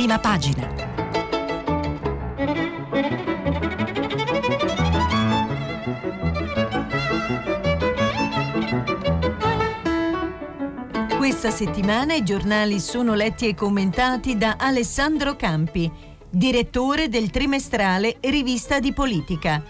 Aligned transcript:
prima 0.00 0.18
pagina. 0.18 0.66
Questa 11.18 11.50
settimana 11.50 12.14
i 12.14 12.24
giornali 12.24 12.80
sono 12.80 13.12
letti 13.12 13.46
e 13.46 13.54
commentati 13.54 14.38
da 14.38 14.56
Alessandro 14.58 15.36
Campi, 15.36 15.90
direttore 16.30 17.10
del 17.10 17.28
trimestrale 17.28 18.16
Rivista 18.20 18.80
di 18.80 18.94
Politica. 18.94 19.62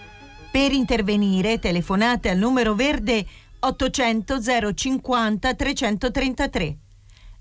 Per 0.52 0.70
intervenire 0.70 1.58
telefonate 1.58 2.28
al 2.28 2.38
numero 2.38 2.76
verde 2.76 3.26
800 3.58 4.74
050 4.74 5.54
333. 5.54 6.76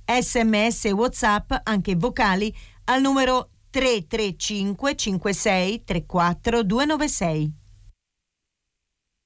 Sms 0.10 0.86
e 0.86 0.92
WhatsApp, 0.92 1.54
anche 1.62 1.96
vocali, 1.96 2.52
al 2.90 3.02
numero 3.02 3.52
335 3.70 4.96
56 4.96 5.84
34 5.84 6.64
296. 6.64 7.54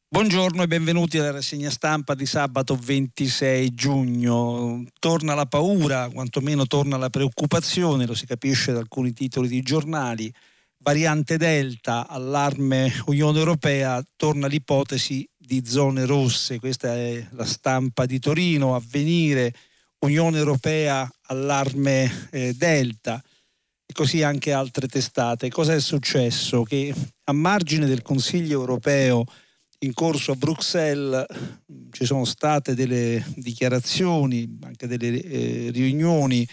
Buongiorno 0.09 0.62
e 0.63 0.67
benvenuti 0.67 1.17
alla 1.17 1.31
rassegna 1.31 1.70
stampa 1.70 2.13
di 2.13 2.26
sabato 2.26 2.76
26 2.76 3.73
giugno. 3.73 4.84
Torna 4.99 5.34
la 5.34 5.45
paura, 5.45 6.09
quantomeno 6.09 6.67
torna 6.67 6.98
la 6.98 7.09
preoccupazione, 7.09 8.05
lo 8.05 8.13
si 8.13 8.26
capisce 8.26 8.73
da 8.73 8.80
alcuni 8.80 9.13
titoli 9.13 9.48
di 9.48 9.62
giornali. 9.62 10.31
Variante 10.80 11.38
Delta, 11.38 12.05
allarme 12.08 12.91
Unione 13.05 13.39
Europea, 13.39 14.03
torna 14.17 14.48
l'ipotesi 14.48 15.27
di 15.38 15.66
zone 15.66 16.05
rosse, 16.05 16.59
questa 16.59 16.94
è 16.94 17.25
la 17.31 17.45
stampa 17.45 18.05
di 18.05 18.20
Torino, 18.20 18.75
avvenire, 18.75 19.53
Unione 20.00 20.38
Europea, 20.38 21.09
allarme 21.27 22.27
eh, 22.30 22.53
Delta 22.53 23.23
così 23.93 24.21
anche 24.21 24.52
altre 24.52 24.88
testate. 24.88 25.49
Cosa 25.49 25.73
è 25.73 25.79
successo? 25.79 26.63
Che 26.63 26.94
a 27.23 27.31
margine 27.31 27.86
del 27.86 28.02
Consiglio 28.02 28.59
Europeo 28.59 29.23
in 29.80 29.94
corso 29.94 30.33
a 30.33 30.35
Bruxelles 30.35 31.25
ci 31.91 32.05
sono 32.05 32.25
state 32.25 32.73
delle 32.73 33.23
dichiarazioni, 33.35 34.58
anche 34.63 34.88
delle 34.88 35.22
eh, 35.22 35.69
riunioni 35.72 36.47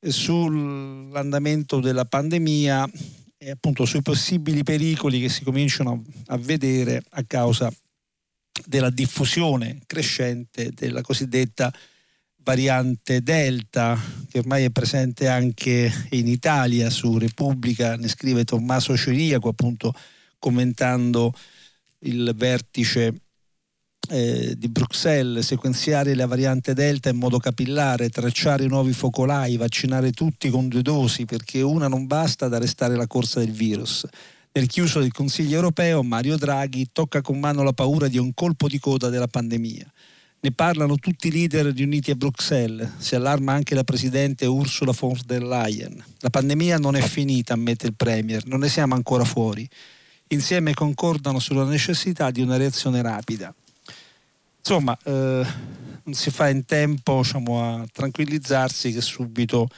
sull'andamento 0.00 1.80
della 1.80 2.04
pandemia 2.04 2.90
e 3.36 3.50
appunto 3.50 3.84
sui 3.84 4.02
possibili 4.02 4.62
pericoli 4.62 5.20
che 5.20 5.28
si 5.28 5.44
cominciano 5.44 6.04
a 6.26 6.36
vedere 6.36 7.02
a 7.10 7.24
causa 7.24 7.72
della 8.66 8.90
diffusione 8.90 9.80
crescente 9.86 10.70
della 10.72 11.00
cosiddetta 11.00 11.72
variante 12.50 13.22
Delta, 13.22 13.96
che 14.28 14.40
ormai 14.40 14.64
è 14.64 14.70
presente 14.70 15.28
anche 15.28 15.88
in 16.10 16.26
Italia. 16.26 16.90
Su 16.90 17.16
Repubblica 17.16 17.94
ne 17.94 18.08
scrive 18.08 18.42
Tommaso 18.42 18.96
Ceriaco, 18.96 19.50
appunto 19.50 19.94
commentando 20.36 21.32
il 22.00 22.32
vertice 22.34 23.14
eh, 24.08 24.54
di 24.58 24.68
Bruxelles, 24.68 25.46
sequenziare 25.46 26.16
la 26.16 26.26
variante 26.26 26.74
Delta 26.74 27.08
in 27.08 27.18
modo 27.18 27.38
capillare, 27.38 28.08
tracciare 28.08 28.66
nuovi 28.66 28.92
focolai, 28.94 29.56
vaccinare 29.56 30.10
tutti 30.10 30.50
con 30.50 30.66
due 30.66 30.82
dosi, 30.82 31.26
perché 31.26 31.62
una 31.62 31.86
non 31.86 32.08
basta 32.08 32.46
ad 32.46 32.54
arrestare 32.54 32.96
la 32.96 33.06
corsa 33.06 33.38
del 33.38 33.52
virus. 33.52 34.04
Nel 34.52 34.66
chiuso 34.66 34.98
del 34.98 35.12
Consiglio 35.12 35.54
europeo, 35.54 36.02
Mario 36.02 36.36
Draghi 36.36 36.88
tocca 36.90 37.20
con 37.20 37.38
mano 37.38 37.62
la 37.62 37.72
paura 37.72 38.08
di 38.08 38.18
un 38.18 38.34
colpo 38.34 38.66
di 38.66 38.80
coda 38.80 39.08
della 39.08 39.28
pandemia. 39.28 39.86
Ne 40.42 40.52
parlano 40.52 40.96
tutti 40.96 41.28
i 41.28 41.30
leader 41.30 41.66
riuniti 41.66 42.10
a 42.10 42.14
Bruxelles, 42.14 42.96
si 42.96 43.14
allarma 43.14 43.52
anche 43.52 43.74
la 43.74 43.84
presidente 43.84 44.46
Ursula 44.46 44.92
von 44.98 45.14
der 45.26 45.42
Leyen. 45.42 46.02
La 46.20 46.30
pandemia 46.30 46.78
non 46.78 46.96
è 46.96 47.02
finita, 47.02 47.52
ammette 47.52 47.86
il 47.86 47.94
Premier, 47.94 48.46
non 48.46 48.60
ne 48.60 48.70
siamo 48.70 48.94
ancora 48.94 49.24
fuori. 49.24 49.68
Insieme 50.28 50.72
concordano 50.72 51.40
sulla 51.40 51.64
necessità 51.64 52.30
di 52.30 52.40
una 52.40 52.56
reazione 52.56 53.02
rapida. 53.02 53.54
Insomma, 54.60 54.96
eh, 55.04 55.46
non 56.04 56.14
si 56.14 56.30
fa 56.30 56.48
in 56.48 56.64
tempo 56.64 57.20
diciamo, 57.20 57.62
a 57.62 57.86
tranquillizzarsi 57.92 58.92
che 58.92 59.02
subito 59.02 59.68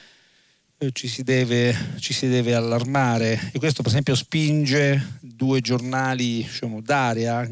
eh, 0.77 0.91
ci 0.93 1.09
si, 1.09 1.23
deve, 1.23 1.75
ci, 1.99 2.13
si 2.13 2.29
deve, 2.29 2.53
allarmare 2.53 3.49
e 3.51 3.59
questo 3.59 3.81
per 3.81 3.91
esempio 3.91 4.15
spinge 4.15 5.17
due 5.19 5.59
giornali 5.59 6.37
diciamo, 6.37 6.81
d'area, 6.81 7.45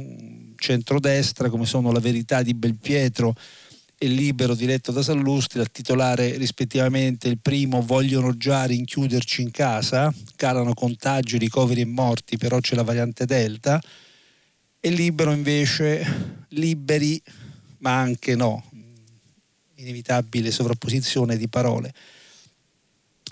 centrodestra 0.62 1.50
come 1.50 1.66
sono 1.66 1.92
La 1.92 2.00
Verità 2.00 2.44
di 2.44 2.54
Belpietro 2.54 3.36
e 3.98 4.08
Libero 4.08 4.56
diretto 4.56 4.92
da 4.92 5.02
Sallustri 5.02 5.60
a 5.60 5.66
titolare 5.66 6.38
rispettivamente 6.38 7.28
il 7.28 7.40
primo 7.40 7.82
vogliono 7.82 8.38
già 8.38 8.64
rinchiuderci 8.64 9.42
in 9.42 9.52
casa, 9.52 10.14
calano 10.36 10.74
contagi, 10.74 11.38
ricoveri 11.38 11.82
e 11.82 11.86
morti, 11.86 12.38
però 12.38 12.60
c'è 12.60 12.76
la 12.76 12.84
variante 12.84 13.26
Delta 13.26 13.82
e 14.80 14.90
Libero 14.90 15.32
invece 15.32 16.46
liberi 16.50 17.22
ma 17.80 18.00
anche 18.00 18.36
no, 18.36 18.64
inevitabile 19.76 20.52
sovrapposizione 20.52 21.38
di 21.38 21.48
parole. 21.48 21.94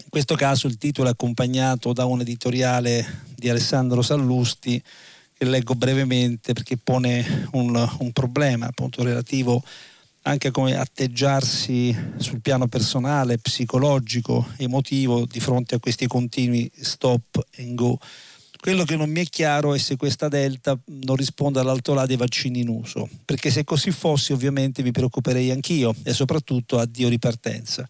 In 0.03 0.09
questo 0.09 0.35
caso 0.35 0.67
il 0.67 0.77
titolo 0.77 1.07
è 1.07 1.11
accompagnato 1.11 1.93
da 1.93 2.05
un 2.05 2.21
editoriale 2.21 3.23
di 3.35 3.49
Alessandro 3.49 4.01
Sallusti 4.01 4.81
che 5.39 5.45
leggo 5.45 5.73
brevemente 5.73 6.51
perché 6.51 6.75
pone 6.75 7.47
un, 7.53 7.89
un 7.99 8.11
problema 8.11 8.65
appunto 8.65 9.03
relativo 9.03 9.63
anche 10.23 10.49
a 10.49 10.51
come 10.51 10.75
atteggiarsi 10.75 11.95
sul 12.17 12.41
piano 12.41 12.67
personale, 12.67 13.37
psicologico, 13.37 14.49
emotivo 14.57 15.25
di 15.25 15.39
fronte 15.39 15.75
a 15.75 15.79
questi 15.79 16.07
continui 16.07 16.69
stop 16.81 17.41
and 17.57 17.75
go. 17.75 17.97
Quello 18.59 18.83
che 18.83 18.97
non 18.97 19.09
mi 19.09 19.21
è 19.21 19.23
chiaro 19.23 19.73
è 19.73 19.77
se 19.77 19.95
questa 19.95 20.27
delta 20.27 20.77
non 20.87 21.15
risponde 21.15 21.61
all'alto 21.61 21.93
là 21.93 22.05
dei 22.05 22.17
vaccini 22.17 22.59
in 22.59 22.67
uso, 22.67 23.07
perché 23.23 23.49
se 23.49 23.63
così 23.63 23.91
fosse 23.91 24.33
ovviamente 24.33 24.83
mi 24.83 24.91
preoccuperei 24.91 25.51
anch'io 25.51 25.95
e 26.03 26.11
soprattutto 26.11 26.79
addio 26.79 27.07
ripartenza. 27.07 27.87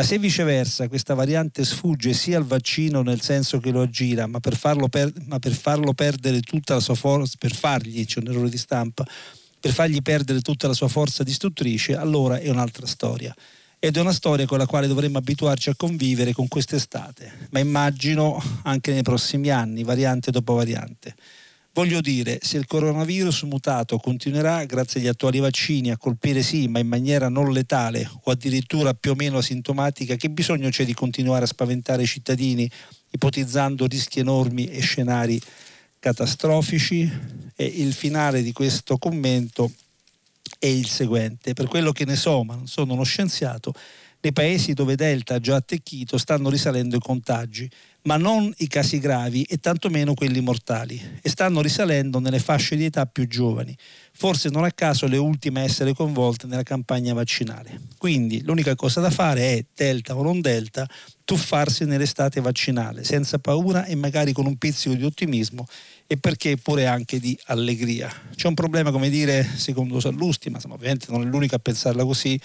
Ma 0.00 0.06
se 0.06 0.18
viceversa 0.18 0.88
questa 0.88 1.12
variante 1.12 1.62
sfugge 1.62 2.14
sia 2.14 2.38
al 2.38 2.46
vaccino 2.46 3.02
nel 3.02 3.20
senso 3.20 3.60
che 3.60 3.70
lo 3.70 3.82
aggira, 3.82 4.26
ma 4.26 4.40
per 4.40 4.56
farlo, 4.56 4.88
per, 4.88 5.12
ma 5.26 5.38
per 5.38 5.52
farlo 5.52 5.92
perdere 5.92 6.40
tutta 6.40 6.72
la 6.72 6.80
sua 6.80 6.94
forza, 6.94 7.36
per 7.38 7.54
fargli, 7.54 8.06
c'è 8.06 8.20
un 8.20 8.28
errore 8.28 8.48
di 8.48 8.56
stampa, 8.56 9.06
per 9.60 9.72
fargli 9.72 10.00
perdere 10.00 10.40
tutta 10.40 10.66
la 10.68 10.72
sua 10.72 10.88
forza 10.88 11.22
distruttrice, 11.22 11.96
allora 11.96 12.38
è 12.38 12.48
un'altra 12.48 12.86
storia. 12.86 13.36
Ed 13.78 13.98
è 13.98 14.00
una 14.00 14.14
storia 14.14 14.46
con 14.46 14.56
la 14.56 14.64
quale 14.64 14.86
dovremmo 14.86 15.18
abituarci 15.18 15.68
a 15.68 15.74
convivere 15.76 16.32
con 16.32 16.48
quest'estate, 16.48 17.48
ma 17.50 17.58
immagino 17.58 18.42
anche 18.62 18.94
nei 18.94 19.02
prossimi 19.02 19.50
anni, 19.50 19.82
variante 19.82 20.30
dopo 20.30 20.54
variante. 20.54 21.14
Voglio 21.72 22.00
dire, 22.00 22.40
se 22.42 22.56
il 22.56 22.66
coronavirus 22.66 23.42
mutato 23.42 23.98
continuerà, 23.98 24.64
grazie 24.64 24.98
agli 24.98 25.06
attuali 25.06 25.38
vaccini, 25.38 25.92
a 25.92 25.96
colpire 25.96 26.42
sì, 26.42 26.66
ma 26.66 26.80
in 26.80 26.88
maniera 26.88 27.28
non 27.28 27.52
letale 27.52 28.10
o 28.24 28.30
addirittura 28.32 28.92
più 28.92 29.12
o 29.12 29.14
meno 29.14 29.38
asintomatica, 29.38 30.16
che 30.16 30.30
bisogno 30.30 30.68
c'è 30.68 30.84
di 30.84 30.94
continuare 30.94 31.44
a 31.44 31.46
spaventare 31.46 32.02
i 32.02 32.06
cittadini, 32.06 32.68
ipotizzando 33.10 33.86
rischi 33.86 34.18
enormi 34.18 34.66
e 34.66 34.80
scenari 34.80 35.40
catastrofici? 36.00 37.08
E 37.54 37.64
il 37.64 37.92
finale 37.92 38.42
di 38.42 38.52
questo 38.52 38.98
commento 38.98 39.70
è 40.58 40.66
il 40.66 40.88
seguente. 40.88 41.52
Per 41.52 41.68
quello 41.68 41.92
che 41.92 42.04
ne 42.04 42.16
so, 42.16 42.42
ma 42.42 42.56
non 42.56 42.66
sono 42.66 42.94
uno 42.94 43.04
scienziato, 43.04 43.72
nei 44.20 44.32
paesi 44.32 44.72
dove 44.72 44.96
Delta 44.96 45.34
ha 45.34 45.40
già 45.40 45.56
attecchito 45.56 46.18
stanno 46.18 46.50
risalendo 46.50 46.96
i 46.96 47.00
contagi 47.00 47.70
ma 48.02 48.16
non 48.16 48.52
i 48.58 48.66
casi 48.66 48.98
gravi 48.98 49.42
e 49.42 49.58
tantomeno 49.58 50.14
quelli 50.14 50.40
mortali, 50.40 51.00
e 51.20 51.28
stanno 51.28 51.60
risalendo 51.60 52.18
nelle 52.18 52.38
fasce 52.38 52.76
di 52.76 52.84
età 52.86 53.04
più 53.04 53.26
giovani, 53.26 53.76
forse 54.12 54.48
non 54.48 54.64
a 54.64 54.70
caso 54.70 55.06
le 55.06 55.18
ultime 55.18 55.60
a 55.60 55.64
essere 55.64 55.92
coinvolte 55.92 56.46
nella 56.46 56.62
campagna 56.62 57.12
vaccinale. 57.12 57.80
Quindi 57.98 58.42
l'unica 58.42 58.74
cosa 58.74 59.00
da 59.00 59.10
fare 59.10 59.58
è, 59.58 59.64
delta 59.74 60.16
o 60.16 60.22
non 60.22 60.40
delta, 60.40 60.88
tuffarsi 61.24 61.84
nell'estate 61.84 62.40
vaccinale, 62.40 63.04
senza 63.04 63.38
paura 63.38 63.84
e 63.84 63.94
magari 63.94 64.32
con 64.32 64.46
un 64.46 64.56
pizzico 64.56 64.94
di 64.94 65.04
ottimismo 65.04 65.66
e 66.06 66.16
perché 66.16 66.56
pure 66.56 66.86
anche 66.86 67.20
di 67.20 67.38
allegria. 67.46 68.10
C'è 68.34 68.48
un 68.48 68.54
problema, 68.54 68.90
come 68.90 69.10
dire, 69.10 69.46
secondo 69.56 70.00
Sallusti, 70.00 70.48
ma 70.48 70.56
insomma, 70.56 70.74
ovviamente 70.74 71.06
non 71.10 71.22
è 71.22 71.24
l'unico 71.26 71.54
a 71.54 71.60
pensarla 71.60 72.04
così, 72.04 72.40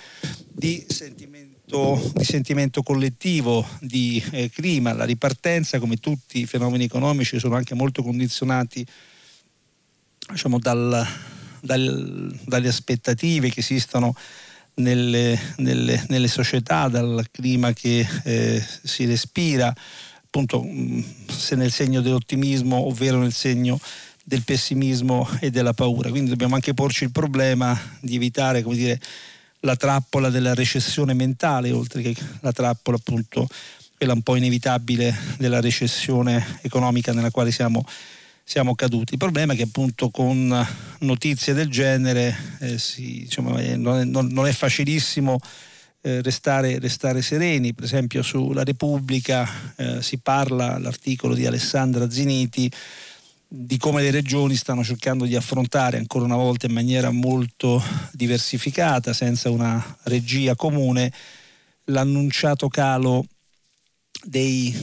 di 0.52 0.86
sentimento 0.88 1.35
di 2.14 2.24
sentimento 2.24 2.82
collettivo, 2.84 3.66
di 3.80 4.24
eh, 4.32 4.50
clima, 4.50 4.94
la 4.94 5.06
ripartenza, 5.06 5.80
come 5.80 5.98
tutti 5.98 6.40
i 6.40 6.46
fenomeni 6.46 6.86
economici, 6.86 7.40
sono 7.40 7.56
anche 7.56 7.76
molto 7.76 8.02
condizionati 8.04 8.86
diciamo, 10.30 10.60
dal, 10.60 11.06
dal, 11.62 12.40
dalle 12.46 12.68
aspettative 12.68 13.50
che 13.50 13.60
esistono 13.60 14.16
nelle, 14.76 15.40
nelle, 15.58 16.06
nelle 16.10 16.28
società, 16.28 16.88
dal 16.88 17.26
clima 17.32 17.74
che 17.74 18.08
eh, 18.24 18.66
si 18.84 19.06
respira, 19.06 19.74
appunto 20.24 20.66
se 21.28 21.56
nel 21.56 21.72
segno 21.72 22.02
dell'ottimismo 22.02 22.88
ovvero 22.88 23.20
nel 23.20 23.34
segno 23.34 23.80
del 24.24 24.44
pessimismo 24.44 25.28
e 25.40 25.52
della 25.52 25.74
paura. 25.74 26.10
Quindi 26.10 26.32
dobbiamo 26.32 26.56
anche 26.56 26.74
porci 26.74 27.04
il 27.04 27.12
problema 27.12 27.80
di 28.00 28.16
evitare, 28.16 28.64
come 28.64 28.76
dire, 28.76 29.00
la 29.66 29.76
trappola 29.76 30.30
della 30.30 30.54
recessione 30.54 31.14
mentale, 31.14 31.72
oltre 31.72 32.02
che 32.02 32.16
la 32.42 32.52
trappola 32.52 32.98
appunto 32.98 33.48
quella 33.98 34.14
un 34.14 34.22
po' 34.22 34.36
inevitabile 34.36 35.14
della 35.38 35.60
recessione 35.60 36.60
economica 36.62 37.12
nella 37.14 37.32
quale 37.32 37.52
siamo, 37.52 37.84
siamo 38.44 38.76
caduti. 38.76 39.14
Il 39.14 39.20
problema 39.20 39.54
è 39.54 39.56
che 39.56 39.64
appunto 39.64 40.10
con 40.10 40.66
notizie 41.00 41.54
del 41.54 41.70
genere 41.70 42.36
eh, 42.60 42.78
si, 42.78 43.22
diciamo, 43.22 43.58
eh, 43.58 43.76
non, 43.76 44.00
è, 44.00 44.04
non, 44.04 44.48
è, 44.48 44.52
facilissimo 44.52 45.40
eh, 46.02 46.22
restare, 46.22 46.78
restare, 46.78 47.24
sereni. 47.24 47.74
Per 47.74 47.86
esempio 47.86 48.22
sulla 48.22 48.64
Repubblica 48.64 49.50
eh, 49.76 50.02
si 50.04 50.20
parla, 50.20 50.78
l'articolo 50.78 51.34
di 51.34 51.48
Alessandra 51.48 52.10
Ziniti, 52.10 52.72
di 53.48 53.78
come 53.78 54.02
le 54.02 54.12
regioni 54.12 54.56
stanno 54.56 54.84
cercando 54.84 55.26
di 55.26 55.36
affrontare 55.36 55.98
ancora 55.98 56.26
una 56.26 56.36
volta 56.36 56.66
in 56.66 56.74
maniera 56.74 57.12
molto 57.12 57.82
diversificata, 58.12 59.14
senza 59.14 59.50
una 59.50 59.98
regia 60.04 60.56
comune, 60.56 61.12
l'annunciato 61.86 62.68
calo 62.68 63.26
dei, 64.24 64.74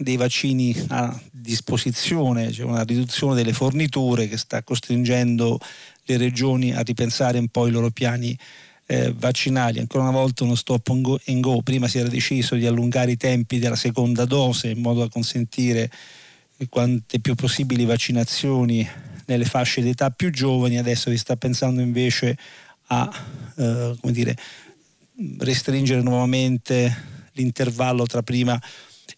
dei, 0.00 0.16
vaccini 0.16 0.74
a 0.88 1.18
disposizione, 1.30 2.46
c'è 2.46 2.52
cioè 2.52 2.66
una 2.66 2.82
riduzione 2.82 3.34
delle 3.34 3.52
forniture 3.52 4.28
che 4.28 4.36
sta 4.36 4.62
costringendo 4.62 5.58
le 6.04 6.16
regioni 6.16 6.72
a 6.72 6.80
ripensare 6.80 7.38
un 7.38 7.48
po' 7.48 7.66
i 7.66 7.70
loro 7.70 7.90
piani 7.90 8.36
eh, 8.86 9.12
vaccinali. 9.16 9.78
Ancora 9.78 10.04
una 10.04 10.18
volta 10.18 10.44
uno 10.44 10.54
stop 10.54 10.88
and 10.88 11.02
go, 11.02 11.20
and 11.26 11.40
go, 11.40 11.60
prima 11.62 11.86
si 11.86 11.98
era 11.98 12.08
deciso 12.08 12.56
di 12.56 12.66
allungare 12.66 13.12
i 13.12 13.16
tempi 13.16 13.58
della 13.58 13.76
seconda 13.76 14.24
dose 14.24 14.70
in 14.70 14.80
modo 14.80 15.00
da 15.00 15.08
consentire 15.08 15.90
quante 16.68 17.20
più 17.20 17.34
possibili 17.34 17.84
vaccinazioni 17.84 18.88
nelle 19.26 19.44
fasce 19.44 19.82
d'età 19.82 20.10
più 20.10 20.30
giovani, 20.30 20.78
adesso 20.78 21.10
si 21.10 21.18
sta 21.18 21.36
pensando 21.36 21.80
invece 21.80 22.36
a 22.88 23.10
eh, 23.56 23.94
dire, 24.04 24.36
restringere 25.38 26.02
nuovamente 26.02 27.16
l'intervallo 27.32 28.06
tra 28.06 28.22
prima 28.22 28.60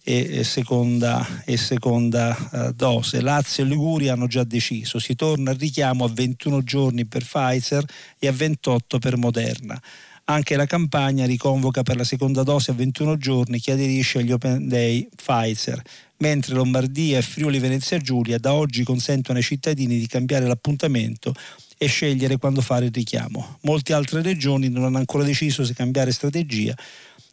e 0.03 0.45
seconda, 0.45 1.43
e 1.45 1.57
seconda 1.57 2.37
uh, 2.53 2.73
dose. 2.73 3.21
Lazio 3.21 3.65
e 3.65 3.67
Liguria 3.67 4.15
hanno 4.15 4.27
già 4.27 4.45
deciso, 4.45 4.99
si 4.99 5.15
torna 5.15 5.51
al 5.51 5.57
richiamo 5.57 6.05
a 6.05 6.09
21 6.09 6.63
giorni 6.63 7.07
per 7.07 7.25
Pfizer 7.25 7.85
e 8.19 8.27
a 8.27 8.33
28 8.33 8.99
per 8.99 9.17
Moderna. 9.17 9.81
Anche 10.25 10.57
la 10.57 10.67
campagna 10.67 11.27
riconvoca 11.27 11.83
per 11.83 11.97
la 11.97 12.05
seconda 12.05 12.43
dose 12.43 12.71
a 12.71 12.75
21 12.75 13.17
giorni 13.17 13.59
chi 13.59 13.73
aderisce 13.73 14.19
agli 14.19 14.31
Open 14.31 14.69
Day 14.69 15.09
Pfizer, 15.15 15.83
mentre 16.21 16.55
Lombardia 16.55 17.19
e 17.19 17.23
Friuli 17.23 17.59
Venezia 17.59 17.99
Giulia 17.99 18.39
da 18.39 18.55
oggi 18.55 18.85
consentono 18.85 19.39
ai 19.39 19.45
cittadini 19.45 19.99
di 19.99 20.07
cambiare 20.07 20.47
l'appuntamento 20.47 21.35
e 21.77 21.87
scegliere 21.87 22.37
quando 22.37 22.61
fare 22.61 22.87
il 22.87 22.93
richiamo. 22.93 23.59
Molte 23.63 23.93
altre 23.93 24.23
regioni 24.23 24.69
non 24.69 24.85
hanno 24.85 24.99
ancora 24.99 25.25
deciso 25.25 25.65
se 25.65 25.75
cambiare 25.75 26.13
strategia 26.13 26.75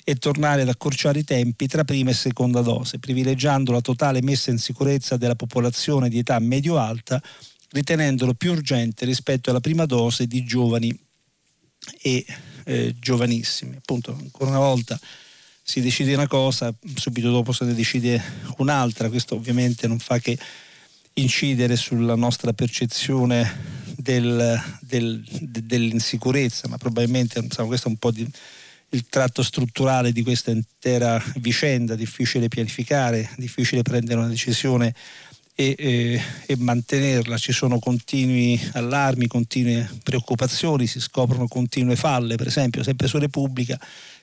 e 0.04 0.16
tornare 0.16 0.62
ad 0.62 0.70
accorciare 0.70 1.20
i 1.20 1.24
tempi 1.26 1.68
tra 1.68 1.84
prima 1.84 2.12
e 2.12 2.14
seconda 2.14 2.62
dose, 2.62 2.98
privilegiando 2.98 3.74
la 3.74 3.82
totale 3.82 4.22
messa 4.22 4.52
in 4.52 4.58
sicurezza 4.58 5.18
della 5.18 5.36
popolazione 5.36 6.08
di 6.08 6.20
età 6.20 6.40
medio-alta, 6.40 7.22
ritenendolo 7.72 8.34
più 8.34 8.54
urgente 8.54 9.04
rispetto 9.04 9.50
alla 9.50 9.60
prima 9.60 9.86
dose 9.86 10.28
di 10.28 10.46
giovani 10.46 10.98
e 12.02 12.26
eh, 12.64 12.96
giovanissimi. 12.98 13.76
Appunto, 13.76 14.16
ancora 14.18 14.50
una 14.50 14.60
volta 14.60 14.98
si 15.70 15.82
decide 15.82 16.14
una 16.14 16.28
cosa, 16.28 16.74
subito 16.96 17.30
dopo 17.30 17.52
se 17.52 17.66
ne 17.66 17.74
decide 17.74 18.24
un'altra, 18.60 19.10
questo 19.10 19.36
ovviamente 19.36 19.86
non 19.86 20.00
fa 20.00 20.18
che 20.18 20.40
incidere 21.16 21.76
sulla 21.76 22.16
nostra 22.16 22.54
percezione 22.54 23.84
del, 23.98 24.58
del, 24.80 25.22
de, 25.42 25.66
dell'insicurezza, 25.66 26.70
ma 26.70 26.78
probabilmente 26.78 27.40
insomma, 27.40 27.68
questo 27.68 27.90
è 27.90 27.92
un 27.92 27.98
po' 27.98 28.12
di, 28.12 28.26
il 28.92 29.08
tratto 29.10 29.44
strutturale 29.44 30.14
di 30.14 30.24
questa 30.24 30.52
intera 30.52 31.22
vicenda, 31.36 31.96
difficile 31.96 32.48
pianificare, 32.48 33.30
difficile 33.36 33.82
prendere 33.82 34.20
una 34.20 34.30
decisione 34.30 34.96
e, 35.54 35.76
e, 35.78 36.22
e, 36.46 36.56
mantenerla. 36.56 37.38
Ci 37.38 37.52
sono 37.52 37.78
continui 37.78 38.58
allarmi, 38.72 39.28
continue 39.28 39.86
preoccupazioni, 40.02 40.88
si 40.88 41.02
scoprono 41.02 41.50
continue 41.50 41.98
falle, 41.98 42.38
per 42.38 42.48
esempio 42.48 42.84
sempre 42.84 43.08
su 43.08 43.18
Repubblica 43.18 43.78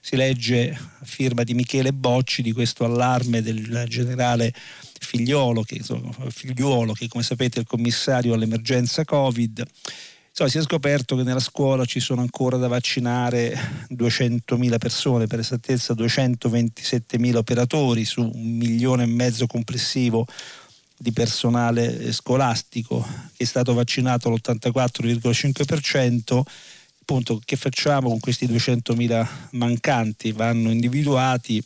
si 0.05 0.17
legge 0.17 0.71
a 0.71 1.05
firma 1.07 1.45
di 1.45 1.55
Michele 1.55 1.95
Bocci 1.95 2.43
di 2.43 2.53
questo 2.53 2.85
allarme 2.85 3.41
del 3.41 3.87
generale 3.89 4.53
Figliolo 5.01 5.63
che, 5.63 5.77
insomma, 5.77 6.11
Figliuolo, 6.29 6.93
che 6.93 7.09
come 7.09 7.23
sapete 7.23 7.57
è 7.57 7.61
il 7.61 7.67
commissario 7.67 8.35
all'emergenza 8.35 9.07
Covid 9.07 9.65
Insomma, 10.29 10.51
si 10.51 10.59
è 10.59 10.63
scoperto 10.63 11.17
che 11.17 11.23
nella 11.23 11.41
scuola 11.41 11.87
ci 11.87 12.01
sono 12.01 12.21
ancora 12.21 12.59
da 12.59 12.69
vaccinare 12.69 13.87
200.000 13.95 14.77
persone, 14.77 15.27
per 15.27 15.39
esattezza 15.39 15.95
227.000 15.95 17.37
operatori 17.37 18.05
su 18.05 18.21
un 18.21 18.57
milione 18.57 19.05
e 19.05 19.07
mezzo 19.07 19.47
complessivo 19.47 20.27
di 20.99 21.13
personale 21.13 22.13
scolastico 22.13 23.07
che 23.35 23.45
è 23.45 23.47
stato 23.47 23.73
vaccinato 23.73 24.29
l'84,5%. 24.29 26.43
Appunto, 27.07 27.39
che 27.45 27.57
facciamo 27.57 28.09
con 28.09 28.19
questi 28.19 28.47
200.000 28.47 29.29
mancanti? 29.51 30.33
Vanno 30.33 30.71
individuati, 30.71 31.63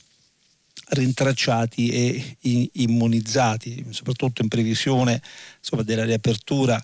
rintracciati 0.88 1.90
e 1.90 2.36
immunizzati, 2.72 3.86
soprattutto 3.90 4.42
in 4.42 4.48
previsione 4.48 5.22
insomma, 5.58 5.84
della 5.84 6.04
riapertura. 6.04 6.82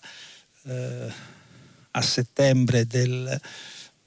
Eh, 0.67 1.33
a 1.97 2.01
settembre 2.01 2.87
del, 2.87 3.41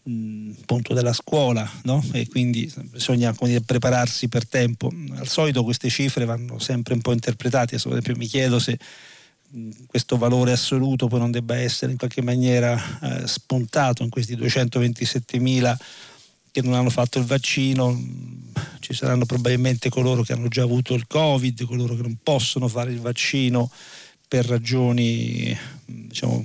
mh, 0.04 0.12
mm, 0.12 0.52
della 0.90 1.14
scuola 1.14 1.70
no? 1.84 2.04
e 2.14 2.28
quindi 2.28 2.72
bisogna 2.84 3.36
dire, 3.42 3.62
prepararsi 3.62 4.28
per 4.28 4.48
tempo. 4.48 4.92
Al 5.16 5.28
solito 5.28 5.64
queste 5.64 5.90
cifre 5.90 6.26
vanno 6.26 6.60
sempre 6.60 6.94
un 6.94 7.02
po' 7.02 7.12
interpretate, 7.12 7.76
ad 7.76 7.82
esempio 7.86 8.16
mi 8.16 8.28
chiedo 8.28 8.60
se 8.60 8.78
questo 9.88 10.18
valore 10.18 10.52
assoluto 10.52 11.08
poi 11.08 11.20
non 11.20 11.32
debba 11.32 11.56
essere 11.56 11.92
in 11.92 11.98
qualche 11.98 12.22
maniera 12.22 12.78
eh, 13.02 13.28
spuntato 13.28 14.04
in 14.04 14.10
questi 14.10 14.36
227 14.36 15.40
mila 15.40 15.78
che 16.52 16.62
non 16.62 16.74
hanno 16.74 16.90
fatto 16.90 17.20
il 17.20 17.26
vaccino, 17.26 17.96
ci 18.80 18.94
saranno 18.94 19.26
probabilmente 19.26 19.90
coloro 19.90 20.24
che 20.24 20.34
hanno 20.34 20.48
già 20.48 20.64
avuto 20.64 20.96
il 20.96 21.06
Covid, 21.06 21.66
coloro 21.66 21.96
che 21.96 22.02
non 22.02 22.18
possono 22.24 22.68
fare 22.68 22.92
il 22.92 23.00
vaccino 23.00 23.70
per 24.28 24.46
ragioni 24.46 25.56
diciamo, 25.86 26.44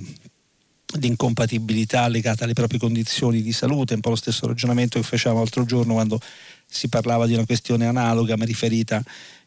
di 0.97 1.07
incompatibilità 1.07 2.07
legata 2.07 2.43
alle 2.43 2.53
proprie 2.53 2.79
condizioni 2.79 3.41
di 3.41 3.51
salute, 3.51 3.95
un 3.95 4.01
po' 4.01 4.09
lo 4.09 4.15
stesso 4.15 4.45
ragionamento 4.45 4.99
che 4.99 5.05
facevamo 5.05 5.39
l'altro 5.39 5.65
giorno 5.65 5.93
quando 5.93 6.19
si 6.67 6.89
parlava 6.89 7.25
di 7.25 7.33
una 7.33 7.45
questione 7.45 7.87
analoga 7.87 8.37
ma 8.37 8.45
riferita 8.45 9.03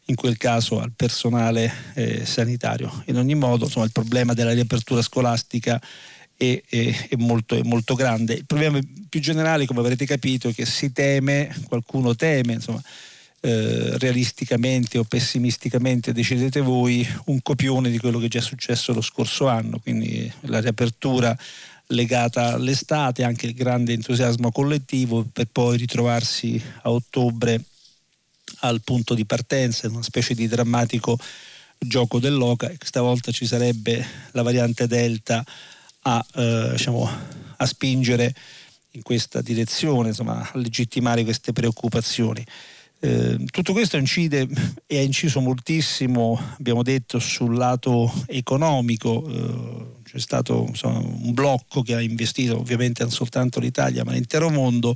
in 0.09 0.15
quel 0.15 0.37
caso 0.37 0.79
al 0.79 0.91
personale 0.95 1.71
eh, 1.93 2.25
sanitario. 2.25 3.03
In 3.07 3.17
ogni 3.17 3.35
modo 3.35 3.65
insomma, 3.65 3.85
il 3.85 3.91
problema 3.91 4.33
della 4.33 4.53
riapertura 4.53 5.01
scolastica 5.01 5.81
è, 6.35 6.61
è, 6.67 7.07
è, 7.09 7.15
molto, 7.17 7.55
è, 7.55 7.61
molto, 7.63 7.95
grande. 7.95 8.33
Il 8.33 8.45
problema 8.45 8.79
più 9.09 9.19
generale, 9.19 9.65
come 9.65 9.79
avrete 9.79 10.05
capito, 10.05 10.47
è 10.47 10.53
che 10.53 10.65
si 10.65 10.93
teme, 10.93 11.53
qualcuno 11.67 12.15
teme, 12.15 12.53
insomma, 12.53 12.81
eh, 13.41 13.97
realisticamente 13.97 14.97
o 14.97 15.03
pessimisticamente 15.03 16.13
decidete 16.13 16.61
voi 16.61 17.07
un 17.25 17.41
copione 17.41 17.89
di 17.89 17.97
quello 17.97 18.19
che 18.19 18.25
è 18.25 18.29
già 18.29 18.41
successo 18.41 18.93
lo 18.93 19.01
scorso 19.01 19.47
anno, 19.47 19.79
quindi 19.79 20.31
la 20.41 20.59
riapertura 20.59 21.37
legata 21.87 22.53
all'estate, 22.53 23.23
anche 23.23 23.45
il 23.45 23.53
grande 23.53 23.93
entusiasmo 23.93 24.51
collettivo 24.51 25.25
per 25.31 25.47
poi 25.51 25.77
ritrovarsi 25.77 26.61
a 26.81 26.91
ottobre 26.91 27.61
al 28.59 28.81
punto 28.81 29.13
di 29.13 29.25
partenza 29.25 29.87
in 29.87 29.93
una 29.93 30.03
specie 30.03 30.33
di 30.33 30.47
drammatico 30.47 31.17
gioco 31.77 32.19
dell'oca 32.19 32.69
e 32.69 32.77
stavolta 32.83 33.31
ci 33.31 33.45
sarebbe 33.45 34.05
la 34.31 34.41
variante 34.41 34.87
Delta 34.87 35.43
a, 36.01 36.25
eh, 36.35 36.69
diciamo, 36.71 37.09
a 37.57 37.65
spingere 37.65 38.33
in 38.91 39.01
questa 39.03 39.41
direzione, 39.41 40.09
insomma, 40.09 40.41
a 40.41 40.57
legittimare 40.57 41.23
queste 41.23 41.53
preoccupazioni. 41.53 42.43
Eh, 42.99 43.45
tutto 43.51 43.73
questo 43.73 43.97
incide 43.97 44.47
e 44.87 44.97
ha 44.97 45.01
inciso 45.01 45.39
moltissimo, 45.39 46.39
abbiamo 46.57 46.81
detto, 46.81 47.19
sul 47.19 47.55
lato 47.55 48.11
economico. 48.25 49.27
Eh, 49.27 49.95
c'è 50.07 50.19
stato 50.19 50.65
insomma, 50.67 50.99
un 50.99 51.33
blocco 51.33 51.81
che 51.81 51.93
ha 51.93 52.01
investito 52.01 52.57
ovviamente 52.57 53.03
non 53.03 53.11
soltanto 53.11 53.59
l'Italia 53.59 54.05
ma 54.05 54.13
l'intero 54.13 54.49
mondo, 54.49 54.95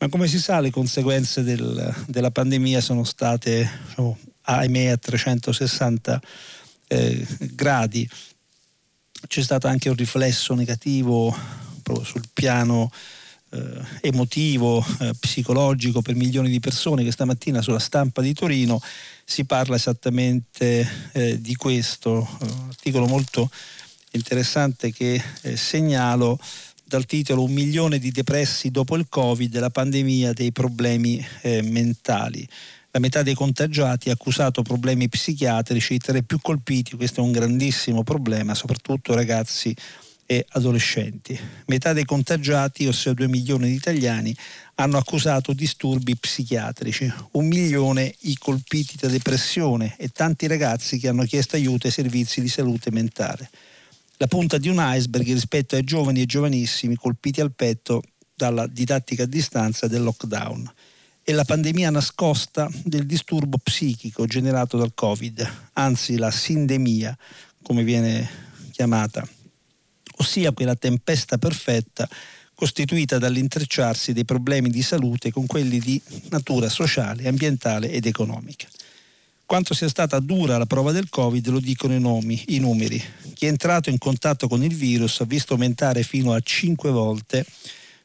ma 0.00 0.08
come 0.08 0.26
si 0.28 0.38
sa 0.38 0.60
le 0.60 0.70
conseguenze 0.70 1.42
del, 1.42 1.94
della 2.06 2.30
pandemia 2.30 2.80
sono 2.80 3.04
state, 3.04 3.70
diciamo, 3.88 4.16
ahimè, 4.42 4.86
a 4.86 4.96
360 4.96 6.20
eh, 6.88 7.26
gradi. 7.52 8.08
C'è 9.26 9.42
stato 9.42 9.66
anche 9.66 9.90
un 9.90 9.96
riflesso 9.96 10.54
negativo 10.54 11.36
proprio 11.82 12.06
sul 12.06 12.24
piano 12.32 12.90
eh, 13.50 13.82
emotivo, 14.00 14.82
eh, 15.00 15.12
psicologico 15.20 16.00
per 16.00 16.14
milioni 16.14 16.48
di 16.48 16.60
persone 16.60 17.04
che 17.04 17.12
stamattina 17.12 17.60
sulla 17.60 17.78
stampa 17.78 18.22
di 18.22 18.32
Torino 18.32 18.80
si 19.22 19.44
parla 19.44 19.76
esattamente 19.76 21.10
eh, 21.12 21.38
di 21.42 21.54
questo. 21.56 22.26
Uh, 22.40 22.68
articolo 22.68 23.06
molto 23.06 23.50
interessante 24.12 24.92
che 24.92 25.22
eh, 25.42 25.56
segnalo 25.56 26.38
dal 26.90 27.06
titolo 27.06 27.44
Un 27.44 27.52
milione 27.52 28.00
di 28.00 28.10
depressi 28.10 28.72
dopo 28.72 28.96
il 28.96 29.06
Covid, 29.08 29.56
la 29.60 29.70
pandemia 29.70 30.32
dei 30.32 30.50
problemi 30.50 31.24
eh, 31.42 31.62
mentali. 31.62 32.46
La 32.90 32.98
metà 32.98 33.22
dei 33.22 33.34
contagiati 33.34 34.10
ha 34.10 34.14
accusato 34.14 34.62
problemi 34.62 35.08
psichiatrici, 35.08 35.94
i 35.94 35.98
tre 35.98 36.24
più 36.24 36.40
colpiti, 36.42 36.96
questo 36.96 37.20
è 37.20 37.22
un 37.22 37.30
grandissimo 37.30 38.02
problema, 38.02 38.56
soprattutto 38.56 39.14
ragazzi 39.14 39.72
e 40.26 40.44
adolescenti. 40.48 41.38
Metà 41.66 41.92
dei 41.92 42.04
contagiati, 42.04 42.88
ossia 42.88 43.12
2 43.12 43.28
milioni 43.28 43.68
di 43.68 43.74
italiani, 43.74 44.34
hanno 44.74 44.98
accusato 44.98 45.52
disturbi 45.52 46.16
psichiatrici, 46.16 47.12
un 47.32 47.46
milione 47.46 48.12
i 48.22 48.36
colpiti 48.36 48.96
da 48.96 49.06
depressione 49.06 49.94
e 49.96 50.08
tanti 50.08 50.48
ragazzi 50.48 50.98
che 50.98 51.06
hanno 51.06 51.22
chiesto 51.22 51.54
aiuto 51.54 51.86
ai 51.86 51.92
servizi 51.92 52.40
di 52.40 52.48
salute 52.48 52.90
mentale. 52.90 53.48
La 54.20 54.26
punta 54.26 54.58
di 54.58 54.68
un 54.68 54.76
iceberg 54.78 55.24
rispetto 55.24 55.76
ai 55.76 55.82
giovani 55.82 56.20
e 56.20 56.26
giovanissimi 56.26 56.94
colpiti 56.94 57.40
al 57.40 57.54
petto 57.54 58.02
dalla 58.34 58.66
didattica 58.66 59.22
a 59.22 59.26
distanza 59.26 59.86
del 59.86 60.02
lockdown 60.02 60.70
e 61.22 61.32
la 61.32 61.44
pandemia 61.44 61.88
nascosta 61.88 62.70
del 62.84 63.06
disturbo 63.06 63.56
psichico 63.56 64.26
generato 64.26 64.76
dal 64.76 64.92
Covid, 64.92 65.50
anzi 65.72 66.18
la 66.18 66.30
sindemia, 66.30 67.16
come 67.62 67.82
viene 67.82 68.28
chiamata 68.72 69.26
ossia 70.18 70.52
quella 70.52 70.76
tempesta 70.76 71.38
perfetta 71.38 72.06
costituita 72.54 73.16
dall'intrecciarsi 73.16 74.12
dei 74.12 74.26
problemi 74.26 74.68
di 74.68 74.82
salute 74.82 75.32
con 75.32 75.46
quelli 75.46 75.78
di 75.78 75.98
natura 76.28 76.68
sociale, 76.68 77.26
ambientale 77.26 77.90
ed 77.90 78.04
economica. 78.04 78.68
Quanto 79.50 79.74
sia 79.74 79.88
stata 79.88 80.20
dura 80.20 80.58
la 80.58 80.64
prova 80.64 80.92
del 80.92 81.08
Covid 81.08 81.48
lo 81.48 81.58
dicono 81.58 81.92
i, 81.92 81.98
nomi, 81.98 82.40
i 82.50 82.60
numeri. 82.60 83.02
Chi 83.34 83.46
è 83.46 83.48
entrato 83.48 83.90
in 83.90 83.98
contatto 83.98 84.46
con 84.46 84.62
il 84.62 84.72
virus 84.72 85.22
ha 85.22 85.24
visto 85.24 85.54
aumentare 85.54 86.04
fino 86.04 86.32
a 86.32 86.38
5 86.38 86.88
volte 86.92 87.44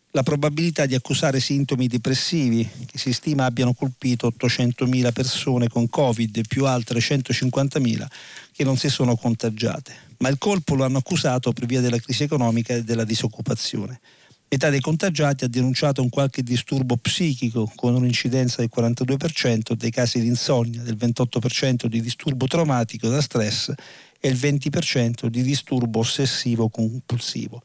la 0.09 0.23
probabilità 0.23 0.87
di 0.87 0.95
accusare 0.95 1.39
sintomi 1.39 1.85
depressivi, 1.85 2.67
che 2.87 2.97
si 2.97 3.13
stima 3.13 3.45
abbiano 3.45 3.73
colpito 3.73 4.33
800.000 4.35 5.11
persone 5.13 5.67
con 5.67 5.87
Covid, 5.87 6.47
più 6.47 6.65
altre 6.65 6.97
150.000 6.97 8.07
che 8.51 8.63
non 8.63 8.75
si 8.75 8.89
sono 8.89 9.15
contagiate. 9.15 9.93
Ma 10.17 10.29
il 10.29 10.39
colpo 10.39 10.73
lo 10.73 10.83
hanno 10.83 10.97
accusato 10.97 11.53
per 11.53 11.67
via 11.67 11.79
della 11.79 11.99
crisi 11.99 12.23
economica 12.23 12.73
e 12.73 12.83
della 12.83 13.03
disoccupazione. 13.03 13.99
Metà 14.47 14.69
dei 14.69 14.79
contagiati 14.79 15.43
ha 15.43 15.47
denunciato 15.47 16.01
un 16.01 16.09
qualche 16.09 16.43
disturbo 16.43 16.97
psichico 16.97 17.71
con 17.75 17.95
un'incidenza 17.95 18.57
del 18.61 18.69
42%, 18.73 19.73
dei 19.73 19.91
casi 19.91 20.19
di 20.19 20.27
insonnia, 20.27 20.81
del 20.81 20.95
28% 20.95 21.87
di 21.87 22.01
disturbo 22.01 22.45
traumatico 22.45 23.09
da 23.09 23.21
stress 23.21 23.73
e 24.19 24.29
il 24.29 24.35
20% 24.35 25.27
di 25.27 25.41
disturbo 25.41 25.99
ossessivo 25.99 26.69
compulsivo 26.69 27.61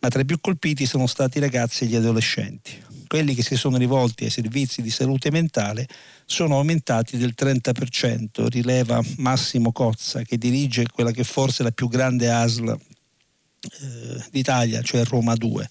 ma 0.00 0.08
tra 0.08 0.20
i 0.20 0.24
più 0.24 0.38
colpiti 0.40 0.86
sono 0.86 1.06
stati 1.06 1.38
i 1.38 1.40
ragazzi 1.40 1.84
e 1.84 1.86
gli 1.88 1.96
adolescenti. 1.96 2.86
Quelli 3.06 3.34
che 3.34 3.42
si 3.42 3.56
sono 3.56 3.78
rivolti 3.78 4.24
ai 4.24 4.30
servizi 4.30 4.82
di 4.82 4.90
salute 4.90 5.30
mentale 5.30 5.86
sono 6.26 6.56
aumentati 6.56 7.16
del 7.16 7.34
30%, 7.36 8.48
rileva 8.48 9.02
Massimo 9.16 9.72
Cozza, 9.72 10.22
che 10.22 10.36
dirige 10.36 10.86
quella 10.92 11.10
che 11.10 11.24
forse 11.24 11.62
è 11.62 11.64
la 11.64 11.72
più 11.72 11.88
grande 11.88 12.30
ASL 12.30 12.68
eh, 12.68 14.24
d'Italia, 14.30 14.82
cioè 14.82 15.04
Roma 15.04 15.34
2 15.34 15.68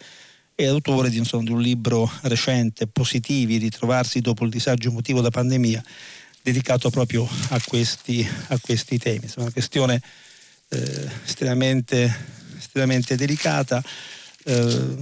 è 0.58 0.66
autore 0.66 1.12
di, 1.12 1.20
insomma, 1.20 1.44
di, 1.44 1.52
un 1.52 1.62
libro 1.62 2.12
recente, 2.24 2.88
Positivi, 2.88 3.58
ritrovarsi 3.58 4.22
dopo 4.22 4.44
il 4.44 4.50
disagio 4.50 4.90
emotivo 4.90 5.22
da 5.22 5.30
pandemia, 5.30 5.84
dedicato 6.42 6.90
proprio 6.90 7.30
a 7.50 7.62
questi, 7.64 8.28
a 8.48 8.58
questi 8.60 8.98
temi. 8.98 9.26
Insomma, 9.26 9.44
una 9.44 9.54
questione 9.54 10.02
eh, 10.70 11.10
estremamente, 11.24 12.12
estremamente 12.58 13.16
delicata 13.16 13.84
eh, 14.46 14.96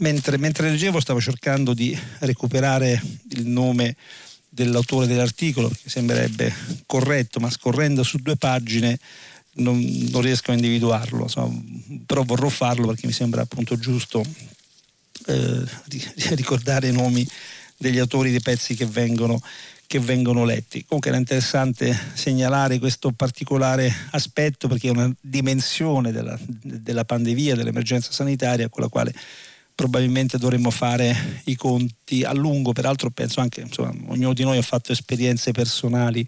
mentre, 0.00 0.36
mentre 0.36 0.68
leggevo 0.68 0.98
stavo 0.98 1.20
cercando 1.20 1.74
di 1.74 1.96
recuperare 2.20 3.00
il 3.36 3.46
nome 3.46 3.94
dell'autore 4.48 5.06
dell'articolo, 5.06 5.68
che 5.68 5.88
sembrerebbe 5.88 6.52
corretto, 6.86 7.38
ma 7.38 7.50
scorrendo 7.50 8.02
su 8.02 8.18
due 8.18 8.36
pagine 8.36 8.98
non, 9.58 9.78
non 10.10 10.22
riesco 10.22 10.50
a 10.50 10.54
individuarlo, 10.54 11.22
insomma, 11.22 11.62
però 12.04 12.24
vorrò 12.24 12.48
farlo 12.48 12.88
perché 12.88 13.06
mi 13.06 13.12
sembra 13.12 13.42
appunto 13.42 13.78
giusto 13.78 14.24
eh, 15.28 15.64
ricordare 16.34 16.88
i 16.88 16.92
nomi 16.92 17.26
degli 17.76 17.98
autori 17.98 18.30
dei 18.30 18.40
pezzi 18.40 18.74
che 18.74 18.86
vengono 18.86 19.40
che 19.88 19.98
vengono 19.98 20.44
letti. 20.44 20.84
Comunque 20.84 21.10
era 21.10 21.18
interessante 21.18 21.98
segnalare 22.12 22.78
questo 22.78 23.10
particolare 23.12 23.90
aspetto 24.10 24.68
perché 24.68 24.88
è 24.88 24.90
una 24.90 25.10
dimensione 25.18 26.12
della, 26.12 26.38
della 26.46 27.06
pandemia, 27.06 27.54
dell'emergenza 27.54 28.12
sanitaria 28.12 28.68
con 28.68 28.82
la 28.82 28.90
quale 28.90 29.14
probabilmente 29.74 30.36
dovremmo 30.36 30.70
fare 30.70 31.40
i 31.44 31.56
conti 31.56 32.22
a 32.22 32.34
lungo, 32.34 32.72
peraltro 32.72 33.08
penso 33.10 33.40
anche, 33.40 33.62
insomma, 33.62 33.94
ognuno 34.08 34.34
di 34.34 34.42
noi 34.42 34.58
ha 34.58 34.62
fatto 34.62 34.92
esperienze 34.92 35.52
personali 35.52 36.26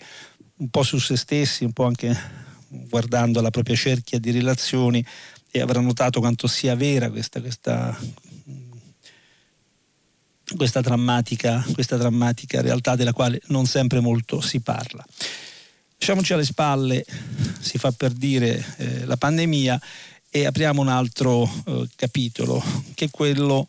un 0.56 0.70
po' 0.70 0.82
su 0.82 0.98
se 0.98 1.16
stessi, 1.16 1.64
un 1.64 1.72
po' 1.72 1.84
anche 1.84 2.16
guardando 2.68 3.42
la 3.42 3.50
propria 3.50 3.76
cerchia 3.76 4.18
di 4.18 4.30
relazioni 4.30 5.04
e 5.50 5.60
avrà 5.60 5.80
notato 5.80 6.20
quanto 6.20 6.46
sia 6.46 6.74
vera 6.76 7.10
questa, 7.10 7.40
questa 7.40 7.98
questa 10.56 10.80
drammatica, 10.80 11.64
questa 11.72 11.96
drammatica 11.96 12.60
realtà 12.60 12.96
della 12.96 13.12
quale 13.12 13.40
non 13.46 13.66
sempre 13.66 14.00
molto 14.00 14.40
si 14.40 14.60
parla. 14.60 15.04
Lasciamoci 15.98 16.32
alle 16.32 16.44
spalle, 16.44 17.04
si 17.60 17.76
fa 17.78 17.92
per 17.92 18.12
dire, 18.12 18.64
eh, 18.78 19.04
la 19.04 19.16
pandemia 19.16 19.80
e 20.30 20.46
apriamo 20.46 20.80
un 20.80 20.88
altro 20.88 21.50
eh, 21.66 21.88
capitolo, 21.94 22.62
che 22.94 23.06
è 23.06 23.10
quello 23.10 23.66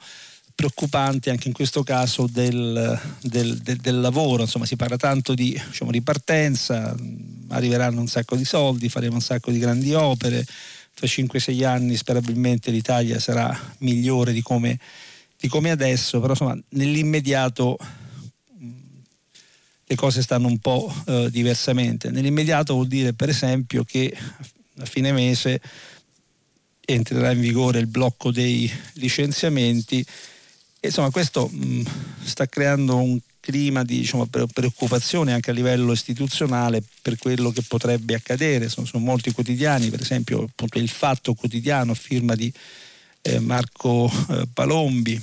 preoccupante 0.54 1.30
anche 1.32 1.48
in 1.48 1.54
questo 1.54 1.82
caso 1.84 2.28
del, 2.28 3.00
del, 3.22 3.58
del, 3.58 3.78
del 3.78 4.00
lavoro. 4.00 4.44
Insomma, 4.44 4.66
si 4.66 4.76
parla 4.76 4.96
tanto 4.96 5.34
di 5.34 5.60
diciamo, 5.68 5.92
ripartenza, 5.92 6.96
arriveranno 7.50 8.00
un 8.00 8.08
sacco 8.08 8.36
di 8.36 8.46
soldi, 8.46 8.88
faremo 8.88 9.16
un 9.16 9.22
sacco 9.22 9.52
di 9.52 9.60
grandi 9.60 9.94
opere, 9.94 10.46
fra 10.94 11.08
5-6 11.08 11.66
anni 11.66 11.96
sperabilmente 11.96 12.70
l'Italia 12.70 13.20
sarà 13.20 13.58
migliore 13.80 14.34
di 14.34 14.42
come 14.42 14.80
di 15.42 15.48
come 15.48 15.72
adesso, 15.72 16.20
però 16.20 16.34
insomma 16.34 16.58
nell'immediato 16.70 17.76
le 19.86 19.96
cose 19.96 20.22
stanno 20.22 20.48
un 20.48 20.60
po' 20.60 20.94
eh, 21.08 21.30
diversamente. 21.32 22.12
Nell'immediato 22.12 22.76
vuol 22.76 22.88
dire 22.88 23.14
per 23.14 23.30
esempio 23.30 23.84
che 23.84 24.16
a 24.78 24.86
fine 24.86 25.12
mese 25.12 25.60
entrerà 26.86 27.32
in 27.32 27.42
vigore 27.42 27.80
il 27.80 27.88
blocco 27.88 28.32
dei 28.32 28.72
licenziamenti 28.94 30.06
e 30.80 30.88
insomma 30.88 31.10
questo 31.10 31.48
mh, 31.48 31.84
sta 32.24 32.48
creando 32.48 32.98
un 32.98 33.20
clima 33.40 33.84
di 33.84 33.98
diciamo, 33.98 34.28
preoccupazione 34.28 35.34
anche 35.34 35.50
a 35.50 35.54
livello 35.54 35.92
istituzionale 35.92 36.84
per 37.02 37.18
quello 37.18 37.50
che 37.50 37.64
potrebbe 37.64 38.14
accadere. 38.14 38.70
Sono, 38.70 38.86
sono 38.86 39.04
molti 39.04 39.32
quotidiani, 39.32 39.90
per 39.90 40.02
esempio 40.02 40.44
appunto, 40.44 40.78
il 40.78 40.90
Fatto 40.90 41.34
Quotidiano, 41.34 41.96
firma 41.96 42.36
di 42.36 42.54
Marco 43.40 44.12
eh, 44.30 44.48
Palombi, 44.54 45.20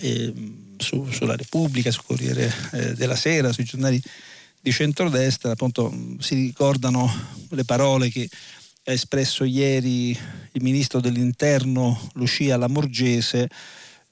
eh, 0.00 0.32
su, 0.76 1.06
sulla 1.10 1.36
Repubblica, 1.36 1.90
sul 1.90 2.04
Corriere 2.04 2.52
eh, 2.72 2.94
della 2.94 3.16
Sera, 3.16 3.52
sui 3.52 3.64
giornali 3.64 4.00
di 4.60 4.72
centrodestra, 4.72 5.52
appunto 5.52 5.92
si 6.18 6.34
ricordano 6.34 7.10
le 7.50 7.64
parole 7.64 8.10
che 8.10 8.28
ha 8.84 8.92
espresso 8.92 9.44
ieri 9.44 10.10
il 10.10 10.62
ministro 10.62 11.00
dell'interno 11.00 12.10
Lucia 12.14 12.56
Lamorgese 12.56 13.48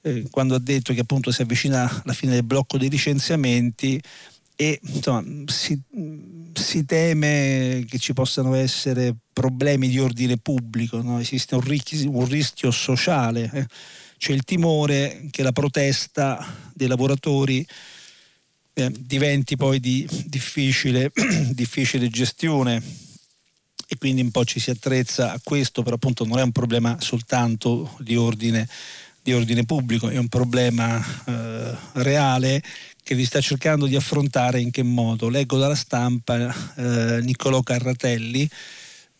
eh, 0.01 0.25
quando 0.29 0.55
ha 0.55 0.59
detto 0.59 0.93
che 0.93 1.01
appunto 1.01 1.31
si 1.31 1.41
avvicina 1.41 2.01
la 2.05 2.13
fine 2.13 2.33
del 2.33 2.43
blocco 2.43 2.77
dei 2.77 2.89
licenziamenti 2.89 4.01
e 4.59 4.79
insomma, 4.81 5.23
si, 5.45 5.79
si, 6.53 6.83
teme 6.83 7.85
che 7.87 7.99
ci 7.99 8.13
possano 8.13 8.55
essere 8.55 9.15
problemi 9.31 9.87
di 9.87 9.99
ordine 9.99 10.37
pubblico, 10.37 10.99
no? 10.99 11.19
esiste 11.19 11.53
un, 11.53 11.61
rischio, 11.61 12.09
un 12.09 12.27
rischio 12.27 12.71
sociale. 12.71 13.51
Eh? 13.53 13.65
C'è 14.17 14.33
il 14.33 14.43
timore 14.43 15.27
che 15.29 15.43
la 15.43 15.51
protesta 15.51 16.43
dei 16.73 16.87
lavoratori 16.87 17.65
eh, 18.73 18.91
diventi 18.99 19.55
poi 19.55 19.79
di 19.79 20.07
difficile, 20.25 21.11
difficile 21.53 22.09
gestione 22.09 22.81
e 23.87 23.95
quindi 23.99 24.21
un 24.21 24.31
po' 24.31 24.43
ci 24.43 24.59
si 24.59 24.71
attrezza 24.71 25.33
a 25.33 25.39
questo, 25.43 25.83
però 25.83 25.97
appunto 25.97 26.25
non 26.25 26.39
è 26.39 26.41
un 26.41 26.51
problema 26.51 26.99
soltanto 26.99 27.95
di 27.99 28.15
ordine, 28.15 28.67
di 29.21 29.33
ordine 29.33 29.65
pubblico, 29.65 30.09
è 30.09 30.17
un 30.17 30.29
problema 30.29 30.99
eh, 31.25 31.77
reale 31.93 32.63
che 33.07 33.15
vi 33.15 33.23
sta 33.23 33.39
cercando 33.39 33.85
di 33.85 33.95
affrontare 33.95 34.59
in 34.59 34.69
che 34.69 34.83
modo. 34.83 35.29
Leggo 35.29 35.57
dalla 35.57 35.75
stampa 35.75 36.53
eh, 36.75 37.21
Niccolò 37.21 37.61
Carratelli, 37.61 38.49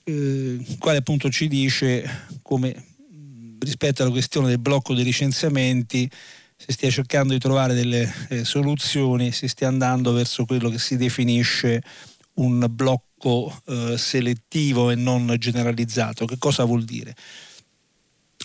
eh, 0.03 0.59
quale 0.77 0.97
appunto 0.97 1.29
ci 1.29 1.47
dice 1.47 2.05
come 2.41 2.83
rispetto 3.59 4.01
alla 4.01 4.11
questione 4.11 4.49
del 4.49 4.59
blocco 4.59 4.93
dei 4.93 5.05
licenziamenti 5.05 6.09
si 6.57 6.73
stia 6.73 6.89
cercando 6.89 7.31
di 7.31 7.39
trovare 7.39 7.73
delle 7.73 8.13
eh, 8.27 8.43
soluzioni, 8.43 9.31
si 9.31 9.47
stia 9.47 9.69
andando 9.69 10.11
verso 10.11 10.43
quello 10.43 10.67
che 10.67 10.79
si 10.79 10.97
definisce 10.97 11.81
un 12.33 12.67
blocco 12.69 13.57
eh, 13.67 13.97
selettivo 13.97 14.91
e 14.91 14.95
non 14.95 15.33
generalizzato. 15.39 16.25
Che 16.25 16.37
cosa 16.37 16.65
vuol 16.65 16.83
dire? 16.83 17.15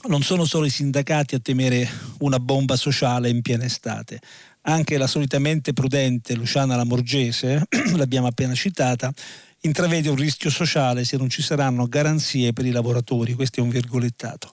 Non 0.04 0.22
sono 0.22 0.44
solo 0.44 0.66
i 0.66 0.70
sindacati 0.70 1.36
a 1.36 1.38
temere 1.38 1.88
una 2.18 2.40
bomba 2.40 2.76
sociale 2.76 3.28
in 3.28 3.40
piena 3.40 3.64
estate, 3.64 4.20
Anche 4.62 4.96
la 4.96 5.06
solitamente 5.06 5.72
prudente 5.72 6.34
Luciana 6.34 6.76
Lamorgese, 6.76 7.64
l'abbiamo 7.96 8.28
appena 8.28 8.54
citata, 8.54 9.12
intravede 9.60 10.08
un 10.08 10.16
rischio 10.16 10.50
sociale 10.50 11.04
se 11.04 11.16
non 11.16 11.28
ci 11.28 11.42
saranno 11.42 11.86
garanzie 11.86 12.52
per 12.52 12.66
i 12.66 12.70
lavoratori, 12.70 13.34
questo 13.34 13.60
è 13.60 13.62
un 13.62 13.70
virgolettato. 13.70 14.50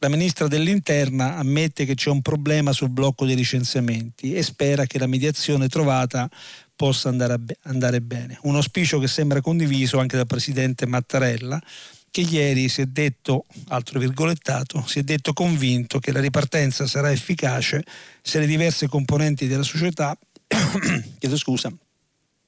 La 0.00 0.08
ministra 0.08 0.46
dell'Interna 0.46 1.36
ammette 1.36 1.84
che 1.84 1.94
c'è 1.94 2.10
un 2.10 2.22
problema 2.22 2.72
sul 2.72 2.90
blocco 2.90 3.26
dei 3.26 3.34
licenziamenti 3.34 4.32
e 4.32 4.44
spera 4.44 4.86
che 4.86 4.98
la 4.98 5.08
mediazione 5.08 5.66
trovata 5.66 6.30
possa 6.76 7.08
andare, 7.08 7.38
be- 7.38 7.56
andare 7.62 8.00
bene. 8.00 8.38
Un 8.42 8.54
auspicio 8.54 9.00
che 9.00 9.08
sembra 9.08 9.40
condiviso 9.40 9.98
anche 9.98 10.16
dal 10.16 10.28
presidente 10.28 10.86
Mattarella, 10.86 11.60
che 12.10 12.20
ieri 12.22 12.68
si 12.68 12.80
è 12.80 12.86
detto, 12.86 13.46
altro 13.68 13.98
virgolettato, 13.98 14.84
si 14.86 14.98
è 14.98 15.02
detto 15.02 15.32
convinto 15.32 15.98
che 15.98 16.12
la 16.12 16.20
ripartenza 16.20 16.86
sarà 16.86 17.10
efficace 17.10 17.84
se 18.22 18.38
le 18.38 18.46
diverse 18.46 18.88
componenti 18.88 19.46
della 19.46 19.62
società 19.62 20.16
chiedo 21.18 21.36
scusa, 21.36 21.72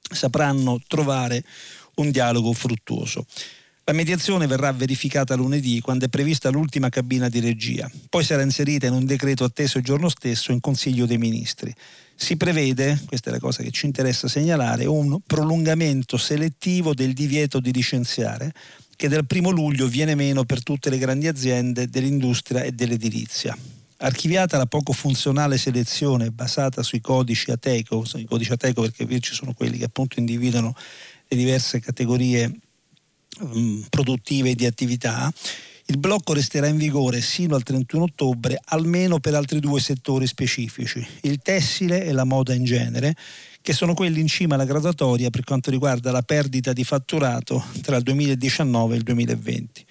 sapranno 0.01 0.81
trovare 0.87 1.45
un 1.97 2.11
dialogo 2.11 2.53
fruttuoso. 2.53 3.27
La 3.85 3.93
mediazione 3.97 4.47
verrà 4.47 4.73
verificata 4.73 5.35
lunedì 5.35 5.81
quando 5.81 6.05
è 6.05 6.09
prevista 6.09 6.49
l'ultima 6.51 6.89
cabina 6.89 7.29
di 7.29 7.41
regia, 7.41 7.91
poi 8.09 8.23
sarà 8.23 8.43
inserita 8.43 8.87
in 8.87 8.93
un 8.93 9.05
decreto 9.05 9.43
atteso 9.43 9.79
il 9.79 9.85
giorno 9.85 10.09
stesso 10.09 10.53
in 10.53 10.61
Consiglio 10.61 11.07
dei 11.07 11.19
Ministri. 11.19 11.75
Si 12.15 12.37
prevede, 12.37 13.01
questa 13.07 13.31
è 13.31 13.33
la 13.33 13.41
cosa 13.41 13.63
che 13.63 13.71
ci 13.71 13.87
interessa 13.87 14.29
segnalare, 14.29 14.85
un 14.85 15.19
prolungamento 15.27 16.19
selettivo 16.19 16.95
del 16.95 17.15
divieto 17.15 17.59
di 17.59 17.73
licenziare 17.73 18.53
che 19.01 19.09
dal 19.09 19.25
primo 19.25 19.49
luglio 19.49 19.87
viene 19.87 20.15
meno 20.15 20.45
per 20.45 20.63
tutte 20.63 20.91
le 20.91 20.99
grandi 20.99 21.27
aziende 21.27 21.89
dell'industria 21.89 22.65
e 22.65 22.73
dell'edilizia. 22.73 23.57
Archiviata 23.97 24.59
la 24.59 24.67
poco 24.67 24.93
funzionale 24.93 25.57
selezione 25.57 26.31
basata 26.31 26.83
sui 26.83 27.01
codici 27.01 27.51
Ateco, 27.51 28.05
i 28.17 28.27
codici 28.27 28.53
Ateco 28.53 28.83
perché 28.83 29.21
ci 29.21 29.33
sono 29.33 29.55
quelli 29.55 29.79
che 29.79 29.85
appunto 29.85 30.19
individuano 30.19 30.75
le 31.29 31.37
diverse 31.37 31.81
categorie 31.81 32.61
Mm, 33.43 33.83
produttive 33.89 34.51
e 34.51 34.55
di 34.55 34.67
attività, 34.67 35.33
il 35.87 35.97
blocco 35.99 36.35
resterà 36.35 36.67
in 36.67 36.77
vigore 36.77 37.23
sino 37.23 37.55
al 37.55 37.63
31 37.63 38.05
ottobre 38.05 38.61
almeno 38.67 39.19
per 39.19 39.35
altri 39.35 39.61
due 39.61 39.81
settori 39.81 40.27
specifici, 40.27 41.05
il 41.23 41.39
tessile 41.39 42.05
e 42.05 42.13
la 42.13 42.25
moda 42.25 42.53
in 42.53 42.65
genere, 42.65 43.15
che 43.63 43.73
sono 43.73 43.95
quelli 43.95 44.21
in 44.21 44.27
cima 44.27 44.55
alla 44.55 44.65
graduatoria 44.65 45.31
per 45.31 45.45
quanto 45.45 45.71
riguarda 45.71 46.11
la 46.11 46.23
perdita 46.23 46.73
di 46.73 46.85
fatturato 46.85 47.65
tra 47.83 47.97
il 47.97 48.03
2019 48.03 48.95
e 48.95 48.97
il 48.97 49.03
2020. 49.03 49.87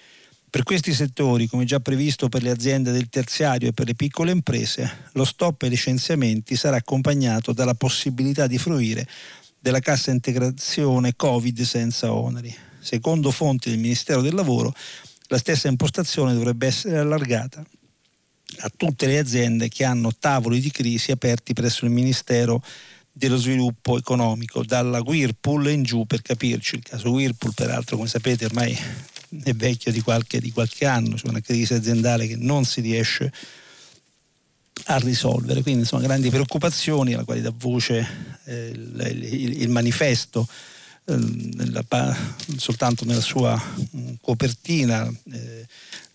Per 0.50 0.64
questi 0.64 0.94
settori, 0.94 1.48
come 1.48 1.66
già 1.66 1.80
previsto 1.80 2.28
per 2.28 2.42
le 2.42 2.50
aziende 2.50 2.92
del 2.92 3.10
terziario 3.10 3.70
e 3.70 3.72
per 3.72 3.86
le 3.86 3.94
piccole 3.94 4.32
imprese, 4.32 5.10
lo 5.12 5.24
stop 5.24 5.62
ai 5.62 5.70
licenziamenti 5.70 6.56
sarà 6.56 6.78
accompagnato 6.78 7.54
dalla 7.54 7.76
possibilità 7.76 8.48
di 8.48 8.58
fruire 8.58 9.08
della 9.60 9.80
cassa 9.80 10.10
integrazione 10.10 11.16
Covid 11.16 11.62
senza 11.62 12.12
oneri. 12.14 12.56
Secondo 12.80 13.30
fonti 13.30 13.70
del 13.70 13.78
Ministero 13.78 14.22
del 14.22 14.34
Lavoro, 14.34 14.74
la 15.28 15.38
stessa 15.38 15.68
impostazione 15.68 16.34
dovrebbe 16.34 16.66
essere 16.66 16.98
allargata 16.98 17.64
a 18.62 18.72
tutte 18.76 19.06
le 19.06 19.20
aziende 19.20 19.70
che 19.70 19.84
hanno 19.84 20.12
tavoli 20.18 20.60
di 20.60 20.72
crisi 20.72 21.12
aperti 21.12 21.54
presso 21.54 21.86
il 21.86 21.92
Ministero 21.92 22.64
dello 23.20 23.38
sviluppo 23.38 23.98
economico, 23.98 24.64
dalla 24.64 25.02
Whirlpool 25.02 25.70
in 25.70 25.84
giù 25.84 26.06
per 26.06 26.22
capirci. 26.22 26.76
Il 26.78 26.84
caso 26.84 27.12
Whirlpool, 27.12 27.54
peraltro, 27.54 27.98
come 27.98 28.08
sapete, 28.08 28.46
ormai 28.46 28.76
è 29.44 29.54
vecchio 29.54 29.92
di 29.92 30.02
qualche, 30.02 30.40
di 30.40 30.52
qualche 30.52 30.86
anno, 30.86 31.16
c'è 31.16 31.28
una 31.28 31.42
crisi 31.42 31.74
aziendale 31.74 32.26
che 32.28 32.38
non 32.38 32.64
si 32.66 32.82
riesce 32.82 33.32
a 34.86 34.98
risolvere. 34.98 35.62
Quindi 35.62 35.82
insomma 35.82 36.04
grandi 36.04 36.30
preoccupazioni 36.30 37.14
alla 37.14 37.26
quale 37.26 37.42
dà 37.42 37.54
voce 37.56 38.08
eh, 38.46 38.70
il, 38.70 39.28
il, 39.32 39.62
il 39.62 39.70
manifesto 39.70 40.48
Ehm, 41.10 41.50
nella, 41.56 41.84
soltanto 42.58 43.04
nella 43.04 43.22
sua 43.22 43.60
mm, 43.96 44.14
copertina 44.22 45.12
eh, 45.32 45.66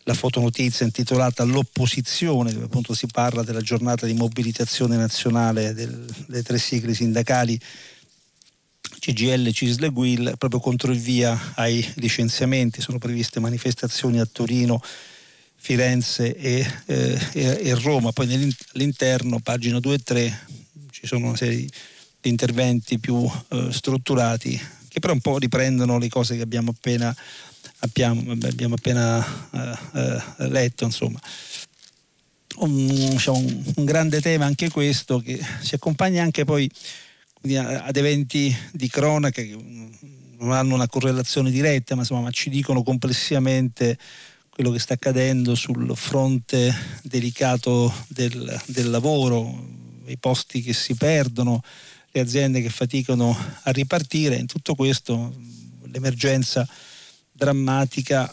la 0.04 0.14
fotonotizia 0.14 0.84
intitolata 0.84 1.44
L'opposizione, 1.44 2.52
dove 2.52 2.66
appunto 2.66 2.94
si 2.94 3.06
parla 3.06 3.42
della 3.42 3.60
giornata 3.60 4.06
di 4.06 4.14
mobilitazione 4.14 4.96
nazionale 4.96 5.74
del, 5.74 6.06
delle 6.26 6.42
tre 6.42 6.58
sigle 6.58 6.94
sindacali 6.94 7.58
CGL, 9.00 9.50
CISL 9.52 9.84
e 9.84 9.90
GUIL 9.90 10.34
proprio 10.38 10.60
contro 10.60 10.92
il 10.92 10.98
via 10.98 11.52
ai 11.56 11.86
licenziamenti. 11.96 12.80
Sono 12.80 12.98
previste 12.98 13.40
manifestazioni 13.40 14.18
a 14.20 14.26
Torino, 14.30 14.80
Firenze 15.56 16.34
e, 16.36 16.66
eh, 16.86 17.18
e, 17.32 17.58
e 17.62 17.74
Roma. 17.74 18.12
Poi 18.12 18.52
all'interno, 18.72 19.40
pagina 19.40 19.80
2 19.80 19.94
e 19.94 19.98
3, 19.98 20.46
ci 20.90 21.06
sono 21.06 21.28
una 21.28 21.36
serie 21.36 21.66
di 22.20 22.28
interventi 22.30 22.98
più 22.98 23.30
eh, 23.48 23.68
strutturati 23.70 24.60
che 24.94 25.00
però 25.00 25.12
un 25.12 25.20
po' 25.20 25.38
riprendono 25.38 25.98
le 25.98 26.08
cose 26.08 26.36
che 26.36 26.42
abbiamo 26.42 26.70
appena, 26.70 27.12
abbiamo, 27.80 28.32
abbiamo 28.32 28.74
appena 28.74 29.18
uh, 29.50 29.58
uh, 29.58 30.48
letto. 30.48 30.84
Insomma. 30.84 31.20
Un, 32.56 32.86
diciamo, 32.86 33.38
un, 33.38 33.72
un, 33.76 33.84
grande 33.84 34.20
tema 34.20 34.44
anche 34.44 34.70
questo 34.70 35.18
che 35.18 35.40
si 35.60 35.74
accompagna 35.74 36.22
anche 36.22 36.44
poi 36.44 36.70
ad 37.56 37.96
eventi 37.96 38.56
di 38.72 38.88
cronaca 38.88 39.42
che 39.42 39.56
non 40.38 40.52
hanno 40.52 40.74
una 40.74 40.88
correlazione 40.88 41.50
diretta, 41.50 41.94
ma, 41.94 42.02
insomma, 42.02 42.20
ma 42.20 42.30
ci 42.30 42.50
dicono 42.50 42.82
complessivamente 42.82 43.98
quello 44.50 44.70
che 44.70 44.78
sta 44.78 44.94
accadendo 44.94 45.54
sul 45.54 45.96
fronte 45.96 46.72
delicato 47.02 47.92
del, 48.08 48.60
del 48.66 48.88
lavoro, 48.88 49.66
i 50.06 50.16
posti 50.16 50.62
che 50.62 50.72
si 50.72 50.94
perdono, 50.94 51.60
le 52.12 52.20
aziende 52.20 52.62
che 52.62 52.70
faticano 52.70 53.36
a 53.62 53.70
ripartire. 53.72 54.36
In 54.36 54.46
tutto 54.46 54.74
questo 54.76 55.34
l'emergenza 55.90 56.66
drammatica, 57.36 58.30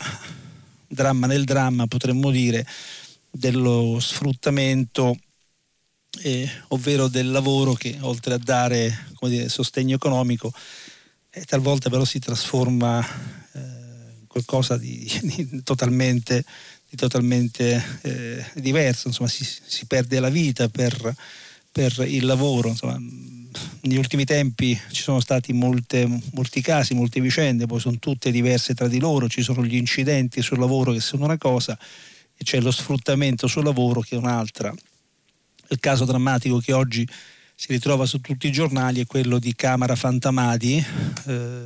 dramma 0.87 1.25
nel 1.25 1.43
dramma 1.43 1.87
potremmo 1.87 2.29
dire, 2.29 2.65
dello 3.31 3.97
sfruttamento, 3.99 5.17
eh, 6.21 6.47
ovvero 6.69 7.07
del 7.07 7.31
lavoro 7.31 7.73
che 7.73 7.97
oltre 8.01 8.35
a 8.35 8.37
dare 8.37 9.07
dire, 9.21 9.49
sostegno 9.49 9.95
economico, 9.95 10.53
eh, 11.31 11.43
talvolta 11.45 11.89
però 11.89 12.05
si 12.05 12.19
trasforma 12.19 13.03
eh, 13.53 13.59
in 14.19 14.27
qualcosa 14.27 14.77
di, 14.77 15.09
di 15.23 15.63
totalmente, 15.63 16.43
di 16.87 16.95
totalmente 16.95 17.99
eh, 18.01 18.45
diverso, 18.55 19.07
insomma 19.07 19.29
si, 19.29 19.43
si, 19.43 19.85
perde 19.85 20.19
la 20.19 20.29
vita 20.29 20.69
per, 20.69 21.15
per 21.71 22.03
il 22.05 22.25
lavoro. 22.25 22.69
Insomma, 22.69 22.99
negli 23.81 23.97
ultimi 23.97 24.25
tempi 24.25 24.79
ci 24.91 25.01
sono 25.01 25.19
stati 25.19 25.53
molte, 25.53 26.07
molti 26.33 26.61
casi, 26.61 26.93
molte 26.93 27.19
vicende, 27.19 27.65
poi 27.65 27.79
sono 27.79 27.97
tutte 27.99 28.31
diverse 28.31 28.73
tra 28.73 28.87
di 28.87 28.99
loro, 28.99 29.27
ci 29.27 29.41
sono 29.41 29.63
gli 29.63 29.75
incidenti 29.75 30.41
sul 30.41 30.59
lavoro 30.59 30.91
che 30.91 30.99
sono 30.99 31.25
una 31.25 31.37
cosa 31.37 31.77
e 32.35 32.43
c'è 32.43 32.59
lo 32.59 32.71
sfruttamento 32.71 33.47
sul 33.47 33.63
lavoro 33.63 34.01
che 34.01 34.15
è 34.15 34.17
un'altra. 34.17 34.73
Il 35.69 35.79
caso 35.79 36.05
drammatico 36.05 36.59
che 36.59 36.73
oggi 36.73 37.07
si 37.55 37.67
ritrova 37.67 38.05
su 38.05 38.19
tutti 38.19 38.47
i 38.47 38.51
giornali 38.51 39.01
è 39.01 39.05
quello 39.05 39.39
di 39.39 39.53
Camara 39.53 39.95
Fantamadi, 39.95 40.83
eh, 41.27 41.63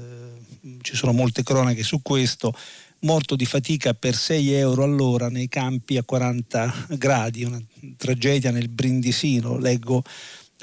ci 0.82 0.96
sono 0.96 1.14
molte 1.14 1.44
cronache 1.44 1.84
su 1.84 2.02
questo, 2.02 2.54
morto 3.00 3.36
di 3.36 3.46
fatica 3.46 3.94
per 3.94 4.16
6 4.16 4.52
euro 4.52 4.84
all'ora 4.84 5.30
nei 5.30 5.48
campi 5.48 5.98
a 5.98 6.04
40 6.04 6.88
gradi, 6.98 7.44
una 7.44 7.62
tragedia 7.98 8.52
nel 8.52 8.68
Brindisino, 8.68 9.58
leggo 9.58 10.04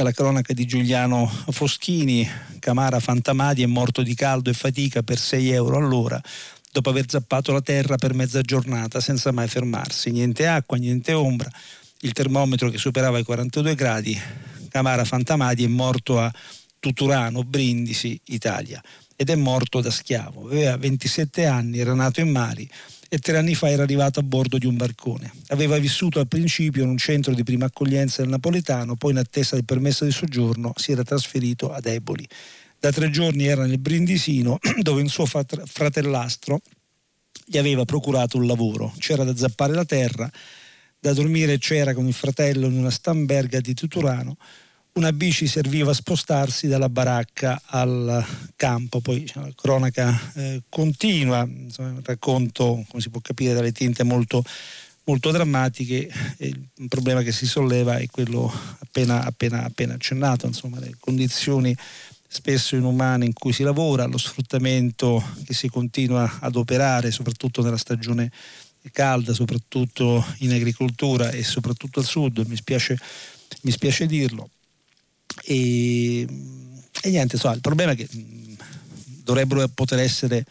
dalla 0.02 0.10
cronaca 0.10 0.52
di 0.52 0.66
Giuliano 0.66 1.30
Foschini, 1.50 2.28
Camara 2.58 2.98
Fantamadi 2.98 3.62
è 3.62 3.66
morto 3.66 4.02
di 4.02 4.16
caldo 4.16 4.50
e 4.50 4.52
fatica 4.52 5.04
per 5.04 5.16
6 5.16 5.50
euro 5.50 5.76
all'ora 5.76 6.20
dopo 6.72 6.90
aver 6.90 7.04
zappato 7.08 7.52
la 7.52 7.60
terra 7.60 7.96
per 7.96 8.12
mezza 8.12 8.40
giornata 8.40 8.98
senza 9.00 9.30
mai 9.30 9.46
fermarsi. 9.46 10.10
Niente 10.10 10.48
acqua, 10.48 10.76
niente 10.76 11.12
ombra, 11.12 11.48
il 12.00 12.12
termometro 12.12 12.68
che 12.68 12.78
superava 12.78 13.18
i 13.18 13.22
42 13.22 13.76
gradi. 13.76 14.20
Camara 14.70 15.04
Fantamadi 15.04 15.62
è 15.62 15.68
morto 15.68 16.18
a 16.18 16.32
Tuturano, 16.80 17.44
Brindisi, 17.44 18.18
Italia 18.24 18.82
ed 19.14 19.30
è 19.30 19.36
morto 19.36 19.80
da 19.80 19.90
schiavo. 19.92 20.46
Aveva 20.46 20.76
27 20.78 21.46
anni, 21.46 21.78
era 21.78 21.94
nato 21.94 22.20
in 22.20 22.30
Mali 22.30 22.68
e 23.14 23.18
tre 23.18 23.36
anni 23.36 23.54
fa 23.54 23.68
era 23.68 23.82
arrivato 23.82 24.20
a 24.20 24.22
bordo 24.22 24.56
di 24.56 24.64
un 24.64 24.74
barcone. 24.74 25.30
Aveva 25.48 25.76
vissuto 25.76 26.18
al 26.18 26.28
principio 26.28 26.82
in 26.82 26.88
un 26.88 26.96
centro 26.96 27.34
di 27.34 27.42
prima 27.42 27.66
accoglienza 27.66 28.22
del 28.22 28.30
napoletano, 28.30 28.96
poi 28.96 29.10
in 29.10 29.18
attesa 29.18 29.54
del 29.54 29.66
permesso 29.66 30.06
di 30.06 30.10
soggiorno 30.10 30.72
si 30.76 30.92
era 30.92 31.02
trasferito 31.02 31.70
ad 31.70 31.84
Eboli. 31.84 32.26
Da 32.80 32.90
tre 32.90 33.10
giorni 33.10 33.44
era 33.44 33.66
nel 33.66 33.78
Brindisino 33.80 34.58
dove 34.80 35.02
un 35.02 35.08
suo 35.08 35.26
fratellastro 35.26 36.62
gli 37.44 37.58
aveva 37.58 37.84
procurato 37.84 38.38
un 38.38 38.46
lavoro. 38.46 38.94
C'era 38.96 39.24
da 39.24 39.36
zappare 39.36 39.74
la 39.74 39.84
terra, 39.84 40.30
da 40.98 41.12
dormire 41.12 41.58
c'era 41.58 41.92
con 41.92 42.06
il 42.06 42.14
fratello 42.14 42.66
in 42.66 42.78
una 42.78 42.88
stamberga 42.88 43.60
di 43.60 43.74
Tuturano 43.74 44.38
una 44.94 45.12
bici 45.12 45.46
serviva 45.46 45.92
a 45.92 45.94
spostarsi 45.94 46.66
dalla 46.66 46.90
baracca 46.90 47.60
al 47.64 48.24
campo, 48.56 49.00
poi 49.00 49.20
diciamo, 49.20 49.46
la 49.46 49.52
cronaca 49.54 50.32
eh, 50.34 50.62
continua, 50.68 51.46
insomma, 51.48 51.98
racconto, 52.02 52.84
come 52.88 53.02
si 53.02 53.08
può 53.08 53.20
capire 53.20 53.54
dalle 53.54 53.72
tinte, 53.72 54.02
molto, 54.02 54.44
molto 55.04 55.30
drammatiche. 55.30 56.10
il 56.38 56.88
problema 56.88 57.22
che 57.22 57.32
si 57.32 57.46
solleva 57.46 57.96
è 57.96 58.06
quello 58.10 58.52
appena, 58.80 59.24
appena, 59.24 59.64
appena 59.64 59.94
accennato, 59.94 60.46
insomma, 60.46 60.78
le 60.78 60.94
condizioni 60.98 61.74
spesso 62.28 62.76
inumane 62.76 63.24
in 63.24 63.32
cui 63.32 63.52
si 63.52 63.62
lavora, 63.62 64.06
lo 64.06 64.18
sfruttamento 64.18 65.22
che 65.44 65.54
si 65.54 65.68
continua 65.68 66.38
ad 66.40 66.56
operare, 66.56 67.10
soprattutto 67.10 67.62
nella 67.62 67.76
stagione 67.76 68.30
calda, 68.90 69.32
soprattutto 69.32 70.24
in 70.38 70.52
agricoltura 70.52 71.30
e 71.30 71.44
soprattutto 71.44 72.00
al 72.00 72.06
sud, 72.06 72.44
mi 72.46 72.56
spiace, 72.56 72.98
mi 73.62 73.70
spiace 73.70 74.06
dirlo. 74.06 74.50
E, 75.44 76.20
e 77.02 77.10
niente, 77.10 77.36
so, 77.36 77.50
il 77.50 77.60
problema 77.60 77.92
è 77.92 77.96
che 77.96 78.08
dovrebbero 79.22 79.66
poter 79.68 80.00
essere 80.00 80.44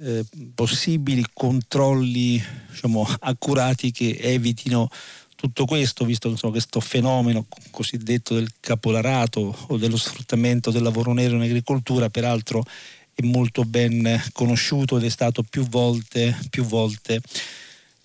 eh, 0.00 0.24
possibili 0.54 1.24
controlli 1.32 2.42
diciamo, 2.70 3.06
accurati 3.20 3.90
che 3.90 4.18
evitino 4.20 4.88
tutto 5.34 5.66
questo, 5.66 6.04
visto 6.04 6.28
insomma, 6.28 6.52
questo 6.52 6.80
fenomeno 6.80 7.46
cosiddetto 7.70 8.34
del 8.34 8.50
capolarato 8.58 9.56
o 9.68 9.76
dello 9.76 9.96
sfruttamento 9.96 10.70
del 10.70 10.82
lavoro 10.82 11.12
nero 11.12 11.36
in 11.36 11.42
agricoltura, 11.42 12.08
peraltro 12.08 12.64
è 13.14 13.24
molto 13.24 13.64
ben 13.64 14.20
conosciuto 14.32 14.96
ed 14.96 15.04
è 15.04 15.08
stato 15.08 15.44
più 15.44 15.64
volte, 15.68 16.36
più 16.50 16.64
volte 16.64 17.20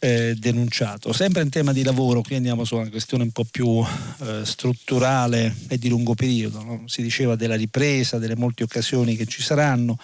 eh, 0.03 0.35
denunciato. 0.37 1.13
Sempre 1.13 1.43
in 1.43 1.49
tema 1.49 1.71
di 1.71 1.81
lavoro, 1.81 2.21
qui 2.21 2.35
andiamo 2.35 2.65
su 2.65 2.75
una 2.75 2.89
questione 2.89 3.23
un 3.23 3.31
po' 3.31 3.45
più 3.49 3.81
eh, 3.81 4.41
strutturale 4.43 5.55
e 5.69 5.77
di 5.77 5.87
lungo 5.87 6.13
periodo, 6.13 6.61
no? 6.61 6.83
si 6.87 7.01
diceva 7.01 7.37
della 7.37 7.55
ripresa, 7.55 8.17
delle 8.17 8.35
molte 8.35 8.63
occasioni 8.63 9.15
che 9.15 9.25
ci 9.25 9.41
saranno 9.41 9.97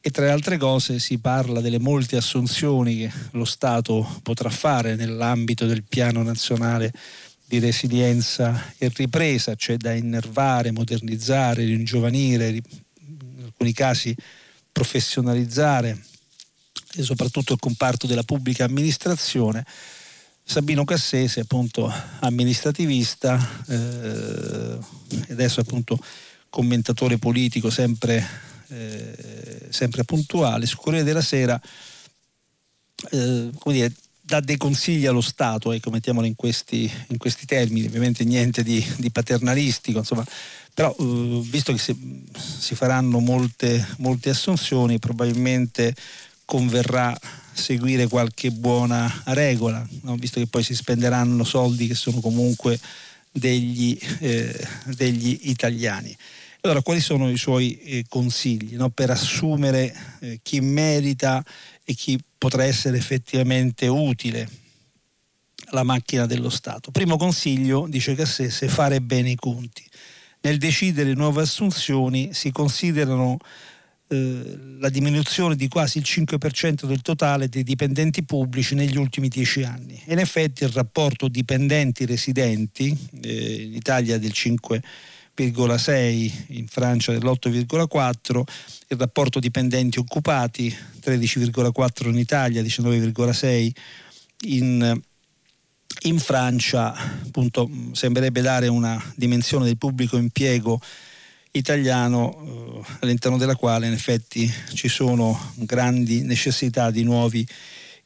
e 0.00 0.10
tra 0.10 0.26
le 0.26 0.30
altre 0.30 0.58
cose 0.58 1.00
si 1.00 1.18
parla 1.18 1.60
delle 1.60 1.80
molte 1.80 2.16
assunzioni 2.16 2.98
che 2.98 3.12
lo 3.32 3.44
Stato 3.44 4.20
potrà 4.22 4.48
fare 4.48 4.94
nell'ambito 4.94 5.66
del 5.66 5.82
piano 5.82 6.22
nazionale 6.22 6.92
di 7.48 7.58
resilienza 7.58 8.74
e 8.78 8.92
ripresa, 8.94 9.56
cioè 9.56 9.76
da 9.76 9.92
innervare, 9.92 10.70
modernizzare, 10.70 11.64
ringiovanire, 11.64 12.50
in 12.50 13.42
alcuni 13.42 13.72
casi 13.72 14.14
professionalizzare 14.70 16.00
e 16.96 17.02
soprattutto 17.02 17.52
il 17.52 17.60
comparto 17.60 18.06
della 18.06 18.22
pubblica 18.22 18.64
amministrazione. 18.64 19.64
Sabino 20.42 20.84
Cassese, 20.84 21.40
appunto 21.40 21.92
amministrativista, 22.20 23.64
eh, 23.68 24.78
adesso 25.30 25.60
appunto 25.60 25.98
commentatore 26.48 27.18
politico 27.18 27.68
sempre 27.68 28.44
eh, 28.68 29.68
sempre 29.70 30.04
puntuale, 30.04 30.66
su 30.66 30.76
Corriere 30.76 31.04
della 31.04 31.20
Sera 31.20 31.60
eh, 33.10 33.50
dire, 33.66 33.92
dà 34.20 34.40
dei 34.40 34.56
consigli 34.56 35.06
allo 35.06 35.20
Stato, 35.20 35.72
ecco, 35.72 35.90
mettiamolo 35.90 36.26
in 36.26 36.34
questi, 36.34 36.90
in 37.08 37.18
questi 37.18 37.46
termini, 37.46 37.86
ovviamente 37.86 38.24
niente 38.24 38.62
di, 38.62 38.84
di 38.96 39.10
paternalistico, 39.10 39.98
insomma, 39.98 40.24
però 40.74 40.94
eh, 40.98 41.40
visto 41.44 41.72
che 41.72 41.78
si, 41.78 42.24
si 42.36 42.74
faranno 42.74 43.20
molte, 43.20 43.86
molte, 43.98 44.30
assunzioni, 44.30 44.98
probabilmente 44.98 45.94
converrà 46.46 47.14
seguire 47.52 48.06
qualche 48.06 48.50
buona 48.50 49.22
regola, 49.26 49.86
no? 50.02 50.14
visto 50.14 50.40
che 50.40 50.46
poi 50.46 50.62
si 50.62 50.74
spenderanno 50.74 51.44
soldi 51.44 51.88
che 51.88 51.94
sono 51.94 52.20
comunque 52.20 52.78
degli, 53.30 53.98
eh, 54.20 54.66
degli 54.84 55.38
italiani. 55.42 56.16
Allora, 56.60 56.82
quali 56.82 57.00
sono 57.00 57.30
i 57.30 57.36
suoi 57.36 57.78
eh, 57.80 58.04
consigli 58.08 58.76
no? 58.76 58.88
per 58.90 59.10
assumere 59.10 59.94
eh, 60.20 60.40
chi 60.42 60.60
merita 60.60 61.44
e 61.84 61.94
chi 61.94 62.18
potrà 62.38 62.64
essere 62.64 62.96
effettivamente 62.96 63.86
utile 63.86 64.48
alla 65.66 65.82
macchina 65.82 66.26
dello 66.26 66.50
Stato? 66.50 66.90
Primo 66.90 67.16
consiglio, 67.16 67.86
dice 67.88 68.14
Cassese, 68.14 68.68
fare 68.68 69.00
bene 69.00 69.30
i 69.30 69.36
conti. 69.36 69.84
Nel 70.42 70.58
decidere 70.58 71.12
nuove 71.14 71.42
assunzioni 71.42 72.32
si 72.32 72.52
considerano 72.52 73.38
eh, 74.08 74.58
la 74.78 74.88
diminuzione 74.88 75.56
di 75.56 75.68
quasi 75.68 75.98
il 75.98 76.04
5% 76.06 76.86
del 76.86 77.02
totale 77.02 77.48
dei 77.48 77.64
dipendenti 77.64 78.22
pubblici 78.24 78.74
negli 78.74 78.96
ultimi 78.96 79.28
dieci 79.28 79.62
anni. 79.62 80.00
in 80.06 80.18
effetti 80.18 80.64
il 80.64 80.70
rapporto 80.70 81.28
dipendenti-residenti, 81.28 82.96
eh, 83.22 83.62
in 83.62 83.74
Italia 83.74 84.18
del 84.18 84.32
5% 84.32 84.80
7,6, 85.36 86.32
in 86.48 86.66
Francia 86.66 87.12
dell'8,4, 87.12 88.42
il 88.88 88.96
rapporto 88.96 89.38
dipendenti 89.38 89.98
occupati 89.98 90.74
13,4 91.00 92.08
in 92.08 92.16
Italia, 92.16 92.62
19,6 92.62 93.70
in, 94.46 95.00
in 96.04 96.18
Francia, 96.18 96.94
appunto 96.94 97.68
sembrerebbe 97.92 98.40
dare 98.40 98.68
una 98.68 99.02
dimensione 99.14 99.66
del 99.66 99.76
pubblico 99.76 100.16
impiego 100.16 100.80
italiano 101.56 102.82
eh, 102.84 102.96
all'interno 103.00 103.36
della 103.36 103.56
quale 103.56 103.86
in 103.86 103.92
effetti 103.92 104.52
ci 104.74 104.88
sono 104.88 105.52
grandi 105.56 106.22
necessità 106.22 106.90
di 106.90 107.02
nuovi 107.02 107.46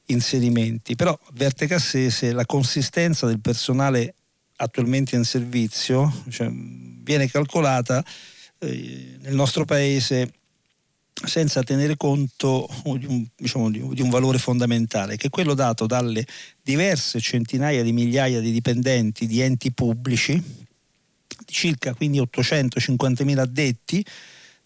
inserimenti. 0.07 0.97
Però 0.97 1.19
avverte 1.29 1.67
Cassese 1.67 2.33
la 2.33 2.47
consistenza 2.47 3.27
del 3.27 3.41
personale 3.41 4.15
attualmente 4.57 5.17
in 5.17 5.25
servizio 5.25 6.23
cioè, 6.29 6.51
viene 6.51 7.31
calcolata 7.31 8.05
eh, 8.59 9.17
nel 9.21 9.35
nostro 9.35 9.65
paese 9.65 10.33
senza 11.13 11.63
tenere 11.63 11.97
conto 11.97 12.69
di 12.99 13.07
un, 13.07 13.27
diciamo, 13.37 13.71
di 13.71 14.01
un, 14.01 14.09
valore 14.09 14.39
fondamentale, 14.39 15.17
che 15.17 15.27
è 15.27 15.31
quello 15.31 15.55
dato 15.55 15.87
dalle 15.87 16.25
diverse 16.63 17.21
centinaia 17.21 17.83
di 17.83 17.93
migliaia 17.93 18.41
di 18.41 18.51
dipendenti 18.51 19.27
di 19.27 19.41
enti 19.41 19.73
pubblici, 19.73 20.43
circa 21.46 21.94
quindi 21.94 22.20
850.000 22.20 23.38
addetti, 23.38 24.05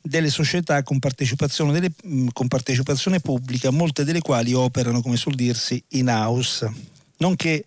delle 0.01 0.29
società 0.29 0.83
con 0.83 0.99
partecipazione, 0.99 1.73
delle, 1.73 1.93
con 2.33 2.47
partecipazione 2.47 3.21
pubblica, 3.21 3.71
molte 3.71 4.05
delle 4.05 4.21
quali 4.21 4.53
operano, 4.53 5.01
come 5.01 5.17
suol 5.17 5.35
dirsi, 5.35 5.83
in 5.91 6.09
house, 6.09 6.71
nonché 7.19 7.65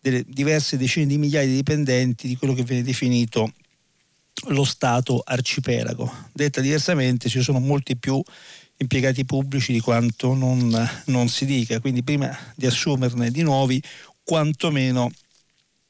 delle 0.00 0.24
diverse 0.26 0.76
decine 0.76 1.06
di 1.06 1.18
migliaia 1.18 1.46
di 1.46 1.56
dipendenti 1.56 2.28
di 2.28 2.36
quello 2.36 2.54
che 2.54 2.62
viene 2.62 2.82
definito 2.82 3.52
lo 4.48 4.64
Stato 4.64 5.22
arcipelago. 5.24 6.10
Detta 6.32 6.60
diversamente, 6.60 7.28
ci 7.28 7.42
sono 7.42 7.58
molti 7.58 7.96
più 7.96 8.22
impiegati 8.76 9.24
pubblici 9.24 9.72
di 9.72 9.80
quanto 9.80 10.34
non, 10.34 10.88
non 11.06 11.28
si 11.28 11.44
dica, 11.44 11.80
quindi 11.80 12.02
prima 12.02 12.36
di 12.54 12.66
assumerne 12.66 13.30
di 13.30 13.42
nuovi, 13.42 13.82
quantomeno 14.22 15.10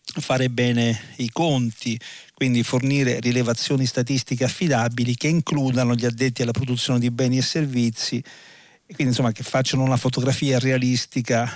fare 0.03 0.51
bene 0.51 1.15
i 1.17 1.31
conti, 1.31 1.99
quindi 2.43 2.65
fornire 2.65 3.21
rilevazioni 3.21 3.87
statistiche 3.87 4.43
affidabili 4.43 5.15
che 5.15 5.29
includano 5.29 5.95
gli 5.95 6.05
addetti 6.05 6.43
alla 6.43 6.51
produzione 6.51 6.99
di 6.99 7.09
beni 7.13 7.39
e 7.39 7.41
servizi 7.43 8.17
e 8.17 8.95
quindi 8.95 9.13
insomma 9.13 9.31
che 9.31 9.45
facciano 9.45 9.85
una 9.85 9.97
fotografia 9.97 10.59
realistica 10.59 11.49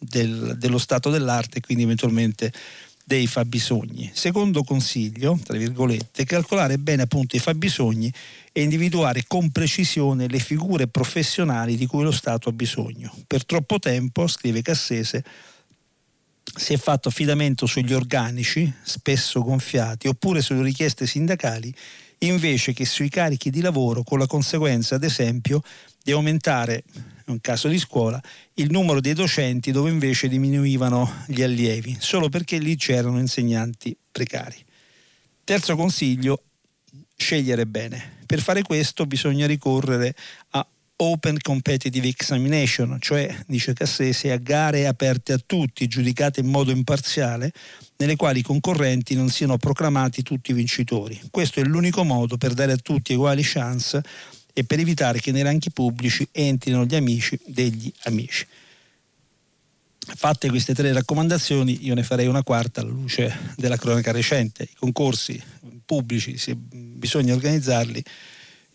del, 0.00 0.56
dello 0.58 0.78
stato 0.78 1.10
dell'arte 1.10 1.58
e 1.58 1.60
quindi 1.60 1.84
eventualmente 1.84 2.52
dei 3.04 3.28
fabbisogni. 3.28 4.10
Secondo 4.12 4.64
consiglio, 4.64 5.38
tra 5.44 5.56
virgolette, 5.56 6.24
calcolare 6.24 6.76
bene 6.76 7.02
appunto 7.02 7.36
i 7.36 7.38
fabbisogni 7.38 8.12
e 8.50 8.62
individuare 8.62 9.22
con 9.28 9.52
precisione 9.52 10.26
le 10.26 10.40
figure 10.40 10.88
professionali 10.88 11.76
di 11.76 11.86
cui 11.86 12.02
lo 12.02 12.10
Stato 12.10 12.48
ha 12.48 12.52
bisogno. 12.52 13.14
Per 13.28 13.46
troppo 13.46 13.78
tempo, 13.78 14.26
scrive 14.26 14.60
Cassese, 14.60 15.22
si 16.54 16.74
è 16.74 16.76
fatto 16.76 17.08
affidamento 17.08 17.66
sugli 17.66 17.92
organici, 17.92 18.72
spesso 18.82 19.42
gonfiati, 19.42 20.08
oppure 20.08 20.42
sulle 20.42 20.62
richieste 20.62 21.06
sindacali, 21.06 21.74
invece 22.18 22.72
che 22.72 22.84
sui 22.84 23.08
carichi 23.08 23.50
di 23.50 23.60
lavoro, 23.60 24.02
con 24.02 24.18
la 24.18 24.26
conseguenza, 24.26 24.94
ad 24.94 25.04
esempio, 25.04 25.62
di 26.02 26.12
aumentare 26.12 26.84
un 27.26 27.40
caso 27.40 27.68
di 27.68 27.78
scuola, 27.78 28.20
il 28.54 28.70
numero 28.70 29.00
dei 29.00 29.14
docenti 29.14 29.70
dove 29.70 29.90
invece 29.90 30.28
diminuivano 30.28 31.24
gli 31.26 31.42
allievi, 31.42 31.96
solo 31.98 32.28
perché 32.28 32.58
lì 32.58 32.76
c'erano 32.76 33.18
insegnanti 33.18 33.96
precari. 34.10 34.56
Terzo 35.44 35.74
consiglio, 35.76 36.42
scegliere 37.16 37.66
bene. 37.66 38.20
Per 38.26 38.40
fare 38.40 38.62
questo 38.62 39.06
bisogna 39.06 39.46
ricorrere 39.46 40.14
a 40.50 40.66
Open 41.04 41.38
Competitive 41.40 42.06
Examination, 42.06 42.96
cioè, 43.00 43.36
dice 43.48 43.72
Cassese, 43.72 44.30
a 44.30 44.36
gare 44.36 44.86
aperte 44.86 45.32
a 45.32 45.40
tutti, 45.44 45.88
giudicate 45.88 46.38
in 46.38 46.46
modo 46.46 46.70
imparziale, 46.70 47.52
nelle 47.96 48.14
quali 48.14 48.38
i 48.38 48.42
concorrenti 48.42 49.16
non 49.16 49.28
siano 49.28 49.56
proclamati 49.58 50.22
tutti 50.22 50.52
vincitori. 50.52 51.20
Questo 51.28 51.58
è 51.58 51.64
l'unico 51.64 52.04
modo 52.04 52.36
per 52.36 52.54
dare 52.54 52.70
a 52.70 52.76
tutti 52.76 53.14
uguali 53.14 53.42
chance 53.42 54.00
e 54.52 54.62
per 54.62 54.78
evitare 54.78 55.18
che 55.18 55.32
nei 55.32 55.42
ranchi 55.42 55.72
pubblici 55.72 56.28
entrino 56.30 56.84
gli 56.84 56.94
amici 56.94 57.36
degli 57.46 57.92
amici. 58.04 58.46
Fatte 59.98 60.50
queste 60.50 60.72
tre 60.72 60.92
raccomandazioni, 60.92 61.84
io 61.84 61.94
ne 61.94 62.04
farei 62.04 62.28
una 62.28 62.44
quarta 62.44 62.80
alla 62.80 62.90
luce 62.90 63.54
della 63.56 63.76
cronaca 63.76 64.12
recente. 64.12 64.62
I 64.62 64.74
concorsi 64.76 65.42
pubblici, 65.84 66.38
se 66.38 66.54
bisogna 66.54 67.34
organizzarli, 67.34 68.04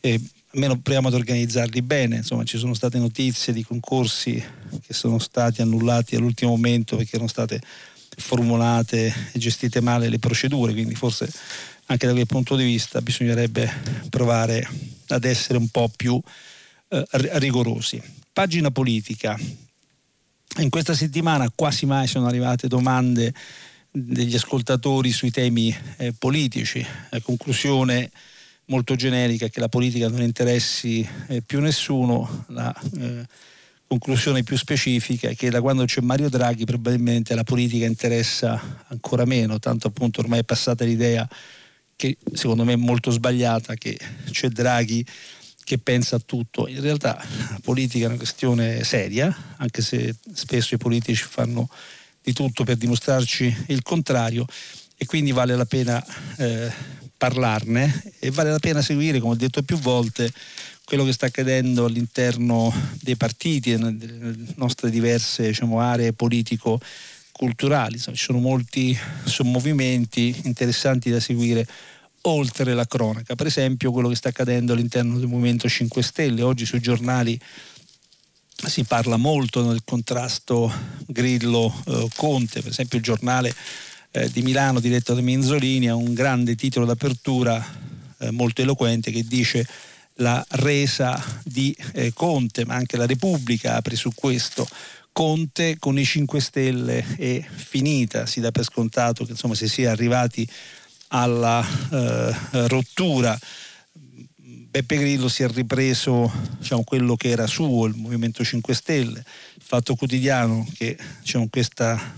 eh, 0.02 0.22
almeno 0.58 0.80
proviamo 0.80 1.08
ad 1.08 1.14
organizzarli 1.14 1.82
bene. 1.84 2.18
Insomma, 2.18 2.44
ci 2.44 2.58
sono 2.58 2.74
state 2.74 2.98
notizie 2.98 3.54
di 3.54 3.64
concorsi 3.64 4.44
che 4.82 4.94
sono 4.94 5.20
stati 5.20 5.62
annullati 5.62 6.16
all'ultimo 6.16 6.52
momento 6.52 6.98
perché 6.98 7.12
erano 7.14 7.30
state 7.30 7.62
formulate 8.18 9.14
e 9.32 9.40
gestite 9.40 9.80
male 9.80 10.10
le 10.10 10.18
procedure, 10.18 10.74
quindi 10.74 10.96
forse 10.96 11.32
anche 11.86 12.08
da 12.08 12.14
quel 12.14 12.26
punto 12.26 12.56
di 12.56 12.64
vista 12.64 13.00
bisognerebbe 13.02 13.72
provare 14.10 14.68
ad 15.10 15.24
essere 15.24 15.60
un 15.60 15.68
po' 15.70 15.90
più 15.96 16.20
eh, 16.90 17.06
rigorosi. 17.12 18.02
Pagina 18.34 18.72
politica. 18.72 19.40
In 20.58 20.70
questa 20.70 20.96
settimana 20.96 21.52
quasi 21.54 21.86
mai 21.86 22.08
sono 22.08 22.26
arrivate 22.26 22.68
domande 22.68 23.32
degli 23.92 24.36
ascoltatori 24.36 25.12
sui 25.12 25.30
temi 25.30 25.76
eh, 25.98 26.14
politici. 26.18 26.84
La 27.12 27.22
conclusione 27.22 28.10
molto 28.68 28.96
generica 28.96 29.48
che 29.48 29.60
la 29.60 29.70
politica 29.70 30.08
non 30.08 30.22
interessi 30.22 31.08
eh, 31.28 31.42
più 31.42 31.60
nessuno, 31.60 32.46
la 32.50 32.74
eh, 33.00 33.26
conclusione 33.88 34.44
più 34.44 34.58
specifica 34.58 35.30
è 35.30 35.36
che 35.36 35.50
da 35.50 35.62
quando 35.62 35.86
c'è 35.86 36.02
Mario 36.02 36.30
Draghi 36.30 36.66
probabilmente 36.66 37.36
la 37.36 37.44
politica 37.44 37.86
interessa 37.86 38.84
ancora 38.88 39.26
meno, 39.26 39.60
tanto 39.60 39.88
appunto 39.88 40.20
ormai 40.20 40.40
è 40.40 40.44
passata 40.44 40.84
l'idea 40.84 41.28
che 41.96 42.18
secondo 42.34 42.64
me 42.64 42.74
è 42.74 42.78
molto 42.78 43.10
sbagliata 43.10 43.76
che 43.76 43.98
c'è 44.30 44.50
Draghi 44.50 45.06
che 45.64 45.78
pensa 45.78 46.18
a 46.18 46.22
tutto. 46.24 46.68
In 46.68 46.82
realtà 46.82 47.18
la 47.50 47.60
politica 47.62 48.06
è 48.06 48.08
una 48.08 48.18
questione 48.18 48.84
seria, 48.84 49.56
anche 49.58 49.82
se 49.82 50.16
spesso 50.34 50.76
i 50.76 50.78
politici 50.78 51.24
fanno 51.24 51.70
di 52.22 52.34
tutto 52.34 52.64
per 52.66 52.76
dimostrarci 52.76 53.66
il 53.68 53.82
contrario 53.82 54.46
e 54.98 55.06
quindi 55.06 55.32
vale 55.32 55.56
la 55.56 55.66
pena 55.66 56.04
eh, 56.38 56.72
parlarne 57.18 58.14
e 58.20 58.32
vale 58.32 58.52
la 58.52 58.60
pena 58.60 58.82
seguire, 58.82 59.20
come 59.20 59.34
ho 59.34 59.38
detto 59.38 59.64
più 59.64 59.78
volte, 59.78 60.32
quello 60.84 61.04
che 61.04 61.12
sta 61.12 61.26
accadendo 61.26 61.86
all'interno 61.86 62.74
dei 63.02 63.18
partiti 63.18 63.74
e 63.74 63.78
nelle 63.78 64.36
nostre 64.56 64.90
diverse 64.90 65.48
diciamo, 65.48 65.82
aree 65.82 66.14
politico-culturali. 66.14 68.00
Ci 68.00 68.16
sono 68.16 68.40
molti 68.40 68.98
sommovimenti 69.26 70.34
interessanti 70.44 71.10
da 71.10 71.20
seguire 71.20 71.68
oltre 72.22 72.74
la 72.74 72.86
cronaca. 72.86 73.36
Per 73.36 73.48
esempio 73.48 73.92
quello 73.92 74.08
che 74.10 74.16
sta 74.16 74.30
accadendo 74.30 74.74
all'interno 74.74 75.18
del 75.18 75.28
Movimento 75.28 75.68
5 75.68 76.02
Stelle. 76.02 76.42
Oggi 76.42 76.66
sui 76.66 76.80
giornali 76.80 77.38
si 78.66 78.84
parla 78.86 79.18
molto 79.18 79.62
del 79.64 79.82
contrasto 79.84 80.72
Grillo-Conte, 81.06 82.62
per 82.62 82.72
esempio 82.72 82.98
il 82.98 83.04
giornale 83.04 83.54
eh, 84.18 84.30
di 84.32 84.42
Milano 84.42 84.80
diretto 84.80 85.14
da 85.14 85.22
Menzolini 85.22 85.88
ha 85.88 85.96
un 85.96 86.14
grande 86.14 86.56
titolo 86.56 86.86
d'apertura 86.86 87.64
eh, 88.18 88.32
molto 88.32 88.62
eloquente 88.62 89.12
che 89.12 89.24
dice 89.24 89.68
la 90.16 90.44
resa 90.50 91.24
di 91.44 91.76
eh, 91.94 92.12
Conte, 92.14 92.66
ma 92.66 92.74
anche 92.74 92.98
la 92.98 93.06
Repubblica 93.06 93.76
apre 93.76 93.96
su 93.96 94.12
questo. 94.16 94.68
Conte 95.12 95.78
con 95.78 95.98
i 96.00 96.06
5 96.06 96.40
Stelle 96.40 97.06
è 97.18 97.44
finita, 97.44 98.26
si 98.26 98.40
dà 98.40 98.52
per 98.52 98.64
scontato 98.64 99.26
che 99.26 99.32
insomma 99.32 99.56
si 99.56 99.68
sia 99.68 99.92
arrivati 99.92 100.48
alla 101.10 101.66
eh, 101.92 102.36
rottura. 102.68 103.38
Beppe 103.94 104.98
Grillo 104.98 105.28
si 105.28 105.44
è 105.44 105.48
ripreso 105.50 106.32
diciamo, 106.58 106.84
quello 106.84 107.16
che 107.16 107.30
era 107.30 107.48
suo, 107.48 107.86
il 107.86 107.96
Movimento 107.96 108.44
5 108.44 108.74
Stelle, 108.74 109.20
il 109.20 109.64
Fatto 109.64 109.96
Quotidiano 109.96 110.68
che 110.76 110.98
diciamo, 111.22 111.48
questa 111.50 112.14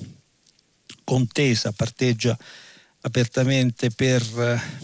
contesa 1.10 1.72
parteggia 1.72 2.38
apertamente 3.02 3.90
per, 3.90 4.24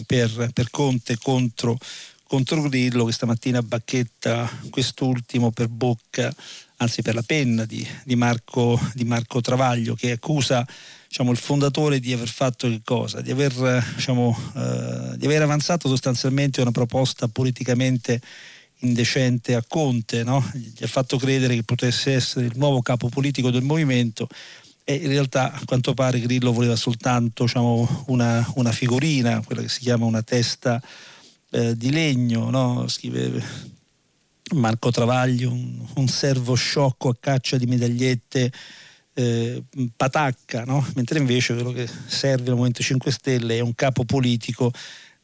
per, 0.06 0.50
per 0.52 0.70
Conte 0.70 1.16
contro 1.22 1.78
contro 2.26 2.60
Grillo 2.62 3.04
che 3.04 3.12
stamattina 3.12 3.62
bacchetta 3.62 4.50
quest'ultimo 4.70 5.52
per 5.52 5.68
bocca, 5.68 6.34
anzi 6.78 7.00
per 7.02 7.14
la 7.14 7.22
penna 7.22 7.64
di, 7.64 7.86
di, 8.02 8.16
Marco, 8.16 8.76
di 8.94 9.04
Marco, 9.04 9.40
Travaglio 9.40 9.94
che 9.94 10.10
accusa 10.10 10.66
diciamo, 11.06 11.30
il 11.30 11.36
fondatore 11.36 12.00
di 12.00 12.12
aver 12.12 12.26
fatto 12.26 12.68
che 12.68 12.80
cosa? 12.82 13.20
Di 13.20 13.30
aver, 13.30 13.52
diciamo, 13.94 14.36
eh, 14.56 15.16
di 15.18 15.26
aver 15.26 15.42
avanzato 15.42 15.88
sostanzialmente 15.88 16.60
una 16.60 16.72
proposta 16.72 17.28
politicamente 17.28 18.20
indecente 18.80 19.54
a 19.54 19.62
Conte, 19.66 20.24
no? 20.24 20.44
gli 20.52 20.82
ha 20.82 20.88
fatto 20.88 21.18
credere 21.18 21.54
che 21.54 21.62
potesse 21.62 22.12
essere 22.12 22.46
il 22.46 22.56
nuovo 22.56 22.82
capo 22.82 23.08
politico 23.08 23.52
del 23.52 23.62
movimento 23.62 24.26
e 24.88 24.94
in 24.94 25.08
realtà 25.08 25.52
a 25.52 25.60
quanto 25.64 25.94
pare 25.94 26.20
Grillo 26.20 26.52
voleva 26.52 26.76
soltanto 26.76 27.42
diciamo, 27.42 28.04
una, 28.06 28.48
una 28.54 28.70
figurina, 28.70 29.42
quella 29.44 29.62
che 29.62 29.68
si 29.68 29.80
chiama 29.80 30.04
una 30.04 30.22
testa 30.22 30.80
eh, 31.50 31.76
di 31.76 31.90
legno, 31.90 32.50
no? 32.50 32.86
scrive 32.86 33.42
Marco 34.54 34.92
Travaglio, 34.92 35.50
un, 35.50 35.84
un, 35.96 36.06
servo 36.06 36.54
sciocco 36.54 37.08
a 37.08 37.16
caccia 37.18 37.56
di 37.56 37.66
medagliette 37.66 38.52
eh, 39.14 39.64
patacca, 39.96 40.62
no? 40.62 40.86
mentre 40.94 41.18
invece 41.18 41.54
quello 41.54 41.72
che 41.72 41.88
serve 42.06 42.50
al 42.50 42.54
Movimento 42.54 42.84
5 42.84 43.10
Stelle 43.10 43.56
è 43.56 43.60
un 43.60 43.74
capo 43.74 44.04
politico 44.04 44.70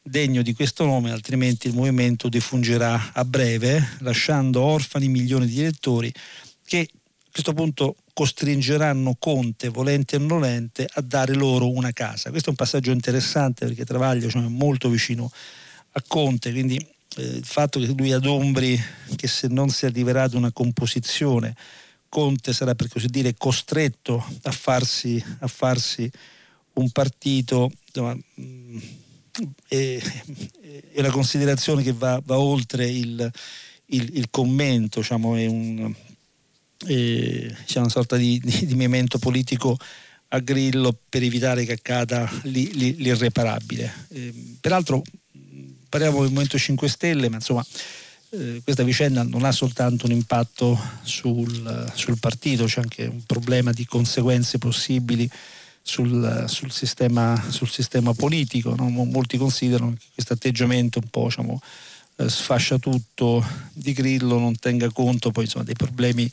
degno 0.01 0.41
di 0.41 0.53
questo 0.53 0.83
nome, 0.83 1.11
altrimenti 1.11 1.67
il 1.69 1.73
movimento 1.73 2.27
defungerà 2.27 3.11
a 3.13 3.23
breve, 3.23 3.95
lasciando 3.99 4.61
orfani 4.61 5.07
milioni 5.07 5.45
di 5.45 5.61
elettori 5.61 6.11
che 6.65 6.89
questo 7.33 7.53
punto 7.53 7.95
costringeranno 8.13 9.15
Conte, 9.17 9.69
volente 9.69 10.17
o 10.17 10.19
nolente, 10.19 10.87
a 10.87 11.01
dare 11.01 11.33
loro 11.33 11.67
una 11.67 11.91
casa. 11.91 12.29
Questo 12.29 12.49
è 12.49 12.51
un 12.51 12.57
passaggio 12.57 12.91
interessante 12.91 13.65
perché 13.65 13.85
Travaglio 13.85 14.29
cioè, 14.29 14.43
è 14.43 14.47
molto 14.47 14.87
vicino 14.87 15.31
a 15.93 16.03
Conte, 16.07 16.51
quindi 16.51 16.77
eh, 16.77 17.23
il 17.23 17.43
fatto 17.43 17.79
che 17.79 17.87
lui 17.87 18.11
adombri 18.11 18.79
che 19.15 19.27
se 19.27 19.47
non 19.47 19.69
si 19.69 19.87
arriverà 19.87 20.23
ad 20.23 20.35
una 20.35 20.51
composizione 20.51 21.55
Conte 22.07 22.53
sarà 22.53 22.75
per 22.75 22.87
così 22.87 23.07
dire 23.07 23.33
costretto 23.35 24.23
a 24.43 24.51
farsi, 24.51 25.23
a 25.39 25.47
farsi 25.47 26.09
un 26.73 26.91
partito, 26.91 27.71
insomma, 27.87 28.15
mm, 28.39 28.77
è, 29.67 29.99
è, 30.91 30.99
una 30.99 31.09
considerazione 31.09 31.81
che 31.81 31.93
va, 31.93 32.21
va 32.23 32.37
oltre 32.37 32.87
il, 32.87 33.31
il, 33.87 34.17
il, 34.17 34.27
commento, 34.29 34.99
diciamo, 34.99 35.35
è, 35.35 35.47
un, 35.47 35.91
è 36.85 37.53
c'è 37.65 37.79
una 37.79 37.89
sorta 37.89 38.15
di, 38.15 38.39
di, 38.43 38.65
di 38.65 38.75
memento 38.75 39.17
politico 39.17 39.77
a 40.29 40.39
grillo 40.39 40.97
per 41.09 41.23
evitare 41.23 41.65
che 41.65 41.73
accada 41.73 42.29
l'irreparabile. 42.43 44.07
Eh, 44.09 44.33
peraltro 44.59 45.01
parliamo 45.89 46.21
del 46.21 46.31
Movimento 46.31 46.57
5 46.57 46.87
Stelle, 46.87 47.29
ma 47.29 47.35
insomma 47.35 47.65
eh, 48.31 48.61
questa 48.63 48.83
vicenda 48.83 49.21
non 49.21 49.45
ha 49.45 49.51
soltanto 49.51 50.07
un 50.07 50.11
impatto 50.11 50.79
sul, 51.03 51.91
sul, 51.93 52.17
partito, 52.17 52.65
c'è 52.65 52.81
anche 52.81 53.05
un 53.05 53.21
problema 53.27 53.71
di 53.71 53.85
conseguenze 53.85 54.57
possibili 54.57 55.29
sul, 55.83 56.45
sul, 56.47 56.71
sistema, 56.71 57.39
sul 57.49 57.69
sistema, 57.69 58.13
politico. 58.13 58.73
No? 58.75 58.89
Molti 58.89 59.37
considerano 59.37 59.93
che 59.93 60.05
questo 60.15 60.33
atteggiamento 60.33 60.97
un 60.97 61.09
po' 61.11 61.25
diciamo, 61.25 61.61
eh, 62.15 62.29
sfascia 62.29 62.79
tutto 62.79 63.45
di 63.71 63.93
Grillo 63.93 64.39
non 64.39 64.57
tenga 64.57 64.89
conto 64.91 65.29
poi 65.29 65.43
insomma, 65.43 65.65
dei 65.65 65.75
problemi 65.75 66.29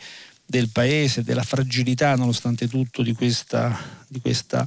del 0.50 0.68
paese, 0.70 1.22
della 1.22 1.44
fragilità 1.44 2.16
nonostante 2.16 2.66
tutto 2.66 3.02
di 3.02 3.12
questa, 3.12 3.78
di 4.08 4.20
questa 4.20 4.66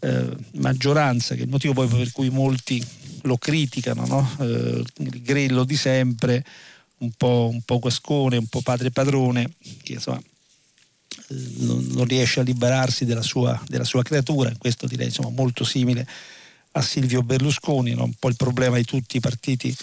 eh, 0.00 0.26
maggioranza, 0.52 1.34
che 1.34 1.42
è 1.42 1.44
il 1.44 1.50
motivo 1.50 1.74
poi 1.74 1.86
per 1.86 2.10
cui 2.12 2.30
molti 2.30 2.82
lo 3.22 3.36
criticano, 3.36 4.06
no? 4.06 4.36
eh, 4.40 4.82
il 4.96 5.22
grillo 5.22 5.64
di 5.64 5.76
sempre, 5.76 6.42
un 6.98 7.10
po', 7.14 7.50
un 7.52 7.60
po' 7.60 7.78
guascone, 7.78 8.38
un 8.38 8.46
po' 8.46 8.62
padre 8.62 8.90
padrone, 8.90 9.50
che 9.82 9.92
insomma 9.92 10.18
eh, 10.18 11.34
non, 11.58 12.06
riesce 12.06 12.40
a 12.40 12.42
liberarsi 12.42 13.04
della 13.04 13.20
sua, 13.20 13.62
della 13.68 13.84
sua 13.84 14.02
creatura, 14.02 14.50
questo 14.56 14.86
direi 14.86 15.08
insomma, 15.08 15.28
molto 15.28 15.62
simile 15.62 16.08
a 16.72 16.80
Silvio 16.80 17.22
Berlusconi, 17.22 17.92
no? 17.92 18.04
un 18.04 18.14
po' 18.18 18.30
il 18.30 18.36
problema 18.36 18.78
di 18.78 18.84
tutti 18.84 19.18
i 19.18 19.20
partiti 19.20 19.76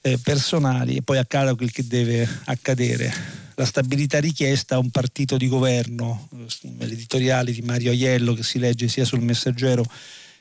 eh, 0.00 0.16
personali 0.16 0.96
e 0.96 1.02
poi 1.02 1.18
accada 1.18 1.54
quel 1.54 1.72
che 1.72 1.86
deve 1.86 2.26
accadere. 2.44 3.47
La 3.58 3.64
stabilità 3.64 4.20
richiesta 4.20 4.76
a 4.76 4.78
un 4.78 4.90
partito 4.90 5.36
di 5.36 5.48
governo, 5.48 6.28
eh, 6.32 6.86
l'editoriale 6.86 7.50
di 7.50 7.60
Mario 7.62 7.90
Aiello 7.90 8.32
che 8.32 8.44
si 8.44 8.60
legge 8.60 8.86
sia 8.86 9.04
sul 9.04 9.20
messaggero 9.20 9.84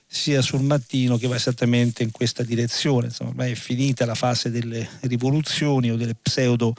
sia 0.06 0.44
sul 0.44 0.62
mattino 0.62 1.18
che 1.18 1.26
va 1.26 1.36
esattamente 1.36 2.04
in 2.04 2.12
questa 2.12 2.44
direzione. 2.44 3.08
Insomma, 3.08 3.32
ormai 3.32 3.54
è 3.54 3.56
finita 3.56 4.06
la 4.06 4.14
fase 4.14 4.52
delle 4.52 4.88
rivoluzioni 5.02 5.90
o 5.90 5.96
delle 5.96 6.14
pseudo 6.14 6.76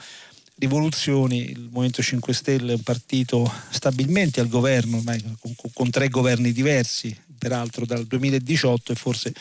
rivoluzioni, 0.59 1.49
il 1.49 1.67
Movimento 1.71 2.01
5 2.01 2.33
Stelle 2.33 2.71
è 2.71 2.75
un 2.75 2.83
partito 2.83 3.51
stabilmente 3.69 4.39
al 4.39 4.47
governo, 4.47 4.97
ormai 4.97 5.21
con, 5.41 5.53
con 5.73 5.89
tre 5.89 6.07
governi 6.07 6.53
diversi, 6.53 7.13
peraltro 7.37 7.85
dal 7.85 8.05
2018 8.05 8.93
e 8.93 8.95
forse 8.95 9.33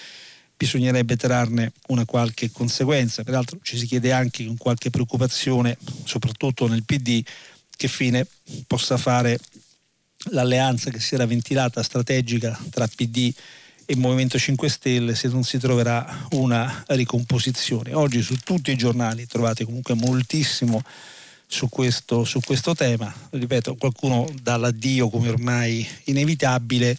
bisognerebbe 0.59 1.16
trarne 1.16 1.73
una 1.87 2.05
qualche 2.05 2.51
conseguenza. 2.51 3.23
Peraltro 3.23 3.61
ci 3.62 3.79
si 3.79 3.87
chiede 3.87 4.12
anche 4.12 4.44
con 4.44 4.57
qualche 4.57 4.90
preoccupazione, 4.90 5.79
soprattutto 6.05 6.66
nel 6.66 6.83
PD, 6.85 7.23
che 7.77 7.87
fine 7.88 8.27
possa 8.66 8.97
fare 8.97 9.38
l'alleanza 10.31 10.90
che 10.90 10.99
si 10.99 11.14
era 11.14 11.27
ventilata 11.27 11.81
strategica 11.83 12.59
tra 12.71 12.88
PD 12.88 13.33
e 13.87 13.97
Movimento 13.97 14.37
5 14.37 14.68
Stelle 14.68 15.14
se 15.14 15.29
non 15.29 15.44
si 15.44 15.59
troverà 15.59 16.27
una 16.33 16.85
ricomposizione. 16.88 17.94
Oggi 17.94 18.21
su 18.21 18.37
tutti 18.38 18.73
i 18.73 18.77
giornali 18.77 19.27
trovate 19.27 19.64
comunque 19.64 19.94
moltissimo 19.94 20.83
su 21.47 21.68
questo, 21.68 22.25
su 22.25 22.40
questo 22.40 22.75
tema. 22.75 23.14
Ripeto, 23.31 23.77
qualcuno 23.77 24.29
dà 24.42 24.57
l'addio 24.57 25.09
come 25.09 25.29
ormai 25.29 25.88
inevitabile, 26.05 26.99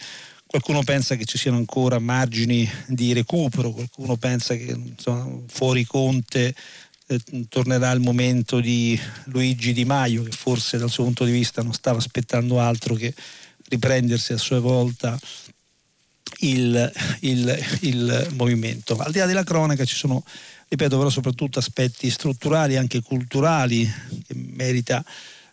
qualcuno 0.49 0.81
pensa 0.81 1.15
che 1.15 1.25
ci 1.25 1.37
siano 1.37 1.57
ancora 1.57 1.99
margini 1.99 2.67
di 2.87 3.13
recupero, 3.13 3.69
qualcuno 3.69 4.15
pensa 4.15 4.55
che 4.55 4.75
insomma, 4.75 5.43
fuori 5.45 5.85
Conte 5.85 6.55
eh, 7.05 7.21
tornerà 7.47 7.91
il 7.91 7.99
momento 7.99 8.59
di 8.59 8.99
Luigi 9.25 9.73
Di 9.73 9.85
Maio 9.85 10.23
che 10.23 10.31
forse 10.31 10.79
dal 10.79 10.89
suo 10.89 11.03
punto 11.03 11.23
di 11.23 11.31
vista 11.31 11.61
non 11.61 11.73
stava 11.73 11.99
aspettando 11.99 12.59
altro 12.59 12.95
che 12.95 13.13
riprendersi 13.67 14.33
a 14.33 14.37
sua 14.37 14.59
volta 14.59 15.19
il, 16.39 16.91
il, 17.19 17.65
il 17.81 18.29
movimento. 18.33 18.97
Al 18.97 19.11
di 19.11 19.19
là 19.19 19.27
della 19.27 19.43
cronaca 19.43 19.85
ci 19.85 19.95
sono, 19.95 20.23
ripeto, 20.67 20.97
però 20.97 21.11
soprattutto 21.11 21.59
aspetti 21.59 22.09
strutturali, 22.09 22.75
anche 22.75 23.03
culturali, 23.03 23.85
che 24.25 24.33
merita 24.33 25.05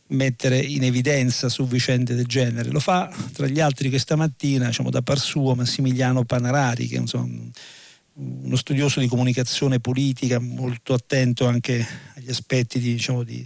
mettere 0.09 0.59
in 0.59 0.85
evidenza 0.85 1.49
su 1.49 1.66
vicende 1.66 2.14
del 2.14 2.27
genere. 2.27 2.71
Lo 2.71 2.81
fa 2.81 3.12
tra 3.33 3.47
gli 3.47 3.61
altri 3.61 3.88
questa 3.88 4.16
mattina, 4.16 4.66
diciamo, 4.66 4.90
da 4.90 5.03
par 5.03 5.19
suo, 5.19 5.55
Massimiliano 5.55 6.25
Panarari, 6.25 6.87
che 6.87 6.97
è 6.97 6.99
uno 6.99 8.57
studioso 8.57 9.01
di 9.01 9.09
comunicazione 9.09 9.81
politica 9.81 10.38
molto 10.38 10.95
attento 10.95 11.47
anche 11.47 11.87
agli 12.14 12.31
aspetti 12.31 12.79
di, 12.79 12.92
diciamo, 12.92 13.23
di 13.23 13.45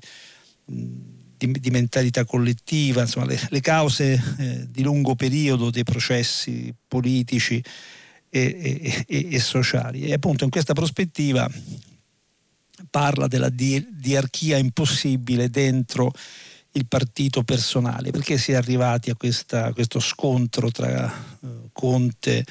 di, 1.41 1.53
di 1.59 1.71
mentalità 1.71 2.27
collettiva, 2.27 3.01
insomma, 3.01 3.25
le, 3.25 3.41
le 3.49 3.61
cause 3.61 4.23
eh, 4.39 4.67
di 4.69 4.83
lungo 4.83 5.15
periodo 5.15 5.71
dei 5.71 5.85
processi 5.85 6.73
politici 6.87 7.63
e, 8.29 9.05
e, 9.07 9.29
e, 9.31 9.41
sociali. 9.41 10.03
E 10.03 10.13
appunto 10.13 10.45
in 10.45 10.51
questa 10.51 10.75
prospettiva 10.75 11.51
parla 12.91 13.27
della 13.27 13.49
di, 13.49 13.87
diarchia 13.91 14.59
impossibile 14.59 15.49
dentro 15.49 16.13
il 16.73 16.87
partito 16.87 17.43
personale, 17.43 18.11
perché 18.11 18.39
si 18.39 18.53
è 18.53 18.55
arrivati 18.55 19.11
a, 19.11 19.17
questa, 19.17 19.67
a 19.67 19.73
questo 19.73 19.99
scontro 20.01 20.71
tra 20.71 21.13
uh, 21.41 21.71
Conte 21.73 22.45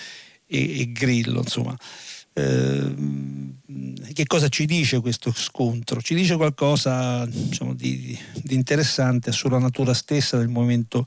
e, 0.46 0.80
e 0.82 0.92
Grillo, 0.92 1.40
insomma. 1.40 1.76
Ehm, 2.34 3.58
che 4.14 4.26
cosa 4.26 4.48
ci 4.50 4.66
dice 4.66 5.00
questo 5.00 5.32
scontro? 5.34 6.02
Ci 6.02 6.16
dice 6.16 6.36
qualcosa 6.36 7.26
diciamo, 7.26 7.74
di, 7.74 8.18
di, 8.42 8.54
interessante 8.54 9.32
sulla 9.32 9.58
natura 9.58 9.94
stessa 9.94 10.38
del 10.38 10.48
movimento 10.48 11.06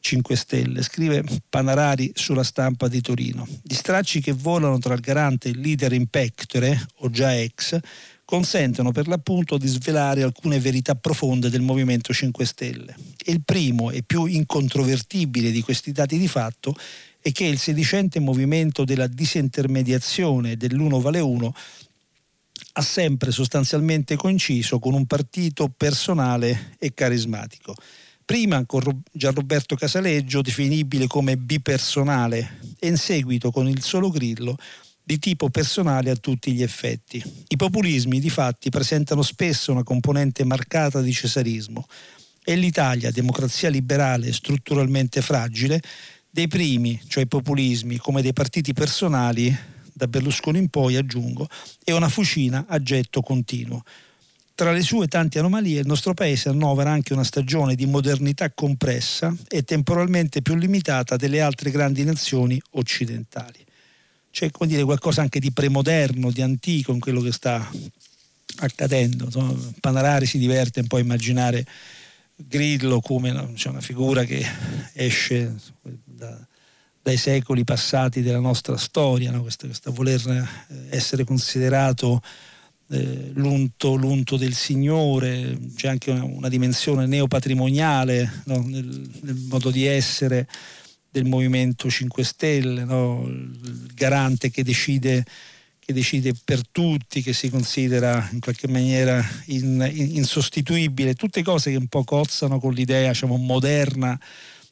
5 0.00 0.36
Stelle. 0.36 0.82
Scrive 0.82 1.24
Panarari 1.48 2.12
sulla 2.14 2.42
stampa 2.42 2.88
di 2.88 3.00
Torino. 3.00 3.46
Gli 3.62 3.74
stracci 3.74 4.20
che 4.20 4.32
volano 4.32 4.78
tra 4.78 4.94
il 4.94 5.00
garante 5.00 5.48
e 5.48 5.52
il 5.52 5.60
leader 5.60 5.92
in 5.92 6.06
pectore, 6.06 6.86
o 6.96 7.10
già 7.10 7.36
ex, 7.36 7.78
consentono 8.24 8.90
per 8.90 9.06
l'appunto 9.06 9.58
di 9.58 9.66
svelare 9.66 10.22
alcune 10.22 10.58
verità 10.58 10.94
profonde 10.94 11.50
del 11.50 11.60
Movimento 11.60 12.12
5 12.12 12.44
Stelle. 12.44 12.96
Il 13.26 13.42
primo 13.42 13.90
e 13.90 14.02
più 14.02 14.26
incontrovertibile 14.26 15.50
di 15.50 15.62
questi 15.62 15.92
dati 15.92 16.18
di 16.18 16.28
fatto 16.28 16.74
e 17.20 17.32
che 17.32 17.44
il 17.44 17.58
sedicente 17.58 18.20
movimento 18.20 18.84
della 18.84 19.06
disintermediazione 19.06 20.56
dell'uno 20.56 21.00
vale 21.00 21.20
uno 21.20 21.54
ha 22.76 22.82
sempre 22.82 23.30
sostanzialmente 23.30 24.16
coinciso 24.16 24.78
con 24.78 24.94
un 24.94 25.06
partito 25.06 25.68
personale 25.68 26.76
e 26.78 26.92
carismatico. 26.92 27.74
Prima 28.24 28.64
con 28.64 29.02
Gianroberto 29.12 29.76
Casaleggio, 29.76 30.40
definibile 30.40 31.06
come 31.06 31.36
bipersonale, 31.36 32.58
e 32.78 32.88
in 32.88 32.96
seguito 32.96 33.50
con 33.50 33.68
il 33.68 33.82
solo 33.82 34.08
Grillo, 34.08 34.56
di 35.06 35.18
tipo 35.18 35.50
personale 35.50 36.10
a 36.10 36.16
tutti 36.16 36.52
gli 36.52 36.62
effetti. 36.62 37.22
I 37.48 37.56
populismi, 37.56 38.18
di 38.18 38.30
fatti, 38.30 38.70
presentano 38.70 39.20
spesso 39.20 39.70
una 39.70 39.82
componente 39.82 40.44
marcata 40.44 41.02
di 41.02 41.12
cesarismo 41.12 41.86
e 42.42 42.56
l'Italia, 42.56 43.10
democrazia 43.10 43.68
liberale 43.68 44.32
strutturalmente 44.32 45.20
fragile, 45.20 45.80
dei 46.30 46.48
primi, 46.48 47.00
cioè 47.06 47.24
i 47.24 47.28
populismi, 47.28 47.98
come 47.98 48.22
dei 48.22 48.32
partiti 48.32 48.72
personali, 48.72 49.56
da 49.92 50.08
Berlusconi 50.08 50.58
in 50.58 50.68
poi 50.68 50.96
aggiungo, 50.96 51.48
è 51.84 51.92
una 51.92 52.08
fucina 52.08 52.64
a 52.66 52.82
getto 52.82 53.20
continuo. 53.20 53.82
Tra 54.54 54.72
le 54.72 54.82
sue 54.82 55.06
tante 55.06 55.38
anomalie 55.38 55.80
il 55.80 55.86
nostro 55.86 56.14
paese 56.14 56.48
annovera 56.48 56.90
anche 56.90 57.12
una 57.12 57.24
stagione 57.24 57.74
di 57.74 57.86
modernità 57.86 58.50
compressa 58.52 59.34
e 59.48 59.62
temporalmente 59.62 60.42
più 60.42 60.54
limitata 60.54 61.16
delle 61.16 61.40
altre 61.40 61.70
grandi 61.70 62.04
nazioni 62.04 62.60
occidentali. 62.72 63.63
C'è 64.34 64.50
come 64.50 64.68
dire, 64.68 64.82
qualcosa 64.82 65.20
anche 65.20 65.38
di 65.38 65.52
premoderno, 65.52 66.32
di 66.32 66.42
antico 66.42 66.90
in 66.92 66.98
quello 66.98 67.20
che 67.20 67.30
sta 67.30 67.70
accadendo. 68.56 69.30
Panarari 69.78 70.26
si 70.26 70.38
diverte 70.38 70.80
un 70.80 70.88
po' 70.88 70.96
a 70.96 70.98
immaginare 70.98 71.64
Grillo 72.34 72.98
come 73.00 73.52
cioè 73.54 73.70
una 73.70 73.80
figura 73.80 74.24
che 74.24 74.44
esce 74.94 75.54
da, 76.02 76.36
dai 77.00 77.16
secoli 77.16 77.62
passati 77.62 78.22
della 78.22 78.40
nostra 78.40 78.76
storia, 78.76 79.30
no? 79.30 79.42
questo, 79.42 79.66
questo, 79.66 79.92
voler 79.92 80.20
eh, 80.26 80.96
essere 80.96 81.22
considerato 81.22 82.20
eh, 82.88 83.30
l'unto, 83.34 83.94
l'unto, 83.94 84.36
del 84.36 84.54
Signore, 84.54 85.56
c'è 85.76 85.86
anche 85.86 86.10
una, 86.10 86.24
una 86.24 86.48
dimensione 86.48 87.06
neopatrimoniale 87.06 88.42
no? 88.46 88.64
nel, 88.66 89.08
nel, 89.20 89.36
modo 89.48 89.70
di 89.70 89.86
essere 89.86 90.48
del 91.14 91.26
Movimento 91.26 91.88
5 91.88 92.24
Stelle, 92.24 92.82
no? 92.82 93.22
il 93.28 93.88
garante 93.94 94.50
che 94.50 94.64
decide 94.64 95.24
che 95.78 95.92
decide 95.92 96.32
per 96.44 96.66
tutti, 96.66 97.22
che 97.22 97.34
si 97.34 97.50
considera 97.50 98.26
in 98.32 98.40
qualche 98.40 98.66
maniera 98.66 99.22
in, 99.46 99.86
in, 99.94 100.16
insostituibile, 100.16 101.14
tutte 101.14 101.42
cose 101.42 101.70
che 101.70 101.76
un 101.76 101.88
po' 101.88 102.04
cozzano 102.04 102.58
con 102.58 102.72
l'idea 102.72 103.10
diciamo, 103.10 103.36
moderna, 103.36 104.18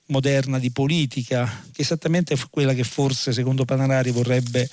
moderna 0.06 0.58
di 0.58 0.70
politica, 0.70 1.64
che 1.70 1.82
esattamente 1.82 2.32
è 2.32 2.38
quella 2.48 2.72
che 2.72 2.84
forse 2.84 3.32
secondo 3.32 3.66
Panarari 3.66 4.10
vorrebbe 4.10 4.66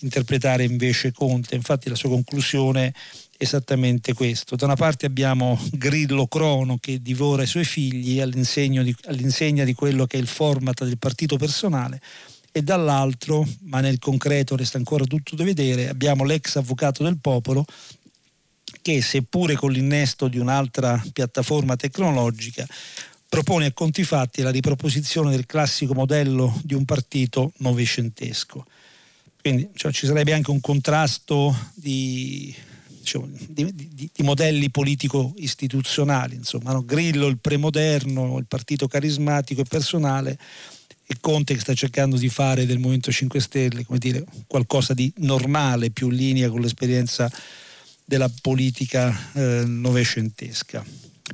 interpretare 0.00 0.64
invece 0.64 1.12
Conte. 1.12 1.54
Infatti 1.54 1.88
la 1.88 1.94
sua 1.94 2.08
conclusione 2.08 2.86
è 2.88 2.92
esattamente 3.36 4.12
questo. 4.12 4.56
Da 4.56 4.66
una 4.66 4.76
parte 4.76 5.06
abbiamo 5.06 5.60
Grillo 5.72 6.26
Crono 6.26 6.78
che 6.78 7.00
divora 7.00 7.42
i 7.42 7.46
suoi 7.46 7.64
figli 7.64 8.14
di, 8.14 8.20
all'insegna 8.20 9.64
di 9.64 9.74
quello 9.74 10.06
che 10.06 10.16
è 10.16 10.20
il 10.20 10.26
format 10.26 10.84
del 10.84 10.98
partito 10.98 11.36
personale 11.36 12.00
e 12.52 12.62
dall'altro, 12.62 13.46
ma 13.62 13.80
nel 13.80 13.98
concreto 13.98 14.54
resta 14.54 14.78
ancora 14.78 15.04
tutto 15.04 15.34
da 15.34 15.42
vedere, 15.42 15.88
abbiamo 15.88 16.24
l'ex 16.24 16.56
avvocato 16.56 17.02
del 17.02 17.18
popolo 17.18 17.64
che 18.80 19.02
seppure 19.02 19.54
con 19.54 19.72
l'innesto 19.72 20.28
di 20.28 20.38
un'altra 20.38 21.02
piattaforma 21.12 21.74
tecnologica 21.74 22.66
propone 23.28 23.66
a 23.66 23.72
conti 23.72 24.04
fatti 24.04 24.42
la 24.42 24.50
riproposizione 24.50 25.30
del 25.30 25.46
classico 25.46 25.94
modello 25.94 26.60
di 26.62 26.74
un 26.74 26.84
partito 26.84 27.52
novecentesco. 27.56 28.64
Quindi 29.40 29.70
cioè, 29.74 29.92
ci 29.92 30.06
sarebbe 30.06 30.32
anche 30.32 30.52
un 30.52 30.60
contrasto 30.60 31.52
di, 31.74 32.54
diciamo, 33.04 33.28
di, 33.48 33.72
di, 33.74 34.10
di 34.12 34.22
modelli 34.22 34.70
politico-istituzionali, 34.70 36.34
insomma, 36.34 36.72
no? 36.72 36.84
Grillo 36.84 37.26
il 37.26 37.38
premoderno, 37.38 38.38
il 38.38 38.46
partito 38.48 38.88
carismatico 38.88 39.60
e 39.60 39.64
personale, 39.68 40.38
e 41.06 41.16
Conte 41.20 41.54
che 41.54 41.60
sta 41.60 41.74
cercando 41.74 42.16
di 42.16 42.30
fare 42.30 42.64
del 42.64 42.78
Movimento 42.78 43.12
5 43.12 43.38
Stelle 43.38 43.84
dire, 43.98 44.24
qualcosa 44.46 44.94
di 44.94 45.12
normale, 45.18 45.90
più 45.90 46.08
in 46.08 46.16
linea 46.16 46.48
con 46.48 46.62
l'esperienza 46.62 47.30
della 48.04 48.30
politica 48.40 49.14
eh, 49.34 49.64
novecentesca. 49.66 50.84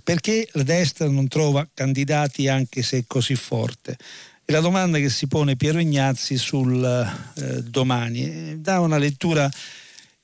Perché 0.03 0.49
la 0.53 0.63
destra 0.63 1.09
non 1.09 1.29
trova 1.29 1.69
candidati 1.73 2.49
anche 2.49 2.83
se 2.83 3.05
così 3.07 3.37
forte? 3.37 3.97
È 4.45 4.53
la 4.53 4.61
domanda 4.61 4.99
che 4.99 5.11
si 5.11 5.29
pone 5.29 5.55
Piero 5.55 5.79
Ignazzi 5.79 6.37
sul 6.37 6.83
eh, 6.83 7.63
domani. 7.63 8.61
Dà 8.61 8.81
una 8.81 8.99
lettura 8.99 9.49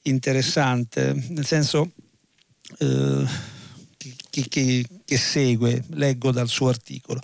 interessante, 0.09 1.15
nel 1.29 1.47
senso 1.47 1.93
eh, 2.79 3.25
che, 4.31 4.47
che, 4.49 4.87
che 5.05 5.17
segue, 5.17 5.85
leggo 5.91 6.31
dal 6.31 6.49
suo 6.49 6.69
articolo. 6.69 7.21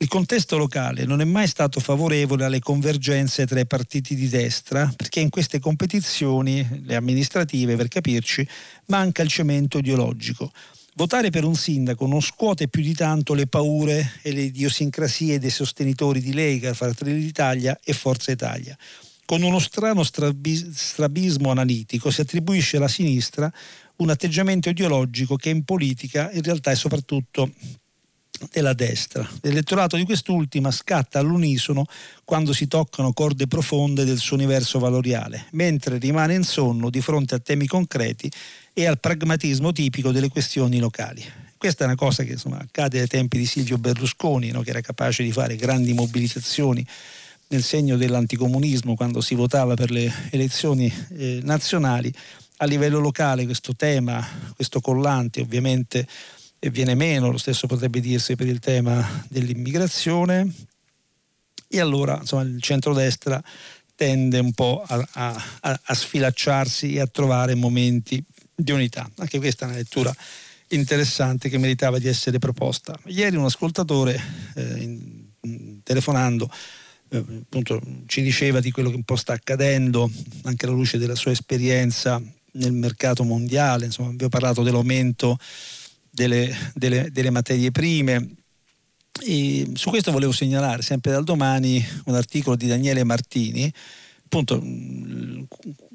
Il 0.00 0.06
contesto 0.06 0.56
locale 0.56 1.04
non 1.04 1.20
è 1.20 1.24
mai 1.24 1.48
stato 1.48 1.80
favorevole 1.80 2.44
alle 2.44 2.60
convergenze 2.60 3.46
tra 3.46 3.58
i 3.58 3.66
partiti 3.66 4.14
di 4.14 4.28
destra 4.28 4.92
perché 4.94 5.18
in 5.18 5.28
queste 5.28 5.58
competizioni, 5.58 6.84
le 6.84 6.94
amministrative 6.94 7.74
per 7.74 7.88
capirci, 7.88 8.46
manca 8.86 9.22
il 9.22 9.28
cemento 9.28 9.78
ideologico. 9.78 10.52
Votare 10.94 11.30
per 11.30 11.44
un 11.44 11.56
sindaco 11.56 12.06
non 12.06 12.20
scuote 12.20 12.68
più 12.68 12.82
di 12.82 12.94
tanto 12.94 13.34
le 13.34 13.48
paure 13.48 14.18
e 14.22 14.32
le 14.32 14.42
idiosincrasie 14.42 15.40
dei 15.40 15.50
sostenitori 15.50 16.20
di 16.20 16.32
Lega, 16.32 16.74
Fratelli 16.74 17.20
d'Italia 17.20 17.78
e 17.82 17.92
Forza 17.92 18.30
Italia. 18.30 18.76
Con 19.28 19.42
uno 19.42 19.58
strano 19.58 20.04
strabismo 20.04 21.50
analitico 21.50 22.10
si 22.10 22.22
attribuisce 22.22 22.78
alla 22.78 22.88
sinistra 22.88 23.52
un 23.96 24.08
atteggiamento 24.08 24.70
ideologico 24.70 25.36
che 25.36 25.50
in 25.50 25.64
politica 25.64 26.30
in 26.32 26.40
realtà 26.40 26.70
è 26.70 26.74
soprattutto 26.74 27.52
della 28.50 28.72
destra. 28.72 29.28
L'elettorato 29.42 29.96
di 29.96 30.04
quest'ultima 30.04 30.70
scatta 30.70 31.18
all'unisono 31.18 31.84
quando 32.24 32.54
si 32.54 32.68
toccano 32.68 33.12
corde 33.12 33.46
profonde 33.46 34.06
del 34.06 34.16
suo 34.16 34.34
universo 34.34 34.78
valoriale, 34.78 35.48
mentre 35.50 35.98
rimane 35.98 36.32
in 36.32 36.44
sonno 36.44 36.88
di 36.88 37.02
fronte 37.02 37.34
a 37.34 37.38
temi 37.38 37.66
concreti 37.66 38.32
e 38.72 38.86
al 38.86 38.98
pragmatismo 38.98 39.72
tipico 39.72 40.10
delle 40.10 40.30
questioni 40.30 40.78
locali. 40.78 41.22
Questa 41.58 41.84
è 41.84 41.86
una 41.86 41.96
cosa 41.96 42.22
che 42.22 42.32
insomma, 42.32 42.60
accade 42.60 42.98
ai 42.98 43.06
tempi 43.06 43.36
di 43.36 43.44
Silvio 43.44 43.76
Berlusconi, 43.76 44.52
no? 44.52 44.62
che 44.62 44.70
era 44.70 44.80
capace 44.80 45.22
di 45.22 45.32
fare 45.32 45.54
grandi 45.54 45.92
mobilitazioni 45.92 46.86
nel 47.48 47.62
segno 47.62 47.96
dell'anticomunismo 47.96 48.94
quando 48.94 49.20
si 49.20 49.34
votava 49.34 49.74
per 49.74 49.90
le 49.90 50.12
elezioni 50.30 50.92
eh, 51.10 51.40
nazionali. 51.42 52.12
A 52.58 52.64
livello 52.66 52.98
locale 52.98 53.44
questo 53.44 53.74
tema, 53.74 54.26
questo 54.54 54.80
collante 54.80 55.40
ovviamente 55.40 56.06
viene 56.70 56.94
meno, 56.94 57.30
lo 57.30 57.38
stesso 57.38 57.68
potrebbe 57.68 58.00
dirsi 58.00 58.34
per 58.34 58.48
il 58.48 58.58
tema 58.58 59.24
dell'immigrazione 59.28 60.52
e 61.68 61.80
allora 61.80 62.18
insomma, 62.20 62.42
il 62.42 62.60
centrodestra 62.60 63.42
tende 63.94 64.38
un 64.38 64.52
po' 64.52 64.82
a, 64.86 65.06
a, 65.12 65.80
a, 65.82 65.94
sfilacciarsi 65.94 66.94
e 66.94 67.00
a 67.00 67.06
trovare 67.06 67.54
momenti 67.54 68.22
di 68.54 68.72
unità. 68.72 69.08
Anche 69.18 69.38
questa 69.38 69.64
è 69.64 69.68
una 69.68 69.76
lettura 69.76 70.14
interessante 70.68 71.48
che 71.48 71.58
meritava 71.58 71.98
di 71.98 72.08
essere 72.08 72.38
proposta. 72.38 72.98
Ieri 73.06 73.36
un 73.36 73.44
ascoltatore 73.44 74.20
eh, 74.54 74.98
telefonando 75.82 76.50
eh, 77.10 77.18
appunto, 77.18 77.80
ci 78.06 78.22
diceva 78.22 78.60
di 78.60 78.70
quello 78.70 78.90
che 78.90 78.96
un 78.96 79.02
po' 79.02 79.16
sta 79.16 79.32
accadendo, 79.32 80.10
anche 80.42 80.66
alla 80.66 80.74
luce 80.74 80.98
della 80.98 81.14
sua 81.14 81.30
esperienza 81.30 82.20
nel 82.52 82.72
mercato 82.72 83.24
mondiale, 83.24 83.86
insomma 83.86 84.10
abbiamo 84.10 84.30
parlato 84.30 84.62
dell'aumento 84.62 85.38
delle, 86.10 86.54
delle, 86.74 87.10
delle 87.10 87.30
materie 87.30 87.70
prime. 87.70 88.28
E 89.20 89.70
su 89.74 89.90
questo 89.90 90.12
volevo 90.12 90.32
segnalare 90.32 90.82
sempre 90.82 91.10
dal 91.10 91.24
domani 91.24 91.84
un 92.04 92.14
articolo 92.14 92.56
di 92.56 92.66
Daniele 92.66 93.04
Martini, 93.04 93.72
appunto 94.24 94.62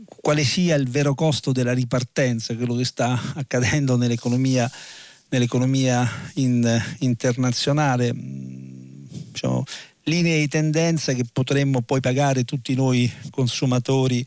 quale 0.05 0.43
sia 0.43 0.75
il 0.75 0.89
vero 0.89 1.13
costo 1.13 1.51
della 1.51 1.73
ripartenza, 1.73 2.55
quello 2.55 2.75
che 2.75 2.85
sta 2.85 3.19
accadendo 3.35 3.95
nell'economia, 3.95 4.69
nell'economia 5.29 6.09
in, 6.35 6.83
internazionale, 6.99 8.13
diciamo, 8.13 9.63
linee 10.03 10.39
di 10.39 10.47
tendenza 10.47 11.13
che 11.13 11.25
potremmo 11.31 11.81
poi 11.81 11.99
pagare 11.99 12.43
tutti 12.43 12.75
noi 12.75 13.11
consumatori 13.29 14.25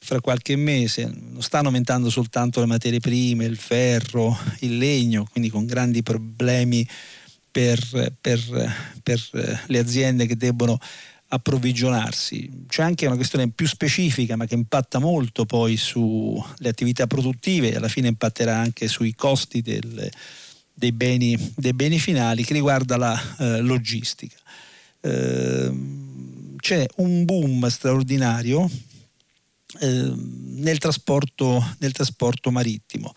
fra 0.00 0.20
qualche 0.20 0.56
mese. 0.56 1.04
Non 1.04 1.42
stanno 1.42 1.66
aumentando 1.66 2.10
soltanto 2.10 2.60
le 2.60 2.66
materie 2.66 3.00
prime, 3.00 3.44
il 3.44 3.56
ferro, 3.56 4.38
il 4.60 4.78
legno, 4.78 5.26
quindi 5.30 5.50
con 5.50 5.66
grandi 5.66 6.02
problemi 6.02 6.86
per, 7.50 8.12
per, 8.20 8.40
per 9.02 9.20
le 9.66 9.78
aziende 9.78 10.26
che 10.26 10.36
debbono 10.36 10.78
approvvigionarsi. 11.28 12.64
C'è 12.68 12.82
anche 12.82 13.06
una 13.06 13.16
questione 13.16 13.50
più 13.50 13.66
specifica 13.66 14.36
ma 14.36 14.46
che 14.46 14.54
impatta 14.54 14.98
molto 14.98 15.44
poi 15.44 15.76
sulle 15.76 16.68
attività 16.68 17.06
produttive 17.06 17.72
e 17.72 17.76
alla 17.76 17.88
fine 17.88 18.08
impatterà 18.08 18.56
anche 18.56 18.86
sui 18.88 19.14
costi 19.14 19.62
del, 19.62 20.08
dei, 20.72 20.92
beni, 20.92 21.36
dei, 21.56 21.72
beni, 21.72 21.98
finali 21.98 22.44
che 22.44 22.52
riguarda 22.52 22.96
la 22.96 23.36
eh, 23.38 23.60
logistica. 23.60 24.36
Eh, 25.06 25.94
c'è 26.58 26.84
un 26.96 27.24
boom 27.24 27.68
straordinario 27.68 28.68
eh, 29.80 30.12
nel, 30.12 30.78
trasporto, 30.78 31.64
nel, 31.78 31.92
trasporto, 31.92 32.50
marittimo. 32.50 33.12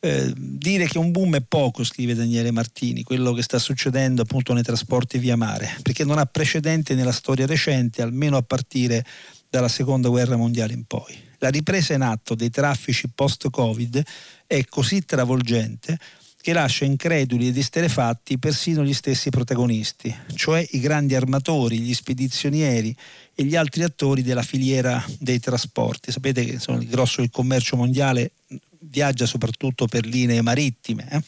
Eh, 0.00 0.32
dire 0.34 0.86
che 0.86 0.98
un 0.98 1.10
boom 1.10 1.36
è 1.36 1.42
poco, 1.42 1.84
scrive 1.84 2.14
Daniele 2.14 2.52
Martini, 2.52 3.02
quello 3.02 3.32
che 3.32 3.42
sta 3.42 3.58
succedendo 3.58 4.22
appunto 4.22 4.54
nei 4.54 4.62
trasporti 4.62 5.18
via 5.18 5.36
mare, 5.36 5.76
perché 5.82 6.04
non 6.04 6.18
ha 6.18 6.24
precedente 6.24 6.94
nella 6.94 7.12
storia 7.12 7.44
recente, 7.44 8.00
almeno 8.00 8.36
a 8.38 8.42
partire 8.42 9.04
dalla 9.50 9.68
seconda 9.68 10.08
guerra 10.08 10.36
mondiale 10.36 10.72
in 10.72 10.84
poi. 10.84 11.14
La 11.38 11.48
ripresa 11.50 11.92
in 11.92 12.00
atto 12.00 12.34
dei 12.34 12.48
traffici 12.48 13.10
post-Covid 13.14 14.02
è 14.46 14.64
così 14.64 15.04
travolgente 15.04 15.98
che 16.46 16.52
lascia 16.52 16.84
increduli 16.84 17.48
ed 17.48 17.56
esterefatti 17.56 18.38
persino 18.38 18.84
gli 18.84 18.94
stessi 18.94 19.30
protagonisti, 19.30 20.16
cioè 20.36 20.64
i 20.70 20.78
grandi 20.78 21.16
armatori, 21.16 21.80
gli 21.80 21.92
spedizionieri 21.92 22.94
e 23.34 23.42
gli 23.42 23.56
altri 23.56 23.82
attori 23.82 24.22
della 24.22 24.44
filiera 24.44 25.04
dei 25.18 25.40
trasporti. 25.40 26.12
Sapete 26.12 26.44
che 26.44 26.52
insomma, 26.52 26.80
il 26.80 26.86
grosso 26.86 27.20
del 27.20 27.32
commercio 27.32 27.74
mondiale 27.74 28.30
viaggia 28.78 29.26
soprattutto 29.26 29.86
per 29.86 30.06
linee 30.06 30.40
marittime. 30.40 31.08
Eh? 31.10 31.20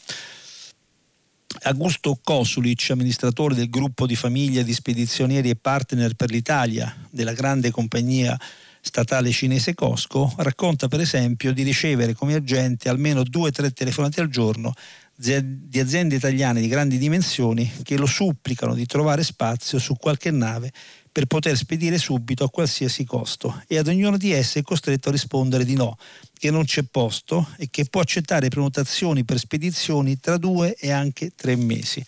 Augusto 1.63 2.17
Kosulic, 2.23 2.91
amministratore 2.91 3.55
del 3.55 3.69
gruppo 3.69 4.05
di 4.05 4.15
famiglia 4.15 4.61
di 4.61 4.73
spedizionieri 4.73 5.49
e 5.49 5.57
partner 5.57 6.13
per 6.13 6.29
l'Italia 6.29 6.95
della 7.09 7.33
grande 7.33 7.71
compagnia 7.71 8.39
statale 8.79 9.31
cinese 9.31 9.73
Costco, 9.73 10.33
racconta 10.37 10.87
per 10.87 11.01
esempio 11.01 11.51
di 11.51 11.63
ricevere 11.63 12.13
come 12.13 12.35
agente 12.35 12.87
almeno 12.87 13.23
due 13.23 13.49
o 13.49 13.51
tre 13.51 13.71
telefonate 13.71 14.21
al 14.21 14.29
giorno 14.29 14.73
di 15.21 15.79
aziende 15.81 16.15
italiane 16.15 16.61
di 16.61 16.69
grandi 16.69 16.97
dimensioni 16.97 17.69
che 17.83 17.97
lo 17.97 18.05
supplicano 18.05 18.73
di 18.73 18.85
trovare 18.85 19.21
spazio 19.21 19.77
su 19.77 19.97
qualche 19.97 20.31
nave 20.31 20.71
per 21.11 21.25
poter 21.25 21.57
spedire 21.57 21.97
subito 21.97 22.45
a 22.45 22.49
qualsiasi 22.49 23.03
costo 23.03 23.61
e 23.67 23.77
ad 23.77 23.87
ognuno 23.87 24.15
di 24.15 24.31
esse 24.31 24.59
è 24.59 24.63
costretto 24.63 25.09
a 25.09 25.11
rispondere 25.11 25.65
di 25.65 25.73
no, 25.73 25.97
che 26.37 26.51
non 26.51 26.63
c'è 26.63 26.83
posto 26.83 27.49
e 27.57 27.67
che 27.69 27.83
può 27.83 27.99
accettare 27.99 28.47
prenotazioni 28.47 29.25
per 29.25 29.39
spedizioni 29.39 30.21
tra 30.21 30.37
due 30.37 30.73
e 30.75 30.89
anche 30.91 31.33
tre 31.35 31.57
mesi. 31.57 32.01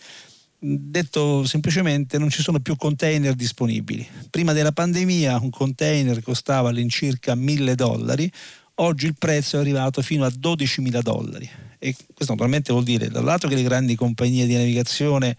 Detto 0.58 1.44
semplicemente 1.44 2.16
non 2.16 2.30
ci 2.30 2.40
sono 2.40 2.60
più 2.60 2.76
container 2.76 3.34
disponibili. 3.34 4.08
Prima 4.30 4.54
della 4.54 4.72
pandemia 4.72 5.38
un 5.38 5.50
container 5.50 6.22
costava 6.22 6.70
all'incirca 6.70 7.34
1000 7.34 7.74
dollari, 7.74 8.32
oggi 8.76 9.06
il 9.06 9.16
prezzo 9.18 9.56
è 9.56 9.60
arrivato 9.60 10.02
fino 10.02 10.24
a 10.24 10.28
12.000 10.28 11.00
dollari 11.00 11.48
e 11.78 11.94
questo 12.14 12.32
naturalmente 12.32 12.72
vuol 12.72 12.84
dire 12.84 13.08
da 13.08 13.20
lato 13.20 13.48
che 13.48 13.56
le 13.56 13.62
grandi 13.62 13.96
compagnie 13.96 14.46
di 14.46 14.54
navigazione 14.54 15.36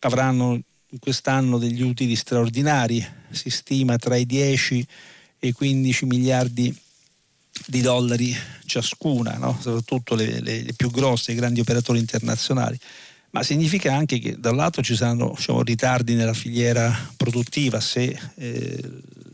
avranno 0.00 0.60
quest'anno 0.98 1.58
degli 1.58 1.82
utili 1.82 2.16
straordinari, 2.16 3.06
si 3.30 3.50
stima 3.50 3.96
tra 3.96 4.16
i 4.16 4.26
10 4.26 4.86
e 5.38 5.48
i 5.48 5.52
15 5.52 6.06
miliardi 6.06 6.76
di 7.66 7.80
dollari 7.82 8.34
ciascuna, 8.64 9.36
no? 9.36 9.56
soprattutto 9.60 10.14
le, 10.14 10.40
le, 10.40 10.62
le, 10.62 10.72
più 10.72 10.90
grosse, 10.90 11.32
i 11.32 11.36
grandi 11.36 11.60
operatori 11.60 11.98
internazionali. 11.98 12.78
Ma 13.32 13.42
significa 13.42 13.94
anche 13.94 14.18
che 14.18 14.40
da 14.40 14.50
lato 14.52 14.82
ci 14.82 14.96
saranno 14.96 15.34
diciamo, 15.36 15.62
ritardi 15.62 16.14
nella 16.14 16.34
filiera 16.34 16.92
produttiva 17.16 17.78
se 17.80 18.18
eh, 18.34 18.82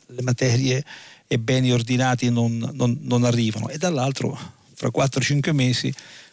le 0.06 0.22
materie 0.22 0.84
e 1.26 1.38
beni 1.38 1.72
ordinati 1.72 2.30
non, 2.30 2.70
non, 2.74 2.98
non 3.02 3.24
arrivano 3.24 3.68
e 3.68 3.78
dall'altro 3.78 4.38
fra 4.74 4.90
4-5 4.94 5.52
mesi 5.52 5.92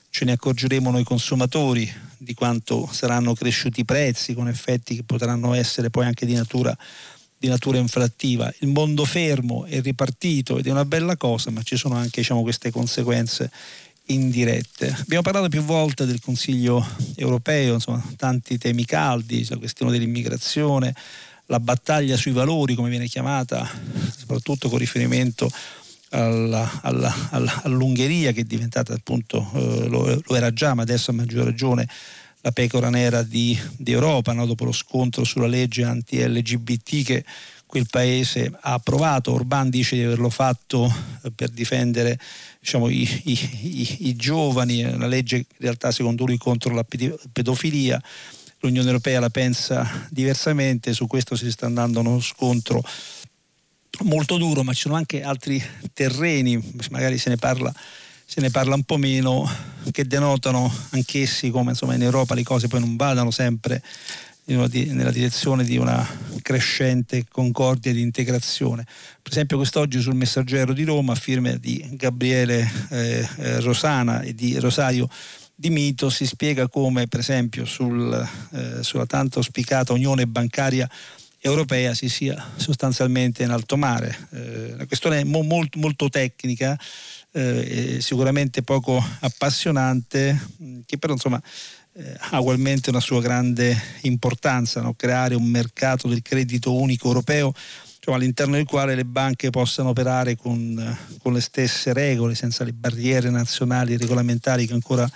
ce 0.09 0.25
ne 0.25 0.33
accorgeremo 0.33 0.91
noi 0.91 1.03
consumatori 1.03 1.91
di 2.17 2.33
quanto 2.35 2.87
saranno 2.91 3.33
cresciuti 3.33 3.79
i 3.79 3.85
prezzi 3.85 4.33
con 4.33 4.47
effetti 4.47 4.95
che 4.95 5.03
potranno 5.03 5.53
essere 5.55 5.89
poi 5.89 6.05
anche 6.05 6.25
di 6.27 6.33
natura, 6.33 6.75
di 7.35 7.47
natura 7.47 7.79
inflattiva. 7.79 8.53
Il 8.59 8.67
mondo 8.67 9.05
fermo 9.05 9.65
è 9.65 9.81
ripartito 9.81 10.59
ed 10.59 10.67
è 10.67 10.71
una 10.71 10.85
bella 10.85 11.17
cosa, 11.17 11.49
ma 11.49 11.63
ci 11.63 11.77
sono 11.77 11.95
anche 11.95 12.21
diciamo, 12.21 12.43
queste 12.43 12.69
conseguenze 12.69 13.49
indirette. 14.05 14.95
Abbiamo 14.99 15.23
parlato 15.23 15.49
più 15.49 15.61
volte 15.61 16.05
del 16.05 16.19
Consiglio 16.21 16.85
europeo, 17.15 17.73
insomma, 17.73 18.03
tanti 18.15 18.57
temi 18.57 18.85
caldi, 18.85 19.45
la 19.49 19.57
questione 19.57 19.91
dell'immigrazione, 19.91 20.93
la 21.47 21.59
battaglia 21.59 22.17
sui 22.17 22.31
valori, 22.31 22.75
come 22.75 22.89
viene 22.89 23.07
chiamata, 23.07 23.69
soprattutto 24.15 24.69
con 24.69 24.77
riferimento 24.77 25.49
alla, 26.09 26.79
alla, 26.81 27.13
alla, 27.31 27.61
all'Ungheria 27.63 28.31
che 28.31 28.41
è 28.41 28.45
diventata 28.45 28.93
appunto, 28.93 29.49
eh, 29.53 29.87
lo, 29.87 30.21
lo, 30.25 30.35
era 30.35 30.53
già 30.53 30.73
ma 30.73 30.83
adesso 30.83 31.11
a 31.11 31.13
maggior 31.13 31.45
ragione 31.45 31.87
la 32.41 32.51
pecora 32.51 32.89
nera 32.89 33.23
di, 33.23 33.57
di 33.77 33.91
Europa 33.91 34.33
no? 34.33 34.45
dopo 34.45 34.65
lo 34.65 34.73
scontro 34.73 35.23
sulla 35.23 35.47
legge 35.47 35.83
anti-LGBT 35.83 37.03
che 37.03 37.25
quel 37.65 37.87
paese 37.89 38.51
ha 38.61 38.73
approvato. 38.73 39.33
Orban 39.33 39.69
dice 39.69 39.95
di 39.95 40.03
averlo 40.03 40.29
fatto 40.29 40.93
eh, 41.23 41.31
per 41.31 41.49
difendere 41.49 42.19
diciamo, 42.59 42.87
i, 42.89 43.01
i, 43.23 43.39
i, 43.61 44.07
i, 44.09 44.15
giovani, 44.15 44.83
una 44.83 45.07
legge 45.07 45.37
in 45.37 45.45
realtà 45.57 45.89
secondo 45.89 46.25
lui 46.25 46.37
contro 46.37 46.73
la 46.75 46.85
pedofilia. 47.31 47.99
L'Unione 48.63 48.87
Europea 48.87 49.19
la 49.19 49.29
pensa 49.29 50.07
diversamente, 50.09 50.93
su 50.93 51.05
questo 51.05 51.35
si 51.35 51.51
sta 51.51 51.65
andando 51.65 51.99
uno 51.99 52.21
scontro 52.21 52.81
molto 54.03 54.37
duro, 54.37 54.63
ma 54.63 54.71
ci 54.71 54.83
sono 54.83 54.95
anche 54.95 55.21
altri 55.21 55.61
terreni, 55.91 56.71
magari 56.89 57.17
se 57.17 57.27
ne 57.27 57.35
parla, 57.35 57.73
se 58.25 58.39
ne 58.39 58.51
parla 58.51 58.75
un 58.75 58.83
po' 58.83 58.95
meno, 58.95 59.45
che 59.91 60.07
denotano 60.07 60.73
anch'essi 60.91 61.49
come 61.49 61.71
insomma, 61.71 61.95
in 61.95 62.03
Europa 62.03 62.35
le 62.35 62.43
cose 62.43 62.69
poi 62.69 62.79
non 62.79 62.95
vadano 62.95 63.31
sempre 63.31 63.83
nella 64.45 65.11
direzione 65.11 65.65
di 65.65 65.75
una 65.75 66.05
crescente 66.41 67.25
concordia 67.29 67.91
e 67.91 67.95
di 67.95 68.01
integrazione. 68.01 68.85
Per 69.21 69.31
esempio 69.33 69.57
quest'oggi 69.57 69.99
sul 69.99 70.15
Messaggero 70.15 70.71
di 70.71 70.85
Roma, 70.85 71.11
a 71.11 71.15
firma 71.15 71.51
di 71.51 71.85
Gabriele 71.91 72.71
eh, 72.91 73.27
eh 73.39 73.59
Rosana 73.59 74.21
e 74.21 74.33
di 74.33 74.57
Rosario 74.57 75.09
di 75.55 75.69
mito 75.69 76.09
si 76.09 76.25
spiega 76.25 76.67
come 76.67 77.07
per 77.07 77.19
esempio 77.19 77.65
sul, 77.65 78.27
eh, 78.51 78.83
sulla 78.83 79.05
tanto 79.05 79.39
auspicata 79.39 79.93
unione 79.93 80.25
bancaria 80.25 80.89
europea 81.39 81.93
si 81.93 82.07
sia 82.09 82.51
sostanzialmente 82.55 83.43
in 83.43 83.49
alto 83.49 83.75
mare. 83.77 84.27
Eh, 84.31 84.75
la 84.77 84.85
questione 84.85 85.23
mo- 85.25 85.43
molto, 85.43 85.77
molto 85.79 86.09
tecnica, 86.09 86.77
eh, 87.31 87.97
sicuramente 87.99 88.63
poco 88.63 89.03
appassionante, 89.19 90.39
che 90.85 90.97
però 90.97 91.13
insomma 91.13 91.41
eh, 91.95 92.15
ha 92.31 92.39
ugualmente 92.39 92.89
una 92.89 93.01
sua 93.01 93.21
grande 93.21 93.77
importanza, 94.01 94.81
no? 94.81 94.93
creare 94.93 95.35
un 95.35 95.45
mercato 95.45 96.07
del 96.07 96.21
credito 96.21 96.73
unico 96.73 97.07
europeo 97.07 97.53
cioè, 97.99 98.15
all'interno 98.15 98.55
del 98.55 98.65
quale 98.65 98.95
le 98.95 99.05
banche 99.05 99.49
possano 99.49 99.89
operare 99.89 100.35
con, 100.35 100.97
con, 101.21 101.31
le 101.31 101.39
stesse 101.39 101.93
regole, 101.93 102.35
senza 102.35 102.65
le 102.65 102.73
barriere 102.73 103.29
nazionali 103.29 103.93
e 103.93 103.97
regolamentari 103.97 104.65
che 104.65 104.73
ancora, 104.73 105.09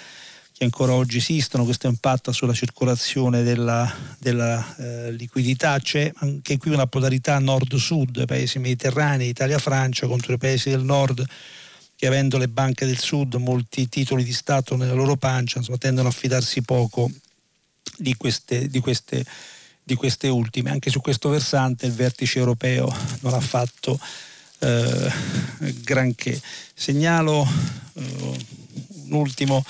che 0.58 0.64
ancora 0.64 0.94
oggi 0.94 1.18
esistono. 1.18 1.64
Questo 1.64 1.88
impatta 1.88 2.32
sulla 2.32 2.54
circolazione 2.54 3.44
della, 3.44 3.94
della 4.18 4.76
eh, 4.78 5.12
liquidità. 5.12 5.80
C'è 5.80 6.12
anche 6.16 6.58
qui 6.58 6.72
una 6.72 6.88
polarità 6.88 7.38
nord-sud, 7.40 8.26
paesi 8.26 8.60
mediterranei, 8.60 9.30
Italia-Francia 9.30 10.08
contro 10.08 10.34
i 10.34 10.38
paesi 10.38 10.70
del 10.70 10.82
nord 10.82 11.26
che 11.96 12.08
avendo 12.08 12.38
le 12.38 12.48
banche 12.48 12.86
del 12.86 13.00
sud 13.00 13.36
molti 13.36 13.90
titoli 13.90 14.24
di 14.24 14.34
Stato 14.34 14.76
nella 14.76 14.94
loro 14.94 15.16
pancia, 15.16 15.58
insomma, 15.58 15.78
tendono 15.78 16.10
a 16.10 16.12
fidarsi 16.12 16.62
poco 16.62 17.10
di 17.98 18.16
queste, 18.16 18.68
di 18.68 18.80
queste 18.80 19.26
di 19.88 19.96
queste 19.96 20.28
ultime. 20.28 20.70
Anche 20.70 20.90
su 20.90 21.00
questo 21.00 21.30
versante 21.30 21.86
il 21.86 21.94
vertice 21.94 22.40
europeo 22.40 22.94
non 23.22 23.34
ha 23.34 23.40
fatto 23.40 23.98
eh, 24.60 25.12
granché. 25.82 26.40
Segnalo 26.74 27.48
eh, 27.94 28.02
un, 29.06 29.14
ultimo, 29.14 29.64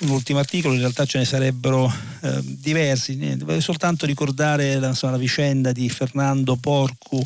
un, 0.00 0.10
ultimo, 0.10 0.38
articolo, 0.38 0.74
in 0.74 0.80
realtà 0.80 1.04
ce 1.04 1.18
ne 1.18 1.24
sarebbero 1.24 1.92
eh, 2.22 2.40
diversi, 2.42 3.14
niente, 3.16 3.44
voglio 3.44 3.60
soltanto 3.60 4.06
ricordare 4.06 4.78
la, 4.78 4.88
insomma, 4.88 5.12
la 5.12 5.18
vicenda 5.18 5.72
di 5.72 5.88
Fernando 5.88 6.56
Porcu. 6.56 7.22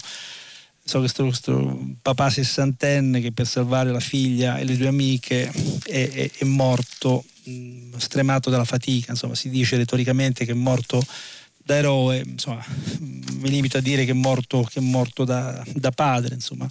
So 0.84 1.00
questo, 1.00 1.24
questo, 1.24 1.96
papà 2.00 2.30
sessantenne 2.30 3.20
che 3.20 3.32
per 3.32 3.46
salvare 3.46 3.90
la 3.90 4.00
figlia 4.00 4.58
e 4.58 4.64
le 4.64 4.76
due 4.76 4.86
amiche 4.86 5.50
è, 5.84 6.10
è, 6.10 6.30
è 6.38 6.44
morto 6.44 7.24
mh, 7.42 7.96
stremato 7.96 8.50
dalla 8.50 8.64
fatica, 8.64 9.10
insomma 9.10 9.34
si 9.34 9.48
dice 9.48 9.76
retoricamente 9.76 10.44
che 10.44 10.52
è 10.52 10.54
morto 10.54 11.02
da 11.66 11.74
eroe, 11.74 12.22
insomma, 12.24 12.64
mi 13.00 13.50
limito 13.50 13.76
a 13.76 13.80
dire 13.80 14.04
che 14.04 14.12
è 14.12 14.14
morto, 14.14 14.62
che 14.62 14.78
è 14.78 14.82
morto 14.82 15.24
da, 15.24 15.64
da, 15.74 15.90
padre, 15.90 16.34
insomma, 16.34 16.68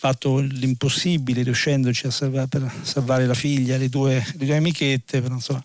fatto 0.00 0.38
l'impossibile 0.38 1.42
riuscendoci 1.42 2.06
a 2.06 2.12
salvare, 2.12 2.46
per 2.46 2.72
salvare 2.82 3.26
la 3.26 3.34
figlia, 3.34 3.76
le 3.76 3.88
due, 3.88 4.24
le 4.36 4.46
due 4.46 4.54
amichette, 4.54 5.20
però 5.20 5.34
insomma, 5.34 5.64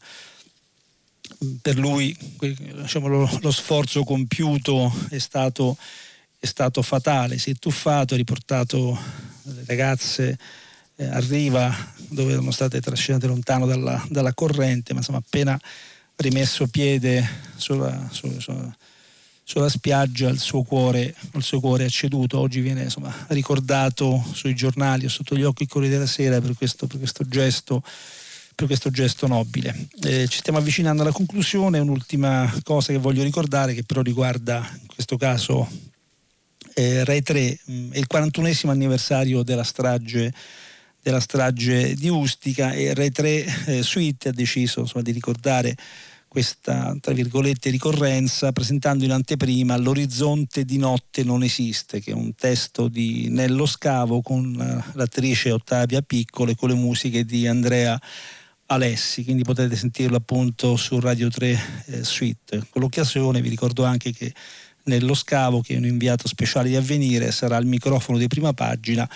per 1.61 1.77
lui 1.77 2.17
diciamo, 2.39 3.05
lo, 3.05 3.29
lo, 3.41 3.51
sforzo 3.51 4.03
compiuto 4.03 4.91
è 5.09 5.19
stato, 5.19 5.77
è 6.39 6.47
stato, 6.47 6.81
fatale, 6.81 7.37
si 7.37 7.51
è 7.51 7.53
tuffato, 7.53 8.15
ha 8.15 8.17
riportato 8.17 8.99
le 9.43 9.63
ragazze 9.67 10.35
eh, 10.95 11.05
a 11.05 11.19
riva 11.19 11.93
dove 12.09 12.31
erano 12.31 12.49
state 12.49 12.81
trascinate 12.81 13.27
lontano 13.27 13.67
dalla, 13.67 14.03
dalla 14.09 14.33
corrente, 14.33 14.93
ma 14.93 14.99
insomma 14.99 15.19
appena 15.19 15.61
rimesso 16.15 16.65
piede 16.65 17.23
sulla, 17.55 18.09
su, 18.11 18.39
su, 18.39 18.73
sulla 19.43 19.69
spiaggia 19.69 20.29
il 20.29 20.39
suo, 20.39 20.63
cuore, 20.63 21.13
il 21.33 21.43
suo 21.43 21.59
cuore 21.59 21.85
è 21.85 21.89
ceduto, 21.89 22.39
oggi 22.39 22.61
viene 22.61 22.83
insomma, 22.83 23.13
ricordato 23.29 24.23
sui 24.33 24.55
giornali 24.55 25.05
o 25.05 25.09
sotto 25.09 25.35
gli 25.35 25.43
occhi 25.43 25.63
il 25.63 25.69
Corriere 25.69 25.95
della 25.95 26.07
Sera 26.07 26.39
per 26.39 26.55
questo, 26.55 26.87
per 26.87 26.97
questo 26.97 27.25
gesto 27.25 27.83
per 28.55 28.67
questo 28.67 28.91
gesto 28.91 29.25
nobile. 29.25 29.87
Eh, 30.03 30.27
ci 30.27 30.37
stiamo 30.37 30.59
avvicinando 30.59 31.01
alla 31.01 31.11
conclusione, 31.11 31.79
un'ultima 31.79 32.53
cosa 32.61 32.91
che 32.91 32.99
voglio 32.99 33.23
ricordare 33.23 33.73
che 33.73 33.83
però 33.83 34.01
riguarda 34.01 34.57
in 34.79 34.85
questo 34.85 35.17
caso 35.17 35.67
eh, 36.75 37.03
Rai 37.03 37.23
3, 37.23 37.59
mh, 37.65 37.73
mm, 37.73 37.91
è 37.93 37.97
il 37.97 38.07
41 38.07 38.71
anniversario 38.71 39.43
della 39.43 39.63
strage 39.63 40.33
della 41.01 41.19
strage 41.19 41.95
di 41.95 42.07
Ustica 42.07 42.71
e 42.71 42.93
Rai 42.93 43.11
3 43.11 43.65
eh, 43.65 43.83
Suite 43.83 44.29
ha 44.29 44.31
deciso 44.31 44.79
insomma, 44.79 45.03
di 45.03 45.11
ricordare 45.11 45.75
questa 46.33 46.97
tra 46.99 47.13
virgolette 47.13 47.69
ricorrenza 47.69 48.51
presentando 48.51 49.03
in 49.03 49.11
anteprima 49.11 49.77
L'orizzonte 49.77 50.65
di 50.65 50.79
notte 50.79 51.23
non 51.23 51.43
esiste 51.43 51.99
che 51.99 52.09
è 52.09 52.15
un 52.15 52.33
testo 52.33 52.87
di 52.87 53.27
Nello 53.29 53.67
Scavo 53.67 54.23
con 54.23 54.43
uh, 54.43 54.97
l'attrice 54.97 55.51
Ottavia 55.51 56.01
Piccolo 56.01 56.49
e 56.49 56.55
con 56.55 56.69
le 56.69 56.75
musiche 56.75 57.23
di 57.23 57.45
Andrea 57.45 58.01
Alessi. 58.65 59.23
Quindi 59.23 59.43
potete 59.43 59.75
sentirlo 59.75 60.17
appunto 60.17 60.75
su 60.75 60.99
Radio 60.99 61.29
3 61.29 61.59
eh, 61.85 62.03
Suite. 62.03 62.65
Con 62.67 62.81
l'occasione 62.81 63.39
vi 63.39 63.49
ricordo 63.49 63.83
anche 63.83 64.11
che 64.11 64.33
Nello 64.85 65.13
Scavo 65.13 65.61
che 65.61 65.75
è 65.75 65.77
un 65.77 65.85
inviato 65.85 66.27
speciale 66.27 66.67
di 66.67 66.75
Avvenire 66.75 67.31
sarà 67.31 67.57
al 67.57 67.67
microfono 67.67 68.17
di 68.17 68.25
prima 68.25 68.53
pagina 68.53 69.07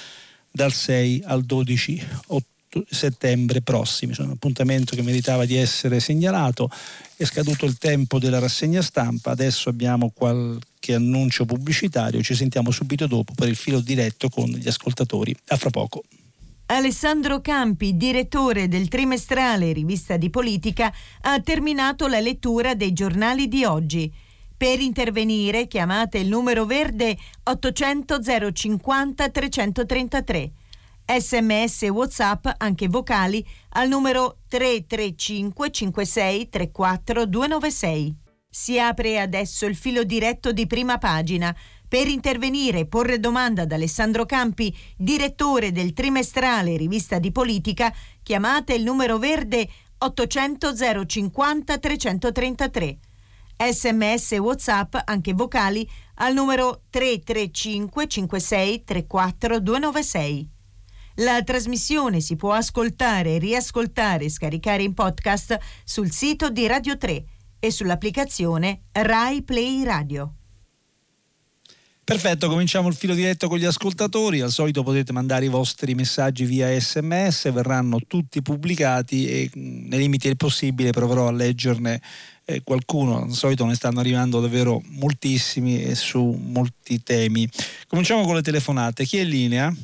dal 0.52 0.72
6 0.72 1.24
al 1.26 1.44
12 1.44 2.08
settembre 2.90 3.62
prossimi. 3.62 4.14
C'è 4.14 4.24
un 4.24 4.32
appuntamento 4.32 4.96
che 4.96 5.02
meritava 5.02 5.46
di 5.46 5.56
essere 5.56 6.00
segnalato. 6.00 6.70
È 7.16 7.26
scaduto 7.26 7.66
il 7.66 7.78
tempo 7.78 8.20
della 8.20 8.40
rassegna 8.40 8.82
stampa, 8.82 9.32
adesso 9.32 9.70
abbiamo 9.70 10.12
qualche 10.14 10.94
annuncio 10.94 11.46
pubblicitario, 11.46 12.22
ci 12.22 12.36
sentiamo 12.36 12.72
subito 12.72 13.08
dopo 13.08 13.34
per 13.34 13.48
il 13.48 13.56
filo 13.56 13.80
diretto 13.80 14.30
con 14.30 14.50
gli 14.50 14.68
ascoltatori. 14.68 15.36
A 15.48 15.58
fra 15.58 15.70
poco. 15.70 16.04
Alessandro 16.70 17.40
Campi, 17.40 17.96
direttore 17.96 18.68
del 18.68 18.90
trimestrale 18.90 19.72
Rivista 19.72 20.18
di 20.18 20.30
Politica, 20.30 20.94
ha 21.22 21.40
terminato 21.40 22.08
la 22.08 22.20
lettura 22.20 22.76
dei 22.76 22.92
giornali 22.92 23.48
di 23.48 23.64
oggi. 23.64 24.12
Per 24.58 24.80
intervenire 24.80 25.68
chiamate 25.68 26.18
il 26.18 26.28
numero 26.28 26.66
verde 26.66 27.16
800 27.44 28.20
050 28.52 29.30
333. 29.30 30.52
Sms 31.08 31.84
e 31.84 31.90
WhatsApp, 31.90 32.48
anche 32.58 32.90
vocali, 32.90 33.46
al 33.70 33.88
numero 33.88 34.40
335 34.50 35.72
56 35.72 36.50
34 36.50 37.26
296. 37.26 38.16
Si 38.50 38.78
apre 38.78 39.20
adesso 39.20 39.66
il 39.66 39.76
filo 39.78 40.04
diretto 40.04 40.52
di 40.52 40.68
prima 40.68 40.98
pagina. 40.98 41.56
Per 41.88 42.08
intervenire 42.10 42.80
e 42.80 42.86
porre 42.88 43.22
domanda 43.22 43.62
ad 43.62 43.72
Alessandro 43.72 44.26
Campi, 44.26 44.76
direttore 44.98 45.72
del 45.72 45.94
trimestrale 45.94 46.76
Rivista 46.76 47.20
di 47.20 47.32
Politica, 47.32 47.94
chiamate 48.22 48.74
il 48.74 48.84
numero 48.84 49.18
verde 49.18 49.70
800 50.00 50.74
050 51.06 51.78
333 51.78 52.98
sms 53.58 54.34
e 54.34 54.38
whatsapp 54.38 54.96
anche 55.06 55.34
vocali 55.34 55.90
al 56.16 56.34
numero 56.34 56.84
335 56.90 58.08
56 58.08 58.84
34 58.84 59.60
296. 59.60 60.50
La 61.22 61.42
trasmissione 61.42 62.20
si 62.20 62.36
può 62.36 62.54
ascoltare, 62.54 63.40
riascoltare 63.40 64.26
e 64.26 64.30
scaricare 64.30 64.84
in 64.84 64.94
podcast 64.94 65.58
sul 65.84 66.12
sito 66.12 66.52
di 66.52 66.68
Radio 66.68 66.96
3 66.96 67.24
e 67.60 67.72
sull'applicazione 67.72 68.82
Rai 68.92 69.42
Play 69.42 69.84
Radio. 69.84 70.34
Perfetto, 72.04 72.48
cominciamo 72.48 72.88
il 72.88 72.94
filo 72.94 73.16
diretto 73.16 73.48
con 73.48 73.58
gli 73.58 73.66
ascoltatori. 73.66 74.42
Al 74.42 74.52
solito 74.52 74.84
potete 74.84 75.12
mandare 75.12 75.46
i 75.46 75.50
vostri 75.50 75.96
messaggi 75.96 76.46
via 76.46 76.80
sms, 76.80 77.52
verranno 77.52 78.00
tutti 78.08 78.44
pubblicati 78.44 79.28
e 79.28 79.50
nei 79.56 80.00
limiti 80.00 80.28
del 80.28 80.38
possibile 80.38 80.92
proverò 80.92 81.28
a 81.28 81.32
leggerne 81.32 82.00
eh, 82.46 82.62
qualcuno. 82.64 83.24
Al 83.24 83.32
solito 83.32 83.66
ne 83.66 83.74
stanno 83.74 84.02
arrivando 84.02 84.40
davvero 84.40 84.84
moltissimi 84.86 85.82
e 85.82 85.96
su 85.96 86.24
molti 86.24 87.02
temi. 87.02 87.50
Cominciamo 87.88 88.24
con 88.24 88.36
le 88.36 88.44
telefonate. 88.44 89.04
Chi 89.04 89.18
è 89.18 89.22
in 89.24 89.30
linea? 89.30 89.76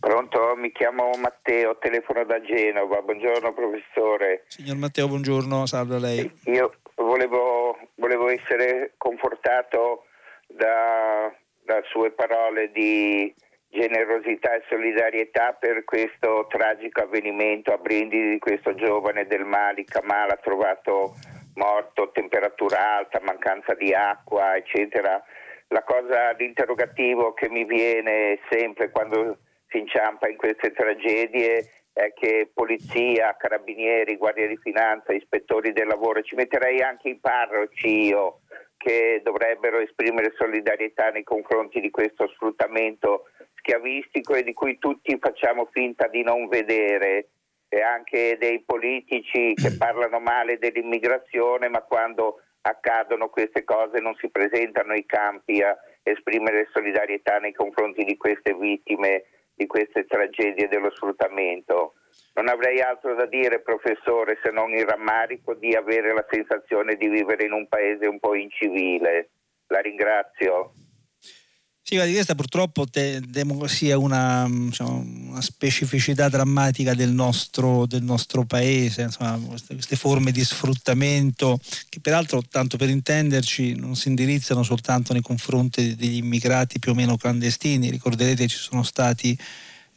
Pronto, 0.00 0.54
mi 0.56 0.72
chiamo 0.72 1.10
Matteo, 1.20 1.78
telefono 1.78 2.24
da 2.24 2.40
Genova. 2.40 3.02
Buongiorno 3.02 3.52
professore. 3.52 4.44
Signor 4.48 4.76
Matteo, 4.76 5.06
buongiorno, 5.06 5.66
salve 5.66 5.96
a 5.96 5.98
lei. 5.98 6.40
Io 6.46 6.72
volevo, 6.96 7.78
volevo 7.96 8.28
essere 8.28 8.94
confortato 8.96 10.06
da 10.46 11.30
da 11.70 11.80
sue 11.84 12.10
parole 12.10 12.72
di 12.72 13.32
generosità 13.68 14.54
e 14.54 14.64
solidarietà 14.68 15.52
per 15.52 15.84
questo 15.84 16.46
tragico 16.48 17.02
avvenimento 17.02 17.72
a 17.72 17.78
Brindisi 17.78 18.30
di 18.30 18.38
questo 18.40 18.74
giovane 18.74 19.26
del 19.26 19.44
Mali, 19.44 19.84
Kamal 19.84 20.30
ha 20.30 20.36
trovato 20.42 21.14
morto, 21.54 22.10
temperatura 22.10 22.96
alta, 22.96 23.20
mancanza 23.22 23.74
di 23.74 23.94
acqua, 23.94 24.56
eccetera. 24.56 25.22
La 25.68 25.84
cosa, 25.84 26.32
l'interrogativo 26.32 27.32
che 27.32 27.48
mi 27.48 27.64
viene 27.64 28.40
sempre 28.50 28.90
quando 28.90 29.38
si 29.70 29.78
inciampa 29.78 30.28
in 30.28 30.36
queste 30.36 30.72
tragedie 30.72 31.86
è 31.92 32.12
che 32.12 32.50
polizia, 32.52 33.36
carabinieri, 33.38 34.16
guardia 34.16 34.46
di 34.46 34.58
finanza, 34.58 35.12
ispettori 35.12 35.72
del 35.72 35.86
lavoro, 35.86 36.22
ci 36.22 36.34
metterei 36.34 36.80
anche 36.80 37.10
i 37.10 37.18
parroci 37.18 38.06
io, 38.06 38.40
che 38.76 39.20
dovrebbero 39.22 39.78
esprimere 39.78 40.32
solidarietà 40.36 41.10
nei 41.10 41.24
confronti 41.24 41.80
di 41.80 41.90
questo 41.90 42.28
sfruttamento 42.28 43.26
schiavistico 43.56 44.34
e 44.34 44.42
di 44.42 44.52
cui 44.52 44.78
tutti 44.78 45.16
facciamo 45.18 45.68
finta 45.72 46.06
di 46.08 46.22
non 46.22 46.48
vedere. 46.48 47.28
e 47.72 47.82
anche 47.82 48.36
dei 48.36 48.64
politici 48.64 49.54
che 49.54 49.76
parlano 49.78 50.18
male 50.18 50.58
dell'immigrazione, 50.58 51.68
ma 51.68 51.82
quando 51.82 52.40
accadono 52.62 53.28
queste 53.28 53.62
cose 53.62 54.00
non 54.00 54.16
si 54.16 54.28
presentano 54.28 54.92
ai 54.92 55.06
campi 55.06 55.62
a 55.62 55.78
esprimere 56.02 56.68
solidarietà 56.72 57.38
nei 57.38 57.52
confronti 57.52 58.02
di 58.02 58.16
queste 58.16 58.54
vittime 58.54 59.22
di 59.60 59.66
queste 59.66 60.06
tragedie 60.06 60.68
dello 60.68 60.90
sfruttamento. 60.90 61.92
Non 62.32 62.48
avrei 62.48 62.80
altro 62.80 63.14
da 63.14 63.26
dire, 63.26 63.60
professore, 63.60 64.38
se 64.42 64.50
non 64.50 64.72
il 64.72 64.86
rammarico 64.86 65.52
di 65.52 65.74
avere 65.74 66.14
la 66.14 66.24
sensazione 66.30 66.94
di 66.96 67.08
vivere 67.08 67.44
in 67.44 67.52
un 67.52 67.68
paese 67.68 68.06
un 68.06 68.18
po' 68.18 68.34
incivile. 68.34 69.28
La 69.66 69.80
ringrazio. 69.80 70.72
Sì, 71.90 71.96
guardi, 71.96 72.14
questa 72.14 72.36
purtroppo 72.36 72.86
te, 72.86 73.20
temo 73.32 73.66
sia 73.66 73.98
una, 73.98 74.46
diciamo, 74.48 75.04
una, 75.30 75.40
specificità 75.40 76.28
drammatica 76.28 76.94
del 76.94 77.10
nostro, 77.10 77.84
del 77.84 78.04
nostro 78.04 78.44
paese, 78.44 79.02
insomma, 79.02 79.36
queste, 79.44 79.74
queste, 79.74 79.96
forme 79.96 80.30
di 80.30 80.44
sfruttamento 80.44 81.58
che 81.88 81.98
peraltro, 81.98 82.44
tanto 82.48 82.76
per 82.76 82.90
intenderci, 82.90 83.74
non 83.74 83.96
si 83.96 84.06
indirizzano 84.06 84.62
soltanto 84.62 85.12
nei 85.12 85.22
confronti 85.22 85.96
degli 85.96 86.18
immigrati 86.18 86.78
più 86.78 86.92
o 86.92 86.94
meno 86.94 87.16
clandestini, 87.16 87.90
ricorderete 87.90 88.46
ci 88.46 88.58
sono 88.58 88.84
stati 88.84 89.36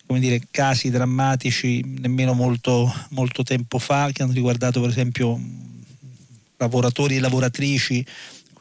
come 0.08 0.20
dire, 0.20 0.42
casi 0.50 0.90
drammatici 0.90 1.84
nemmeno 2.00 2.34
molto, 2.34 2.92
molto 3.10 3.44
tempo 3.44 3.78
fa 3.78 4.10
che 4.12 4.24
hanno 4.24 4.34
riguardato 4.34 4.82
per 4.82 4.90
esempio 4.90 5.40
lavoratori 6.58 7.18
e 7.18 7.20
lavoratrici 7.20 8.04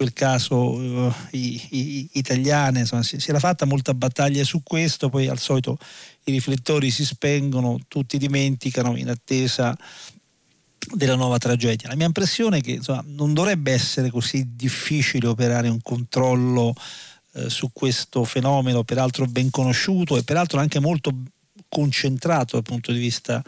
quel 0.03 0.13
caso 0.13 0.57
uh, 0.57 1.13
i, 1.31 1.69
i, 1.71 2.09
italiane, 2.15 2.81
insomma, 2.81 3.05
si, 3.05 3.21
si, 3.21 3.31
era 3.31 3.39
fatta 3.39 3.67
molta 3.67 3.95
battaglia 3.95 4.43
su 4.43 4.65
questo, 4.65 5.09
poi 5.09 5.29
al 5.29 5.39
solito 5.39 5.79
i 6.25 6.33
riflettori 6.33 6.91
si 6.91 7.05
spengono, 7.05 7.79
tutti 7.87 8.19
dimenticano 8.19 8.97
in 8.97 9.09
attesa 9.09 9.77
della 10.95 11.15
nuova 11.15 11.39
tragedia. 11.39 11.89
La 11.89 11.95
mia 11.95 12.07
impressione 12.07 12.59
è 12.59 12.61
che 12.61 12.73
insomma, 12.73 13.05
non 13.07 13.33
dovrebbe 13.33 13.71
essere 13.71 14.11
così 14.11 14.57
difficile 14.57 15.29
operare 15.29 15.69
un 15.69 15.81
controllo 15.81 16.75
eh, 17.35 17.49
su 17.49 17.71
questo 17.73 18.25
fenomeno, 18.25 18.83
peraltro 18.83 19.27
ben 19.27 19.51
conosciuto 19.51 20.17
e 20.17 20.25
peraltro 20.25 20.59
anche 20.59 20.81
molto 20.81 21.13
concentrato 21.69 22.57
dal 22.57 22.65
punto 22.65 22.91
di 22.91 22.99
vista 22.99 23.41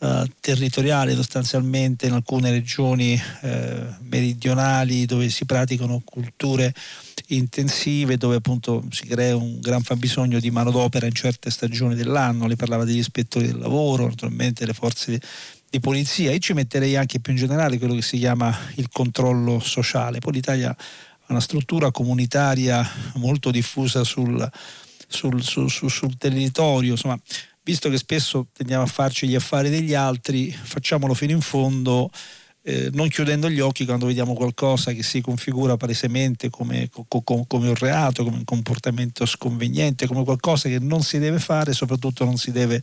eh, 0.00 0.30
territoriale 0.38 1.14
sostanzialmente 1.14 2.06
in 2.06 2.12
alcune 2.12 2.50
regioni 2.50 3.20
eh, 3.42 3.86
meridionali 4.02 5.06
dove 5.06 5.28
si 5.28 5.44
praticano 5.44 6.00
culture 6.04 6.72
intensive 7.28 8.16
dove 8.16 8.36
appunto 8.36 8.84
si 8.90 9.06
crea 9.06 9.34
un 9.34 9.58
gran 9.60 9.82
fabbisogno 9.82 10.38
di 10.38 10.50
manodopera 10.50 11.06
in 11.06 11.14
certe 11.14 11.50
stagioni 11.50 11.94
dell'anno, 11.94 12.46
le 12.46 12.54
parlava 12.56 12.84
degli 12.84 12.98
ispettori 12.98 13.48
del 13.48 13.58
lavoro, 13.58 14.06
naturalmente 14.06 14.64
le 14.64 14.72
forze 14.72 15.20
di, 15.68 15.80
polizia 15.80 16.30
e 16.30 16.38
ci 16.38 16.52
metterei 16.52 16.96
anche 16.96 17.18
più 17.18 17.32
in 17.32 17.38
generale 17.38 17.78
quello 17.78 17.94
che 17.94 18.02
si 18.02 18.18
chiama 18.18 18.56
il 18.76 18.88
controllo 18.90 19.58
sociale. 19.58 20.20
Poi 20.20 20.32
l'Italia 20.32 20.70
ha 20.70 21.26
una 21.26 21.40
struttura 21.40 21.90
comunitaria 21.90 22.88
molto 23.14 23.50
diffusa 23.50 24.04
sul, 24.04 24.48
sul, 25.08 25.42
su, 25.42 25.68
su, 25.68 25.88
sul 25.88 26.16
territorio, 26.16 26.92
insomma 26.92 27.18
visto 27.68 27.90
che 27.90 27.98
spesso 27.98 28.46
tendiamo 28.54 28.84
a 28.84 28.86
farci 28.86 29.28
gli 29.28 29.34
affari 29.34 29.68
degli 29.68 29.92
altri, 29.92 30.50
facciamolo 30.50 31.12
fino 31.12 31.32
in 31.32 31.42
fondo. 31.42 32.10
Eh, 32.62 32.88
non 32.94 33.08
chiudendo 33.08 33.50
gli 33.50 33.60
occhi 33.60 33.84
quando 33.84 34.06
vediamo 34.06 34.32
qualcosa 34.32 34.92
che 34.92 35.02
si 35.02 35.20
configura 35.20 35.76
palesemente 35.76 36.48
come, 36.48 36.88
co, 36.88 37.04
co, 37.06 37.44
come, 37.46 37.68
un 37.68 37.74
reato, 37.74 38.24
come 38.24 38.38
un 38.38 38.44
comportamento 38.44 39.26
sconveniente, 39.26 40.06
come 40.06 40.24
qualcosa 40.24 40.70
che 40.70 40.78
non 40.78 41.02
si 41.02 41.18
deve 41.18 41.38
fare 41.38 41.72
e 41.72 41.74
soprattutto 41.74 42.24
non 42.24 42.38
si 42.38 42.52
deve, 42.52 42.82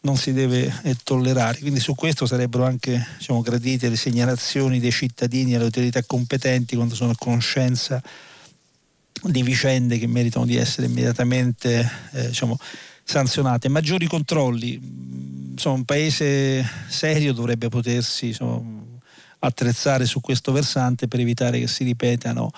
non 0.00 0.16
si 0.16 0.32
deve 0.32 0.80
eh, 0.82 0.96
tollerare. 1.04 1.60
Quindi 1.60 1.78
su 1.78 1.94
questo 1.94 2.26
sarebbero 2.26 2.64
anche 2.64 3.06
diciamo, 3.18 3.40
gradite 3.40 3.88
le 3.88 3.96
segnalazioni 3.96 4.80
dei 4.80 4.92
cittadini 4.92 5.54
alle 5.54 5.66
autorità 5.66 6.02
competenti 6.02 6.74
quando 6.74 6.96
sono 6.96 7.12
a 7.12 7.16
conoscenza 7.16 8.02
di 9.22 9.42
vicende 9.42 9.96
che 9.98 10.08
meritano 10.08 10.44
di 10.44 10.56
essere 10.56 10.86
immediatamente 10.86 11.88
eh, 12.12 12.26
diciamo, 12.28 12.58
sanzionate. 13.08 13.68
Maggiori 13.68 14.06
controlli, 14.06 14.78
insomma, 15.52 15.76
un 15.76 15.84
paese 15.84 16.62
serio 16.88 17.32
dovrebbe 17.32 17.68
potersi 17.68 18.26
insomma, 18.28 18.82
attrezzare 19.38 20.04
su 20.04 20.20
questo 20.20 20.52
versante 20.52 21.08
per 21.08 21.20
evitare 21.20 21.58
che 21.58 21.68
si 21.68 21.84
ripetano 21.84 22.50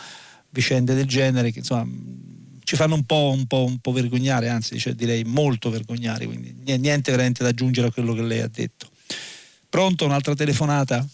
vicende 0.51 0.95
del 0.95 1.07
genere 1.07 1.53
che 1.53 1.61
insomma, 1.61 1.87
ci 2.65 2.75
fanno 2.75 2.95
un 2.95 3.05
po', 3.05 3.33
un, 3.33 3.47
po', 3.47 3.65
un 3.65 3.79
po', 3.79 3.93
vergognare, 3.93 4.49
anzi 4.49 4.79
cioè, 4.79 4.95
direi 4.95 5.23
molto 5.25 5.71
vergognare, 5.71 6.27
quindi 6.27 6.53
niente 6.79 7.13
veramente 7.13 7.45
da 7.45 7.51
aggiungere 7.51 7.89
a 7.89 7.93
quello 7.93 8.13
che 8.13 8.23
lei 8.23 8.41
ha 8.41 8.49
detto. 8.49 8.89
Pronto, 9.69 10.05
un'altra 10.05 10.35
telefonata? 10.35 11.05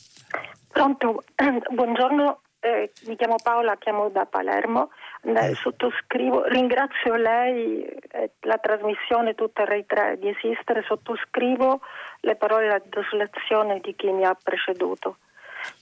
Pronto, 0.69 1.25
buongiorno, 1.73 2.41
eh, 2.61 2.91
mi 3.07 3.17
chiamo 3.17 3.37
Paola, 3.43 3.77
chiamo 3.77 4.09
da 4.09 4.25
Palermo. 4.25 4.89
Eh, 5.27 5.55
sottoscrivo, 5.57 6.45
ringrazio 6.45 7.17
lei 7.17 7.85
e 7.85 8.31
la 8.43 8.59
trasmissione 8.59 9.35
tutta 9.35 9.65
Rai 9.65 9.85
3 9.85 10.19
di 10.21 10.29
esistere, 10.29 10.85
sottoscrivo 10.87 11.81
le 12.21 12.37
parole 12.37 12.81
di 12.85 12.91
desolazione 12.91 13.81
di 13.81 13.93
chi 13.97 14.13
mi 14.13 14.25
ha 14.25 14.37
preceduto. 14.41 15.17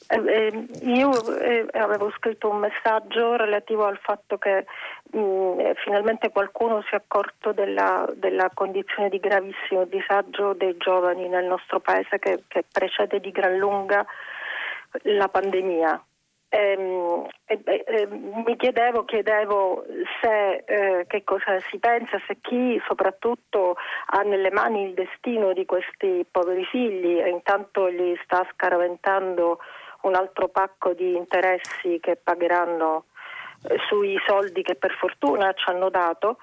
Eh, 0.08 0.16
eh, 0.16 0.66
io 0.84 1.10
eh, 1.36 1.66
avevo 1.72 2.10
scritto 2.16 2.48
un 2.48 2.58
messaggio 2.58 3.36
relativo 3.36 3.84
al 3.84 3.98
fatto 3.98 4.38
che 4.38 4.64
mh, 5.12 5.18
mm, 5.18 5.60
finalmente 5.84 6.30
qualcuno 6.30 6.80
si 6.88 6.94
è 6.94 6.96
accorto 6.96 7.52
della, 7.52 8.08
della, 8.14 8.50
condizione 8.54 9.10
di 9.10 9.18
gravissimo 9.18 9.84
disagio 9.84 10.54
dei 10.54 10.74
giovani 10.78 11.28
nel 11.28 11.44
nostro 11.44 11.80
paese 11.80 12.18
che, 12.18 12.44
che 12.48 12.64
precede 12.70 13.20
di 13.20 13.30
gran 13.30 13.58
lunga 13.58 14.06
la 15.02 15.28
pandemia 15.28 16.02
Ehm, 16.54 17.26
eh, 17.46 18.06
mi 18.06 18.54
chiedevo, 18.56 19.04
chiedevo 19.04 19.84
se, 20.20 20.62
eh, 20.64 21.04
che 21.08 21.24
cosa 21.24 21.58
si 21.68 21.78
pensa, 21.78 22.22
se 22.28 22.36
chi 22.40 22.80
soprattutto 22.86 23.74
ha 24.10 24.20
nelle 24.20 24.52
mani 24.52 24.84
il 24.84 24.94
destino 24.94 25.52
di 25.52 25.64
questi 25.64 26.24
poveri 26.30 26.64
figli 26.66 27.18
e 27.18 27.28
intanto 27.28 27.90
gli 27.90 28.14
sta 28.22 28.46
scaraventando 28.52 29.58
un 30.02 30.14
altro 30.14 30.46
pacco 30.46 30.92
di 30.92 31.16
interessi 31.16 31.98
che 32.00 32.14
pagheranno 32.22 33.06
eh, 33.68 33.76
sui 33.88 34.16
soldi 34.24 34.62
che 34.62 34.76
per 34.76 34.92
fortuna 34.92 35.52
ci 35.54 35.68
hanno 35.70 35.90
dato. 35.90 36.36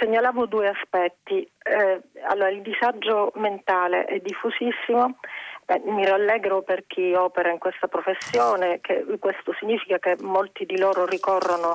Segnalavo 0.00 0.46
due 0.46 0.66
aspetti. 0.66 1.48
Eh, 1.62 2.00
allora, 2.22 2.48
il 2.48 2.62
disagio 2.62 3.30
mentale 3.36 4.04
è 4.06 4.18
diffusissimo 4.18 5.18
Beh, 5.68 5.82
mi 5.84 6.06
rallegro 6.06 6.62
per 6.62 6.86
chi 6.86 7.12
opera 7.12 7.50
in 7.50 7.58
questa 7.58 7.88
professione, 7.88 8.80
che 8.80 9.04
questo 9.20 9.52
significa 9.58 9.98
che 9.98 10.16
molti 10.22 10.64
di 10.64 10.78
loro 10.78 11.04
ricorrono 11.04 11.74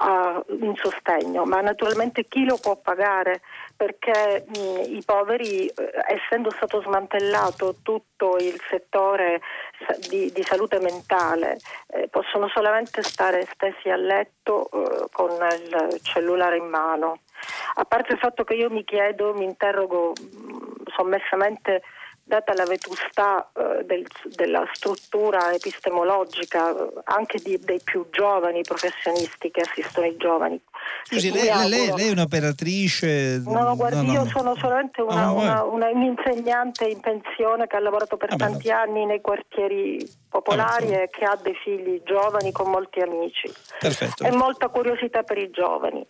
a 0.00 0.38
un 0.48 0.76
sostegno, 0.76 1.46
ma 1.46 1.62
naturalmente 1.62 2.28
chi 2.28 2.44
lo 2.44 2.58
può 2.60 2.76
pagare? 2.76 3.40
Perché 3.74 4.44
mh, 4.46 4.96
i 4.96 5.02
poveri, 5.02 5.66
eh, 5.66 5.92
essendo 6.08 6.50
stato 6.50 6.82
smantellato 6.82 7.76
tutto 7.82 8.36
il 8.36 8.60
settore 8.68 9.40
di, 10.10 10.30
di 10.30 10.42
salute 10.42 10.78
mentale, 10.78 11.56
eh, 11.86 12.08
possono 12.08 12.48
solamente 12.48 13.02
stare 13.02 13.48
stesi 13.50 13.88
a 13.88 13.96
letto 13.96 14.68
eh, 14.70 15.06
con 15.10 15.30
il 15.30 16.00
cellulare 16.02 16.58
in 16.58 16.66
mano. 16.68 17.20
A 17.76 17.86
parte 17.86 18.12
il 18.12 18.18
fatto 18.18 18.44
che 18.44 18.52
io 18.52 18.68
mi 18.68 18.84
chiedo, 18.84 19.32
mi 19.32 19.44
interrogo 19.44 20.10
mh, 20.10 20.90
sommessamente 20.94 21.80
data 22.24 22.54
la 22.54 22.64
vetustà 22.64 23.50
eh, 23.52 23.84
del, 23.84 24.06
della 24.24 24.68
struttura 24.72 25.52
epistemologica 25.52 26.70
eh, 26.70 26.92
anche 27.04 27.38
di, 27.38 27.58
dei 27.58 27.80
più 27.82 28.06
giovani 28.10 28.62
professionisti 28.62 29.50
che 29.50 29.62
assistono 29.62 30.06
i 30.06 30.16
giovani. 30.16 30.60
Scusi, 31.04 31.30
lei, 31.30 31.48
lei, 31.68 31.92
lei, 31.94 32.08
è 32.08 32.10
un'operatrice? 32.10 33.42
No, 33.44 33.60
no 33.60 33.76
guardi, 33.76 34.06
no, 34.06 34.12
io 34.12 34.22
no. 34.22 34.30
sono 34.30 34.54
solamente 34.56 35.02
una, 35.02 35.24
ah, 35.24 35.32
una, 35.32 35.62
una, 35.64 35.88
un'insegnante 35.88 36.86
in 36.86 37.00
pensione 37.00 37.66
che 37.66 37.76
ha 37.76 37.80
lavorato 37.80 38.16
per 38.16 38.32
ah, 38.32 38.36
tanti 38.36 38.68
beh, 38.68 38.72
anni 38.72 39.04
nei 39.04 39.20
quartieri 39.20 40.20
popolari 40.28 40.94
ah, 40.94 41.02
e 41.02 41.08
che 41.10 41.24
ha 41.24 41.38
dei 41.42 41.54
figli 41.62 42.00
giovani 42.04 42.52
con 42.52 42.70
molti 42.70 43.00
amici. 43.00 43.52
Perfetto. 43.78 44.24
E 44.24 44.30
molta 44.30 44.68
curiosità 44.68 45.22
per 45.22 45.38
i 45.38 45.50
giovani. 45.50 46.06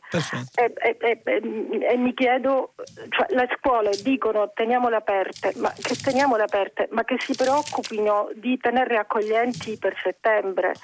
E, 0.54 0.72
e, 0.76 0.96
e, 1.00 1.22
e, 1.24 1.96
mi 1.96 2.14
chiedo, 2.14 2.74
cioè, 3.08 3.26
le 3.30 3.48
scuole 3.58 3.90
dicono 4.02 4.52
teniamole 4.54 4.96
aperte, 4.96 5.52
ma 5.56 5.72
che 5.72 5.96
teniamole 5.96 6.44
aperte, 6.44 6.88
ma 6.92 7.02
che 7.04 7.16
si 7.18 7.34
preoccupino 7.34 8.28
di 8.34 8.56
tenerle 8.58 8.98
accoglienti 8.98 9.76
per 9.78 9.96
settembre, 10.02 10.74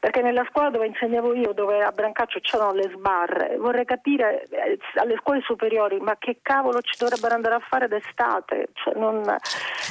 perché 0.00 0.20
nella 0.20 0.44
scuola 0.50 0.70
dove 0.70 0.86
insegnavo 0.86 1.34
io, 1.34 1.52
dove 1.52 1.82
a 1.82 1.92
Brancaccio 1.92 2.40
c'erano 2.40 2.72
le 2.72 2.90
sbarre, 2.94 3.37
vorrei 3.58 3.84
capire 3.84 4.44
eh, 4.50 4.78
alle 4.94 5.16
scuole 5.20 5.40
superiori, 5.42 5.98
ma 6.00 6.16
che 6.18 6.38
cavolo 6.42 6.80
ci 6.80 6.96
dovrebbero 6.98 7.34
andare 7.34 7.54
a 7.54 7.66
fare 7.68 7.88
d'estate? 7.88 8.68
Cioè, 8.72 8.94
non, 8.98 9.22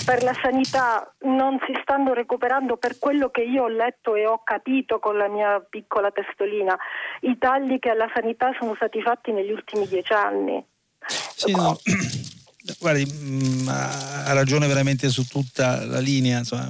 per 0.06 0.24
la 0.24 0.34
sanità 0.42 1.14
non 1.22 1.58
si 1.66 1.74
stanno 1.82 2.14
recuperando 2.14 2.78
per 2.78 3.00
quello 3.00 3.30
che 3.30 3.42
io 3.42 3.64
ho 3.64 3.68
letto 3.68 4.16
e 4.16 4.26
ho 4.26 4.42
capito 4.44 5.00
con 5.00 5.18
la 5.18 5.28
mia 5.28 5.60
piccola 5.68 6.12
testolina, 6.12 6.78
i 7.22 7.38
tagli 7.38 7.80
che 7.80 7.90
alla 7.90 8.10
sanità 8.14 8.52
sono 8.60 8.76
stati 8.76 9.02
fatti 9.02 9.32
negli 9.32 9.52
ultimi 9.52 9.88
dieci 9.88 10.14
anni. 10.14 10.64
Sì, 11.08 11.52
no. 11.54 11.78
guardi, 12.80 13.06
mm, 13.06 13.68
ha 13.68 14.34
ragione 14.34 14.68
veramente 14.68 15.10
su 15.10 15.26
tutta 15.26 15.86
la 15.86 16.00
linea. 16.00 16.40
Insomma, 16.40 16.70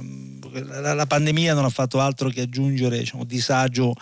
la, 0.80 0.94
la, 0.94 1.06
pandemia 1.06 1.54
non 1.54 1.64
ha 1.64 1.70
fatto 1.70 2.00
altro 2.00 2.28
che 2.28 2.42
aggiungere 2.42 2.98
diciamo, 2.98 3.24
disagio 3.24 3.94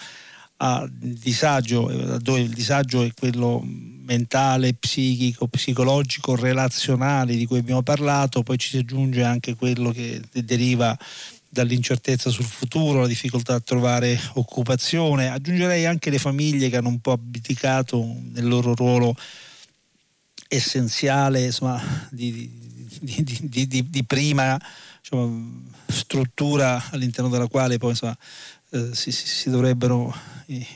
a 0.58 0.88
disagio, 0.90 2.18
dove 2.18 2.40
il 2.40 2.50
disagio 2.50 3.02
è 3.02 3.12
quello 3.12 3.62
mentale, 3.64 4.74
psichico, 4.74 5.48
psicologico, 5.48 6.36
relazionale 6.36 7.36
di 7.36 7.44
cui 7.44 7.58
abbiamo 7.58 7.82
parlato, 7.82 8.42
poi 8.42 8.56
ci 8.56 8.68
si 8.68 8.78
aggiunge 8.78 9.22
anche 9.22 9.54
quello 9.56 9.90
che 9.90 10.22
deriva 10.32 10.96
dall'incertezza 11.48 12.30
sul 12.30 12.44
futuro, 12.44 13.00
la 13.00 13.06
difficoltà 13.06 13.54
a 13.54 13.60
trovare 13.60 14.18
occupazione. 14.34 15.28
Aggiungerei 15.28 15.86
anche 15.86 16.10
le 16.10 16.18
famiglie 16.18 16.68
che 16.68 16.76
hanno 16.76 16.88
un 16.88 17.00
po' 17.00 17.12
abdicato 17.12 18.04
nel 18.32 18.46
loro 18.46 18.74
ruolo 18.74 19.16
essenziale 20.48 21.46
insomma, 21.46 21.82
di, 22.10 22.48
di, 23.00 23.66
di, 23.66 23.88
di, 23.90 24.04
prima 24.04 24.60
insomma, 25.00 25.60
struttura 25.88 26.82
all'interno 26.90 27.30
della 27.30 27.48
quale 27.48 27.78
poi 27.78 27.90
insomma, 27.90 28.16
eh, 28.70 28.94
si, 28.94 29.12
si, 29.12 29.50
dovrebbero 29.50 30.14
eh, 30.46 30.66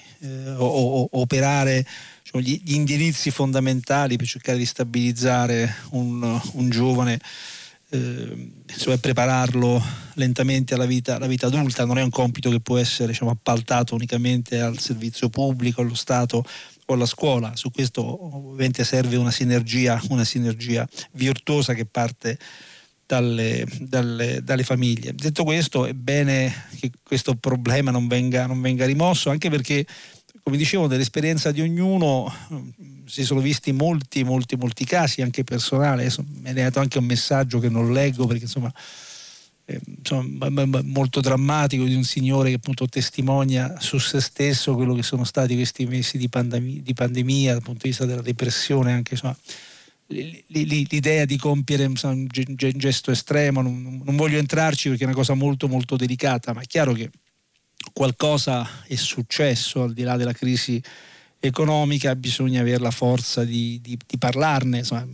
o, 0.56 0.66
o, 0.66 1.08
operare 1.12 1.84
diciamo, 2.22 2.42
gli, 2.42 2.60
gli, 2.64 2.74
indirizzi 2.74 3.30
fondamentali 3.30 4.16
per 4.16 4.26
cercare 4.26 4.58
di 4.58 4.66
stabilizzare 4.66 5.74
un, 5.90 6.40
un 6.52 6.70
giovane 6.70 7.20
eh, 7.92 8.52
cioè 8.66 8.98
prepararlo 8.98 9.82
lentamente 10.14 10.74
alla 10.74 10.86
vita, 10.86 11.16
alla 11.16 11.26
vita, 11.26 11.46
adulta, 11.46 11.84
non 11.84 11.98
è 11.98 12.02
un 12.02 12.10
compito 12.10 12.48
che 12.50 12.60
può 12.60 12.78
essere 12.78 13.08
diciamo, 13.08 13.32
appaltato 13.32 13.94
unicamente 13.94 14.60
al 14.60 14.78
servizio 14.78 15.28
pubblico, 15.28 15.80
allo 15.80 15.94
Stato 15.94 16.44
o 16.86 16.94
alla 16.94 17.06
scuola. 17.06 17.56
Su 17.56 17.70
questo 17.70 18.02
ovviamente 18.36 18.84
serve 18.84 19.16
una 19.16 19.32
sinergia, 19.32 20.00
una 20.10 20.24
sinergia 20.24 20.86
virtuosa 21.12 21.74
che 21.74 21.84
parte 21.84 22.38
dalle, 23.10 23.66
dalle, 23.80 24.40
dalle, 24.44 24.62
famiglie. 24.62 25.12
Detto 25.12 25.42
questo, 25.42 25.84
è 25.84 25.94
bene 25.94 26.68
che 26.78 26.92
questo 27.02 27.34
problema 27.34 27.90
non 27.90 28.06
venga, 28.06 28.46
non 28.46 28.60
venga 28.60 28.86
rimosso, 28.86 29.30
anche 29.30 29.50
perché, 29.50 29.84
come 30.44 30.56
dicevo, 30.56 30.86
nell'esperienza 30.86 31.50
di 31.50 31.60
ognuno 31.60 32.32
si 33.06 33.24
sono 33.24 33.40
visti 33.40 33.72
molti, 33.72 34.22
molti, 34.22 34.54
molti 34.54 34.84
casi, 34.84 35.22
anche 35.22 35.42
personali. 35.42 36.02
Adesso 36.02 36.24
mi 36.24 36.44
è 36.44 36.50
arrivato 36.50 36.78
anche 36.78 36.98
un 36.98 37.04
messaggio 37.06 37.58
che 37.58 37.68
non 37.68 37.92
leggo 37.92 38.26
perché 38.26 38.44
insomma 38.44 38.72
insomma, 39.98 40.48
molto 40.82 41.20
drammatico 41.20 41.84
di 41.84 41.94
un 41.94 42.02
signore 42.02 42.48
che 42.48 42.56
appunto 42.56 42.88
testimonia 42.88 43.76
su 43.78 43.98
se 43.98 44.20
stesso 44.20 44.74
quello 44.74 44.94
che 44.94 45.04
sono 45.04 45.22
stati 45.22 45.54
questi 45.54 45.86
mesi 45.86 46.18
di, 46.18 46.28
pandemia, 46.28 46.80
di 46.82 46.94
pandemia 46.94 47.52
dal 47.52 47.62
punto 47.62 47.82
di 47.82 47.88
vista 47.90 48.04
della 48.04 48.22
depressione, 48.22 48.92
anche 48.92 49.14
insomma, 49.14 49.36
l'idea 50.10 51.24
di 51.24 51.36
compiere 51.36 51.84
un 51.84 52.26
gesto 52.26 53.10
estremo, 53.10 53.62
non, 53.62 54.02
voglio 54.16 54.38
entrarci 54.38 54.88
perché 54.88 55.04
è 55.04 55.06
una 55.06 55.14
cosa 55.14 55.34
molto 55.34 55.68
molto 55.68 55.96
delicata, 55.96 56.52
ma 56.52 56.62
è 56.62 56.66
chiaro 56.66 56.92
che 56.92 57.10
qualcosa 57.92 58.68
è 58.86 58.96
successo 58.96 59.82
al 59.82 59.92
di 59.92 60.02
là 60.02 60.16
della 60.16 60.32
crisi 60.32 60.82
economica, 61.38 62.14
bisogna 62.16 62.60
avere 62.60 62.80
la 62.80 62.90
forza 62.90 63.44
di, 63.44 63.80
di, 63.80 63.96
di 64.06 64.18
parlarne. 64.18 64.78
Insomma, 64.78 65.06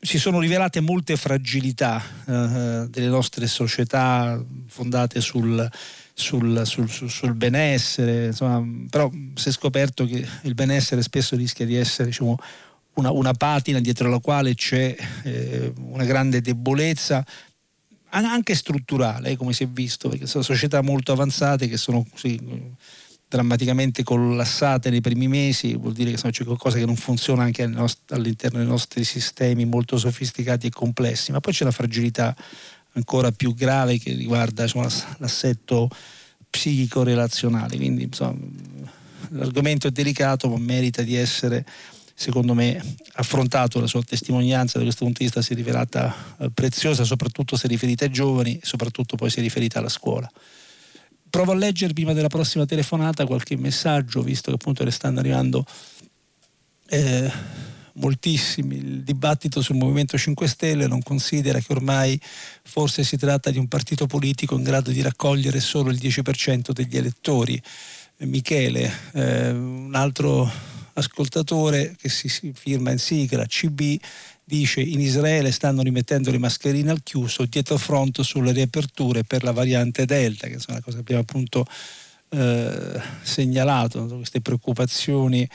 si 0.00 0.18
sono 0.18 0.40
rivelate 0.40 0.80
molte 0.80 1.16
fragilità 1.16 2.02
eh, 2.26 2.86
delle 2.88 3.06
nostre 3.06 3.46
società 3.46 4.42
fondate 4.66 5.20
sul, 5.20 5.68
sul, 6.12 6.62
sul, 6.66 6.88
sul 6.88 7.34
benessere, 7.34 8.26
insomma, 8.26 8.86
però 8.90 9.08
si 9.34 9.48
è 9.48 9.52
scoperto 9.52 10.04
che 10.04 10.26
il 10.42 10.54
benessere 10.54 11.02
spesso 11.02 11.36
rischia 11.36 11.66
di 11.66 11.76
essere 11.76 12.08
diciamo, 12.08 12.36
una, 12.94 13.10
una, 13.10 13.32
patina 13.32 13.80
dietro 13.80 14.08
la 14.08 14.18
quale 14.18 14.54
c'è 14.54 14.94
eh, 15.24 15.72
una 15.76 16.04
grande 16.04 16.40
debolezza 16.40 17.24
anche 18.10 18.54
strutturale, 18.54 19.36
come 19.36 19.52
si 19.52 19.64
è 19.64 19.66
visto, 19.66 20.08
perché 20.08 20.26
sono 20.26 20.44
società 20.44 20.82
molto 20.82 21.12
avanzate 21.12 21.66
che 21.66 21.78
sono 21.78 22.04
così 22.10 22.38
drammaticamente 23.32 24.02
collassate 24.02 24.90
nei 24.90 25.00
primi 25.00 25.26
mesi, 25.26 25.74
vuol 25.74 25.94
dire 25.94 26.12
che 26.12 26.30
c'è 26.30 26.44
qualcosa 26.44 26.76
che 26.76 26.84
non 26.84 26.96
funziona 26.96 27.44
anche 27.44 27.62
all'interno 27.62 28.58
dei 28.58 28.66
nostri 28.66 29.04
sistemi 29.04 29.64
molto 29.64 29.96
sofisticati 29.96 30.66
e 30.66 30.70
complessi, 30.70 31.32
ma 31.32 31.40
poi 31.40 31.54
c'è 31.54 31.64
la 31.64 31.70
fragilità 31.70 32.36
ancora 32.92 33.32
più 33.32 33.54
grave 33.54 33.98
che 33.98 34.12
riguarda 34.12 34.64
insomma, 34.64 34.88
l'assetto 35.16 35.88
psichico-relazionale, 36.50 37.76
quindi 37.76 38.02
insomma, 38.02 38.36
l'argomento 39.30 39.86
è 39.86 39.90
delicato 39.90 40.50
ma 40.50 40.58
merita 40.58 41.00
di 41.00 41.14
essere 41.14 41.64
secondo 42.14 42.54
me 42.54 42.80
affrontato, 43.14 43.80
la 43.80 43.86
sua 43.86 44.02
testimonianza 44.02 44.78
da 44.78 44.84
questo 44.84 45.04
punto 45.04 45.18
di 45.18 45.24
vista 45.24 45.42
si 45.42 45.52
è 45.52 45.56
rivelata 45.56 46.14
eh, 46.38 46.50
preziosa, 46.50 47.04
soprattutto 47.04 47.56
se 47.56 47.68
riferita 47.68 48.04
ai 48.04 48.10
giovani 48.10 48.56
e 48.56 48.60
soprattutto 48.62 49.16
poi 49.16 49.30
se 49.30 49.40
riferita 49.40 49.78
alla 49.78 49.88
scuola. 49.88 50.30
Provo 51.28 51.52
a 51.52 51.54
leggere 51.54 51.94
prima 51.94 52.12
della 52.12 52.28
prossima 52.28 52.66
telefonata 52.66 53.26
qualche 53.26 53.56
messaggio, 53.56 54.22
visto 54.22 54.50
che 54.50 54.56
appunto 54.56 54.84
ne 54.84 54.90
stanno 54.90 55.18
arrivando 55.18 55.64
eh, 56.88 57.30
moltissimi. 57.94 58.76
Il 58.76 59.02
dibattito 59.02 59.62
sul 59.62 59.76
Movimento 59.76 60.16
5 60.16 60.46
Stelle 60.46 60.86
non 60.86 61.02
considera 61.02 61.58
che 61.58 61.72
ormai 61.72 62.20
forse 62.62 63.02
si 63.02 63.16
tratta 63.16 63.50
di 63.50 63.58
un 63.58 63.68
partito 63.68 64.06
politico 64.06 64.56
in 64.56 64.62
grado 64.62 64.90
di 64.90 65.00
raccogliere 65.00 65.60
solo 65.60 65.90
il 65.90 65.98
10% 65.98 66.70
degli 66.72 66.96
elettori. 66.96 67.60
Eh, 68.18 68.26
Michele, 68.26 68.92
eh, 69.14 69.50
un 69.50 69.94
altro 69.94 70.50
ascoltatore 70.94 71.94
che 71.98 72.08
si, 72.08 72.28
firma 72.54 72.90
in 72.90 72.98
sigla 72.98 73.46
CB 73.46 74.00
dice 74.44 74.80
in 74.80 75.00
Israele 75.00 75.50
stanno 75.50 75.82
rimettendo 75.82 76.30
le 76.30 76.38
mascherine 76.38 76.90
al 76.90 77.02
chiuso 77.02 77.46
dietro 77.46 77.78
front 77.78 78.20
sulle 78.22 78.52
riaperture 78.52 79.24
per 79.24 79.42
la 79.44 79.52
variante 79.52 80.04
Delta, 80.04 80.46
che 80.46 80.54
è 80.54 80.60
una 80.68 80.80
cosa 80.80 80.96
che 80.96 81.02
abbiamo 81.02 81.22
appunto 81.22 81.66
eh, 82.30 83.00
segnalato, 83.22 84.06
queste 84.06 84.40
preoccupazioni 84.40 85.48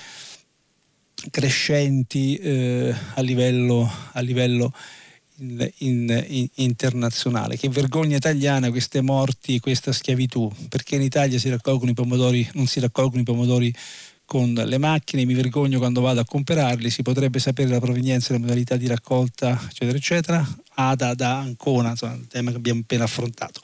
crescenti 1.31 2.35
eh, 2.35 2.93
a 3.15 3.21
livello, 3.21 3.89
a 4.11 4.19
livello 4.21 4.71
in, 5.39 5.69
in, 5.79 6.25
in, 6.27 6.47
internazionale. 6.55 7.57
Che 7.57 7.69
vergogna 7.69 8.17
italiana 8.17 8.69
queste 8.69 9.01
morti 9.01 9.59
questa 9.59 9.91
schiavitù, 9.91 10.51
perché 10.69 10.95
in 10.95 11.01
Italia 11.01 11.39
si 11.39 11.49
raccolgono 11.49 11.91
i 11.91 11.95
pomodori, 11.95 12.47
non 12.53 12.67
si 12.67 12.79
raccolgono 12.79 13.21
i 13.21 13.25
pomodori 13.25 13.73
con 14.28 14.53
le 14.53 14.78
macchine, 14.78 15.23
mi 15.23 15.34
vergogno 15.34 15.80
quando 15.80 16.01
vado 16.01 16.19
a 16.19 16.25
comprarli, 16.25 16.89
si 16.89 17.01
potrebbe 17.01 17.39
sapere 17.39 17.69
la 17.69 17.80
provenienza 17.80 18.30
e 18.30 18.34
la 18.34 18.43
modalità 18.43 18.75
di 18.75 18.86
raccolta, 18.86 19.57
eccetera, 19.69 19.97
eccetera. 19.97 20.43
Ada 20.75 21.15
da 21.15 21.38
Ancona, 21.38 21.91
insomma, 21.91 22.15
il 22.15 22.28
tema 22.28 22.51
che 22.51 22.57
abbiamo 22.57 22.82
appena 22.82 23.05
affrontato. 23.05 23.61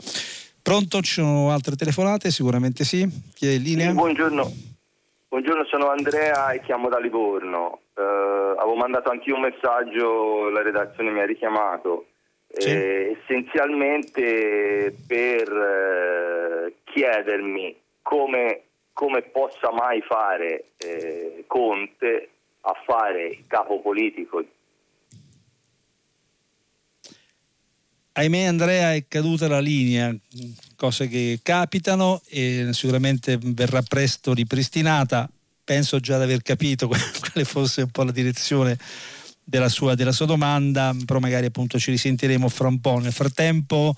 Pronto? 0.61 1.01
Ci 1.01 1.15
sono 1.19 1.51
altre 1.51 1.75
telefonate? 1.75 2.31
Sicuramente 2.31 2.85
sì. 2.85 3.05
Chi 3.35 3.47
è 3.47 3.51
in 3.51 3.61
linea? 3.61 3.89
Sì, 3.89 3.95
buongiorno. 3.95 4.51
buongiorno, 5.27 5.65
sono 5.65 5.89
Andrea 5.89 6.53
e 6.53 6.61
chiamo 6.61 6.87
da 6.87 6.97
Livorno. 6.97 7.81
Uh, 7.95 8.57
avevo 8.57 8.75
mandato 8.75 9.09
anche 9.09 9.33
un 9.33 9.41
messaggio, 9.41 10.49
la 10.49 10.61
redazione 10.61 11.11
mi 11.11 11.19
ha 11.19 11.25
richiamato. 11.25 12.05
Sì. 12.47 12.69
Eh, 12.69 13.17
essenzialmente 13.19 14.95
per 15.05 15.51
eh, 15.51 16.75
chiedermi 16.85 17.75
come 18.01 18.61
come 18.93 19.23
possa 19.23 19.71
mai 19.71 20.01
fare 20.01 20.71
eh, 20.77 21.43
Conte 21.47 22.29
a 22.61 22.73
fare 22.85 23.27
il 23.27 23.43
capo 23.47 23.81
politico. 23.81 24.43
Ahimè 28.15 28.43
Andrea 28.43 28.93
è 28.93 29.07
caduta 29.07 29.47
la 29.47 29.59
linea, 29.59 30.15
cose 30.75 31.07
che 31.07 31.39
capitano 31.41 32.21
e 32.29 32.69
sicuramente 32.71 33.39
verrà 33.41 33.81
presto 33.81 34.33
ripristinata. 34.33 35.27
Penso 35.63 35.99
già 35.99 36.17
di 36.17 36.23
aver 36.23 36.43
capito 36.43 36.87
quale 36.87 37.43
fosse 37.43 37.81
un 37.81 37.89
po' 37.89 38.03
la 38.03 38.11
direzione 38.11 38.77
della 39.43 39.69
sua, 39.69 39.95
della 39.95 40.11
sua 40.11 40.27
domanda, 40.27 40.95
però 41.05 41.19
magari 41.19 41.47
appunto 41.47 41.79
ci 41.79 41.89
risentiremo 41.89 42.47
fra 42.49 42.67
un 42.67 42.79
po'. 42.79 42.99
Nel 42.99 43.11
frattempo 43.11 43.95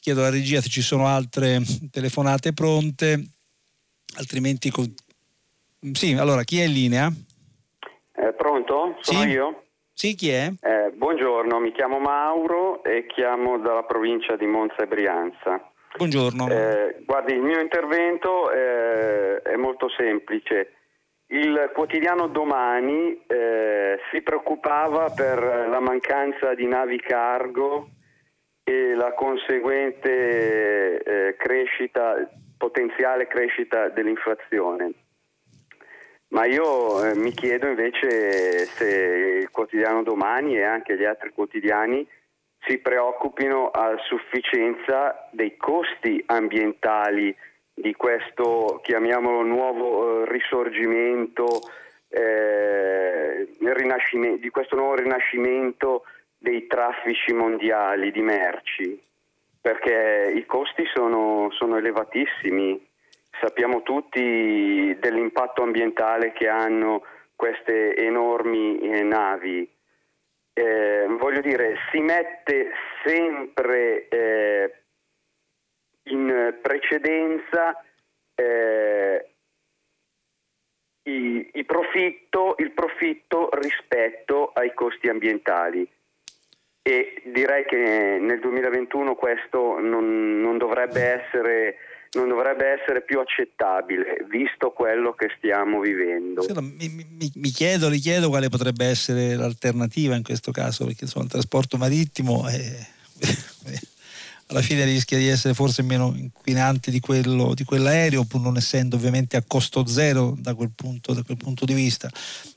chiedo 0.00 0.20
alla 0.20 0.30
regia 0.30 0.62
se 0.62 0.70
ci 0.70 0.80
sono 0.80 1.06
altre 1.06 1.60
telefonate 1.90 2.54
pronte 2.54 3.39
altrimenti... 4.18 4.70
Con... 4.70 4.92
Sì, 5.92 6.12
allora 6.14 6.42
chi 6.42 6.60
è 6.60 6.64
in 6.64 6.72
linea? 6.72 7.10
Eh, 8.14 8.32
pronto? 8.34 8.96
Sono 9.00 9.20
sì? 9.20 9.28
io? 9.28 9.62
Sì, 9.92 10.14
chi 10.14 10.30
è? 10.30 10.50
Eh, 10.60 10.92
buongiorno, 10.94 11.60
mi 11.60 11.72
chiamo 11.72 11.98
Mauro 11.98 12.82
e 12.84 13.06
chiamo 13.06 13.58
dalla 13.58 13.82
provincia 13.82 14.36
di 14.36 14.46
Monza 14.46 14.76
e 14.76 14.86
Brianza. 14.86 15.72
Buongiorno. 15.96 16.48
Eh, 16.48 17.02
guardi, 17.04 17.34
il 17.34 17.42
mio 17.42 17.60
intervento 17.60 18.50
eh, 18.50 19.42
è 19.42 19.56
molto 19.56 19.88
semplice. 19.90 20.72
Il 21.26 21.70
quotidiano 21.74 22.28
Domani 22.28 23.22
eh, 23.26 23.98
si 24.10 24.22
preoccupava 24.22 25.10
per 25.10 25.68
la 25.68 25.80
mancanza 25.80 26.54
di 26.54 26.66
navi 26.66 26.98
cargo 27.00 27.88
e 28.64 28.94
la 28.94 29.12
conseguente 29.14 31.02
eh, 31.02 31.36
crescita 31.36 32.16
potenziale 32.60 33.26
crescita 33.26 33.88
dell'inflazione. 33.88 34.92
ma 36.28 36.44
io 36.44 37.02
eh, 37.02 37.16
mi 37.16 37.32
chiedo 37.32 37.66
invece 37.66 38.66
se 38.66 38.86
il 39.40 39.50
quotidiano 39.50 40.02
domani 40.02 40.56
e 40.56 40.62
anche 40.62 40.96
gli 40.96 41.04
altri 41.04 41.32
quotidiani 41.32 42.06
si 42.66 42.76
preoccupino 42.78 43.70
a 43.70 43.96
sufficienza 44.06 45.28
dei 45.32 45.56
costi 45.56 46.22
ambientali 46.26 47.34
di 47.72 47.94
questo, 47.94 48.80
chiamiamolo, 48.82 49.42
nuovo 49.42 50.22
eh, 50.22 50.30
risorgimento, 50.30 51.46
eh, 52.08 53.48
di 54.38 54.50
questo 54.50 54.76
nuovo 54.76 54.96
rinascimento 54.96 56.04
dei 56.36 56.66
traffici 56.66 57.32
mondiali 57.32 58.12
di 58.12 58.20
merci, 58.20 59.00
perché 59.60 60.32
i 60.34 60.44
costi 60.46 60.84
sono, 60.94 61.48
sono 61.50 61.76
elevatissimi. 61.76 62.88
Sappiamo 63.40 63.82
tutti 63.82 64.96
dell'impatto 64.98 65.62
ambientale 65.62 66.32
che 66.32 66.48
hanno 66.48 67.02
queste 67.36 67.94
enormi 67.96 68.78
eh, 68.80 69.02
navi 69.02 69.78
eh, 70.60 71.06
voglio 71.18 71.40
dire, 71.40 71.76
si 71.90 72.00
mette 72.00 72.70
sempre 73.04 74.08
eh, 74.08 74.82
in 76.04 76.58
precedenza 76.60 77.82
eh, 78.34 79.34
i, 81.04 81.50
i 81.54 81.64
profitto, 81.64 82.56
il 82.58 82.72
profitto 82.72 83.48
rispetto 83.52 84.50
ai 84.52 84.74
costi 84.74 85.08
ambientali 85.08 85.88
e 86.82 87.22
direi 87.32 87.64
che 87.64 88.18
nel 88.20 88.40
2021 88.40 89.14
questo 89.14 89.78
non, 89.78 90.40
non 90.40 90.58
dovrebbe 90.58 91.02
essere 91.02 91.76
non 92.12 92.26
dovrebbe 92.26 92.66
essere 92.66 93.02
più 93.02 93.20
accettabile 93.20 94.26
visto 94.28 94.72
quello 94.72 95.12
che 95.12 95.28
stiamo 95.36 95.78
vivendo. 95.78 96.42
Sì, 96.42 96.52
no, 96.52 96.60
mi, 96.60 96.88
mi, 96.88 97.30
mi, 97.32 97.50
chiedo, 97.50 97.88
richiedo 97.88 98.28
quale 98.28 98.48
potrebbe 98.48 98.84
essere 98.86 99.36
l'alternativa 99.36 100.16
in 100.16 100.24
questo 100.24 100.50
caso, 100.50 100.86
perché 100.86 101.04
insomma, 101.04 101.26
il 101.26 101.30
trasporto 101.30 101.76
marittimo 101.76 102.48
è, 102.48 102.58
alla 104.50 104.62
fine 104.62 104.84
rischia 104.84 105.16
di 105.16 105.28
essere 105.28 105.54
forse 105.54 105.82
meno 105.82 106.12
inquinante 106.16 106.90
di, 106.90 106.98
quello, 106.98 107.54
di 107.54 107.64
quell'aereo, 107.64 108.24
pur 108.24 108.40
non 108.40 108.56
essendo 108.56 108.96
ovviamente 108.96 109.36
a 109.36 109.44
costo 109.46 109.86
zero 109.86 110.36
da 110.38 110.54
quel 110.54 110.70
punto, 110.74 111.12
da 111.12 111.22
quel 111.22 111.36
punto 111.36 111.64
di 111.64 111.72
vista. 111.72 112.10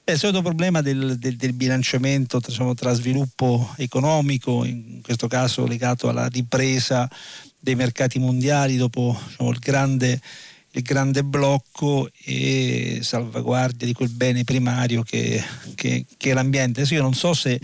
È 0.03 0.11
il 0.11 0.17
solito 0.17 0.41
problema 0.41 0.81
del, 0.81 1.17
del, 1.17 1.35
del 1.35 1.53
bilanciamento 1.53 2.39
diciamo, 2.39 2.73
tra 2.73 2.93
sviluppo 2.93 3.73
economico, 3.77 4.65
in 4.65 5.01
questo 5.03 5.27
caso 5.27 5.67
legato 5.67 6.09
alla 6.09 6.27
ripresa 6.27 7.07
dei 7.59 7.75
mercati 7.75 8.17
mondiali 8.17 8.75
dopo 8.75 9.17
diciamo, 9.27 9.51
il, 9.51 9.59
grande, 9.59 10.19
il, 10.71 10.81
grande, 10.81 11.23
blocco 11.23 12.09
e 12.25 12.99
salvaguardia 13.03 13.85
di 13.85 13.93
quel 13.93 14.09
bene 14.09 14.43
primario 14.43 15.03
che, 15.03 15.41
che, 15.75 16.05
che 16.17 16.31
è 16.31 16.33
l'ambiente. 16.33 16.79
Adesso 16.79 16.95
io 16.95 17.03
non 17.03 17.13
so 17.13 17.35
se 17.35 17.59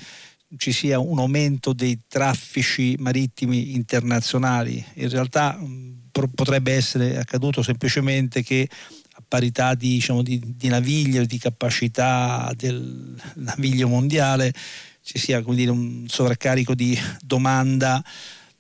ci 0.58 0.72
sia 0.72 1.00
un 1.00 1.20
aumento 1.20 1.74
dei 1.74 2.02
traffici 2.08 2.95
marittimi 3.00 3.76
internazionali, 3.76 4.84
in 4.95 5.10
realtà 5.10 5.54
mh, 5.54 6.10
potrebbe 6.34 6.74
essere 6.74 7.18
accaduto 7.18 7.62
semplicemente 7.62 8.43
che 8.43 8.68
a 9.14 9.24
parità 9.28 9.76
di, 9.76 9.93
diciamo, 9.93 10.22
di, 10.22 10.41
di 10.56 10.68
naviglio 10.68 11.22
e 11.22 11.26
di 11.26 11.38
capacità 11.38 12.52
del 12.56 13.16
naviglio 13.36 13.88
mondiale 13.88 14.54
ci 15.02 15.18
sia 15.18 15.41
dire, 15.41 15.72
un 15.72 16.06
sovraccarico 16.08 16.76
di 16.76 16.97
domanda 17.22 18.04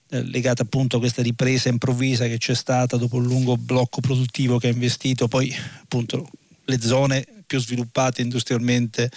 eh, 0.09 0.23
legata 0.23 0.63
appunto 0.63 0.97
a 0.97 0.99
questa 0.99 1.21
ripresa 1.21 1.69
improvvisa 1.69 2.27
che 2.27 2.37
c'è 2.37 2.55
stata 2.55 2.97
dopo 2.97 3.17
un 3.17 3.25
lungo 3.25 3.55
blocco 3.57 4.01
produttivo 4.01 4.57
che 4.57 4.67
ha 4.67 4.71
investito 4.71 5.27
poi 5.27 5.53
appunto 5.81 6.27
le 6.65 6.81
zone 6.81 7.25
più 7.45 7.59
sviluppate 7.59 8.21
industrialmente 8.21 9.11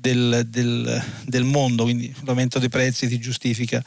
del, 0.00 0.46
del, 0.48 1.02
del 1.26 1.44
mondo, 1.44 1.82
quindi 1.84 2.12
l'aumento 2.24 2.58
dei 2.58 2.70
prezzi 2.70 3.06
si 3.06 3.18
giustifica 3.18 3.82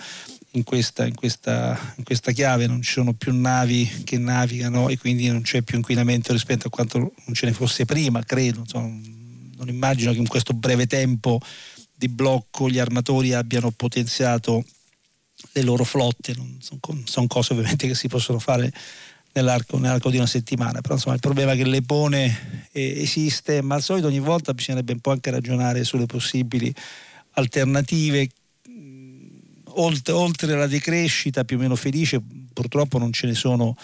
in 0.51 0.63
questa, 0.63 1.05
in, 1.05 1.15
questa, 1.15 1.93
in 1.95 2.03
questa, 2.03 2.31
chiave, 2.31 2.67
non 2.67 2.81
ci 2.83 2.91
sono 2.91 3.13
più 3.13 3.33
navi 3.35 4.03
che 4.03 4.19
navigano 4.19 4.89
e 4.89 4.97
quindi 4.99 5.27
non 5.27 5.41
c'è 5.41 5.63
più 5.63 5.77
inquinamento 5.77 6.31
rispetto 6.31 6.67
a 6.67 6.69
quanto 6.69 6.99
non 6.99 7.33
ce 7.33 7.47
ne 7.47 7.53
fosse 7.53 7.85
prima, 7.85 8.23
credo. 8.23 8.59
Insomma, 8.59 8.95
non 9.57 9.67
immagino 9.67 10.11
che 10.11 10.19
in 10.19 10.27
questo 10.27 10.53
breve 10.53 10.85
tempo 10.85 11.39
di 11.95 12.07
blocco 12.07 12.69
gli 12.69 12.77
armatori 12.77 13.33
abbiano 13.33 13.71
potenziato 13.71 14.63
le 15.53 15.61
loro 15.63 15.83
flotte, 15.83 16.35
sono, 16.59 16.79
sono 17.05 17.27
cose 17.27 17.53
ovviamente 17.53 17.87
che 17.87 17.95
si 17.95 18.07
possono 18.07 18.37
fare 18.37 18.71
nell'arco, 19.33 19.77
nell'arco, 19.77 20.09
di 20.09 20.17
una 20.17 20.25
settimana, 20.25 20.81
però 20.81 20.95
insomma 20.95 21.15
il 21.15 21.21
problema 21.21 21.53
che 21.55 21.65
le 21.65 21.81
pone 21.81 22.67
eh, 22.71 23.01
esiste, 23.01 23.61
ma 23.61 23.75
al 23.75 23.81
solito 23.81 24.07
ogni 24.07 24.19
volta 24.19 24.53
bisognerebbe 24.53 24.93
un 24.93 24.99
po' 24.99 25.11
anche 25.11 25.31
ragionare 25.31 25.83
sulle 25.83 26.05
possibili 26.05 26.73
alternative. 27.31 28.29
Oltre, 29.75 30.13
oltre 30.13 30.53
alla 30.53 30.67
decrescita 30.67 31.43
più 31.43 31.57
o 31.57 31.59
meno 31.59 31.75
felice, 31.75 32.21
purtroppo 32.53 32.99
non 32.99 33.11
ce 33.11 33.25
ne 33.25 33.33
sono, 33.33 33.75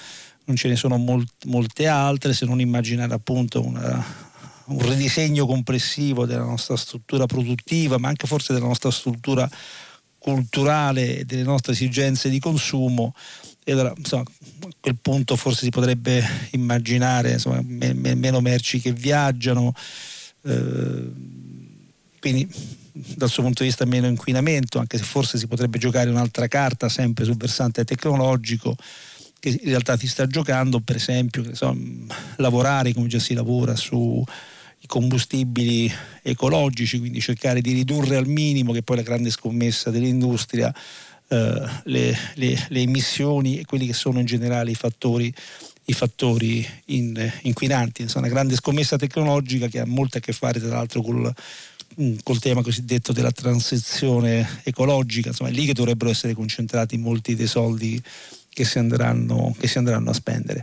ce 0.53 0.67
ne 0.67 0.75
sono 0.75 0.97
molt, 0.97 1.45
molte 1.45 1.87
altre, 1.87 2.33
se 2.33 2.45
non 2.45 2.61
immaginare 2.61 3.13
appunto 3.13 3.65
una, 3.65 4.05
un 4.65 4.87
ridisegno 4.87 5.47
complessivo 5.47 6.27
della 6.27 6.43
nostra 6.43 6.75
struttura 6.77 7.25
produttiva, 7.25 7.97
ma 7.97 8.07
anche 8.07 8.27
forse 8.27 8.53
della 8.53 8.67
nostra 8.67 8.91
struttura 8.91 9.49
culturale 10.19 11.19
e 11.19 11.25
delle 11.25 11.43
nostre 11.43 11.71
esigenze 11.71 12.29
di 12.29 12.39
consumo 12.39 13.15
e 13.70 13.72
allora 13.74 13.93
insomma, 13.95 14.24
a 14.24 14.67
quel 14.80 14.97
punto 14.99 15.36
forse 15.36 15.65
si 15.65 15.70
potrebbe 15.70 16.24
immaginare 16.51 17.34
insomma, 17.34 17.61
me, 17.63 17.93
me, 17.93 18.15
meno 18.15 18.41
merci 18.41 18.82
che 18.82 18.91
viaggiano 18.91 19.74
eh, 20.43 21.11
quindi 22.20 22.49
dal 22.91 23.30
suo 23.30 23.43
punto 23.43 23.61
di 23.61 23.70
vista 23.70 23.86
meno 23.86 24.07
inquinamento 24.07 24.80
anche 24.80 24.97
se 24.97 25.03
forse 25.03 25.38
si 25.38 25.45
potrebbe 25.45 25.78
giocare 25.78 26.09
un'altra 26.09 26.47
carta 26.47 26.89
sempre 26.89 27.26
sul 27.26 27.38
versante 27.38 27.86
tecnologico 27.86 28.76
che 29.39 29.49
in 29.49 29.70
realtà 29.70 29.95
si 29.97 30.07
sta 30.07 30.26
giocando 30.26 30.80
per 30.80 30.95
esempio 30.95 31.43
insomma, 31.43 32.15
lavorare 32.38 32.91
come 32.93 33.07
già 33.07 33.20
si 33.20 33.36
lavora 33.36 33.76
su 33.76 34.26
i 34.82 34.88
combustibili 34.88 35.91
ecologici, 36.24 36.99
quindi 36.99 37.20
cercare 37.20 37.59
di 37.59 37.74
ridurre 37.74 38.15
al 38.15 38.28
minimo, 38.28 38.72
che 38.72 38.80
è 38.80 38.82
poi 38.82 38.95
la 38.95 39.01
grande 39.01 39.30
scommessa 39.30 39.89
dell'industria, 39.89 40.74
eh, 41.32 41.69
le, 41.84 42.17
le, 42.36 42.65
le, 42.69 42.80
emissioni 42.82 43.59
e 43.59 43.65
quelli 43.65 43.86
che 43.86 43.93
sono 43.93 44.19
in 44.19 44.25
generale 44.25 44.71
i 44.71 44.75
fattori, 44.75 45.32
i 45.86 45.93
fattori 45.93 46.67
in, 46.86 47.32
inquinanti. 47.43 48.01
Insomma, 48.01 48.25
una 48.25 48.34
grande 48.34 48.55
scommessa 48.55 48.97
tecnologica 48.97 49.67
che 49.67 49.80
ha 49.80 49.86
molto 49.86 50.17
a 50.17 50.21
che 50.21 50.34
fare 50.34 50.59
tra 50.59 50.69
l'altro 50.69 51.01
col, 51.01 51.32
mm, 52.01 52.17
col 52.23 52.39
tema 52.39 52.63
cosiddetto 52.63 53.11
della 53.13 53.32
transizione 53.32 54.61
ecologica, 54.63 55.30
insomma 55.30 55.51
è 55.51 55.53
lì 55.53 55.65
che 55.65 55.73
dovrebbero 55.73 56.09
essere 56.09 56.34
concentrati 56.34 56.97
molti 56.97 57.36
dei 57.36 57.47
soldi 57.47 58.01
che 58.49 58.65
si 58.65 58.80
andranno, 58.80 59.55
che 59.57 59.67
si 59.67 59.77
andranno 59.77 60.09
a 60.09 60.13
spendere. 60.13 60.61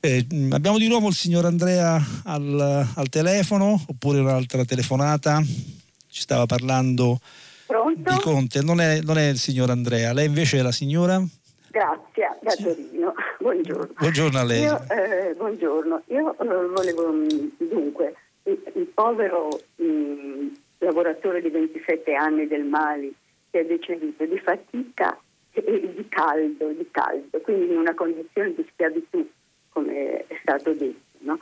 Eh, 0.00 0.26
abbiamo 0.50 0.76
di 0.76 0.88
nuovo 0.88 1.08
il 1.08 1.14
signor 1.14 1.46
Andrea 1.46 2.04
al, 2.24 2.88
al, 2.94 3.08
telefono 3.08 3.82
oppure 3.86 4.18
un'altra 4.18 4.64
telefonata? 4.64 5.40
Ci 5.40 6.20
stava 6.20 6.44
parlando 6.46 7.20
Pronto? 7.66 8.12
di 8.12 8.20
Conte. 8.20 8.62
Non 8.62 8.80
è, 8.80 9.00
non 9.02 9.18
è, 9.18 9.28
il 9.28 9.38
signor 9.38 9.70
Andrea, 9.70 10.12
lei 10.12 10.26
invece 10.26 10.58
è 10.58 10.62
la 10.62 10.72
signora? 10.72 11.22
Grazie, 11.70 12.38
da 12.40 12.54
Torino. 12.54 13.14
Buongiorno. 13.38 13.94
Buongiorno 13.98 14.38
a 14.38 14.44
lei. 14.44 14.62
Io, 14.62 14.80
eh, 14.90 15.34
buongiorno. 15.34 16.02
Io 16.06 16.38
eh, 16.38 16.66
volevo, 16.68 17.12
mm, 17.12 17.48
dunque, 17.56 18.14
il, 18.44 18.62
il 18.74 18.86
povero 18.86 19.48
mh, 19.76 19.84
mm, 19.84 20.48
lavoratore 20.78 21.40
di 21.40 21.50
27 21.50 22.14
anni 22.14 22.46
del 22.46 22.64
Mali 22.64 23.14
che 23.50 23.60
è 23.60 23.64
deceduto 23.64 24.24
di 24.24 24.38
fatica 24.38 25.18
e 25.52 25.92
di 25.94 26.06
caldo, 26.08 26.68
di 26.68 26.88
caldo, 26.90 27.40
quindi 27.40 27.72
in 27.72 27.78
una 27.78 27.94
condizione 27.94 28.52
di 28.54 28.66
schiavitù 28.72 29.28
come 29.74 30.26
è 30.26 30.38
stato 30.40 30.72
detto, 30.72 31.18
no? 31.18 31.38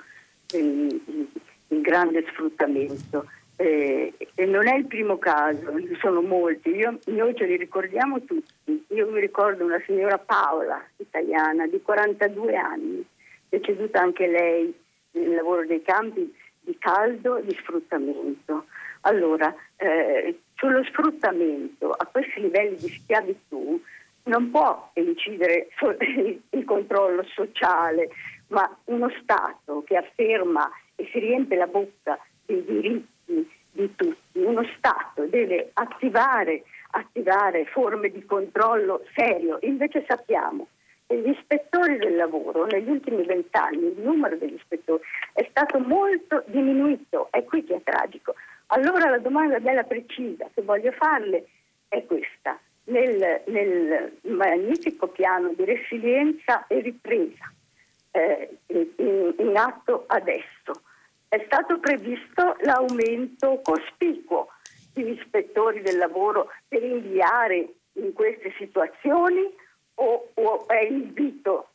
il, 0.53 1.01
il, 1.69 1.81
grande 1.81 2.25
sfruttamento. 2.31 3.27
Eh, 3.57 4.13
non 4.47 4.67
è 4.67 4.77
il 4.77 4.87
primo 4.87 5.19
caso, 5.19 5.79
ci 5.81 5.97
sono 6.01 6.21
molti, 6.23 6.71
Io, 6.71 6.99
noi 7.07 7.35
ce 7.37 7.45
li 7.45 7.57
ricordiamo 7.57 8.23
tutti. 8.25 8.85
Io 8.89 9.11
mi 9.11 9.21
ricordo 9.21 9.65
una 9.65 9.81
signora 9.87 10.19
Paola, 10.19 10.83
italiana, 10.97 11.67
di 11.67 11.81
42 11.81 12.57
anni, 12.57 13.05
deceduta 13.49 14.01
anche 14.01 14.27
lei 14.27 14.75
nel 15.13 15.35
lavoro 15.35 15.67
dei 15.67 15.83
campi 15.83 16.35
di 16.61 16.77
caldo 16.79 17.37
e 17.37 17.45
di 17.45 17.55
sfruttamento. 17.61 18.67
Allora, 19.03 19.55
eh, 19.77 20.39
sullo 20.55 20.85
sfruttamento 20.85 21.91
a 21.91 22.07
questi 22.07 22.41
livelli 22.41 22.77
di 22.77 22.89
schiavitù 22.89 23.81
non 24.25 24.51
può 24.51 24.91
incidere 24.95 25.69
il 26.51 26.65
controllo 26.65 27.25
sociale, 27.35 28.11
ma 28.49 28.69
uno 28.85 29.11
Stato 29.23 29.83
che 29.85 29.97
afferma 29.97 30.71
e 30.95 31.09
si 31.11 31.19
riempie 31.19 31.57
la 31.57 31.67
bocca 31.67 32.19
dei 32.47 32.65
diritti 32.65 33.12
di 33.71 33.95
tutti, 33.95 34.39
uno 34.39 34.63
Stato 34.77 35.27
deve 35.27 35.71
attivare, 35.75 36.63
attivare 36.91 37.65
forme 37.67 38.11
di 38.11 38.25
controllo 38.25 39.03
serio. 39.15 39.59
Invece 39.63 40.05
sappiamo 40.07 40.69
gli 41.07 41.29
ispettori 41.29 41.99
del 41.99 42.17
lavoro 42.17 42.67
negli 42.67 42.89
ultimi 42.89 43.25
vent'anni, 43.25 43.87
il 43.87 44.01
numero 44.01 44.37
degli 44.37 44.55
ispettori 44.55 45.03
è 45.33 45.47
stato 45.51 45.79
molto 45.79 46.43
diminuito, 46.47 47.29
è 47.31 47.45
qui 47.45 47.65
che 47.65 47.77
è 47.77 47.83
tragico. 47.83 48.35
Allora 48.69 49.11
la 49.11 49.19
domanda 49.19 49.59
bella 49.61 49.85
precisa 49.85 50.49
che 50.55 50.63
voglio 50.63 50.93
farle 50.93 51.47
è 51.89 52.05
questa. 52.05 52.59
Nel, 52.85 53.43
nel 53.47 54.19
magnifico 54.23 55.07
piano 55.07 55.53
di 55.55 55.65
resilienza 55.65 56.67
e 56.67 56.81
ripresa 56.81 57.53
eh, 58.11 58.57
in, 58.67 59.35
in 59.39 59.57
atto 59.57 60.05
adesso 60.09 60.83
è 61.33 61.43
stato 61.47 61.79
previsto 61.81 62.57
l'aumento 62.61 63.63
cospicuo 63.63 64.49
degli 64.93 65.19
ispettori 65.19 65.81
del 65.81 65.97
lavoro 65.97 66.49
per 66.69 66.83
inviare 66.83 67.73
in 67.95 68.13
queste 68.13 68.53
situazioni 68.59 69.41
o, 69.95 70.29
o 70.35 70.69
è 70.69 70.85
invito 70.85 71.71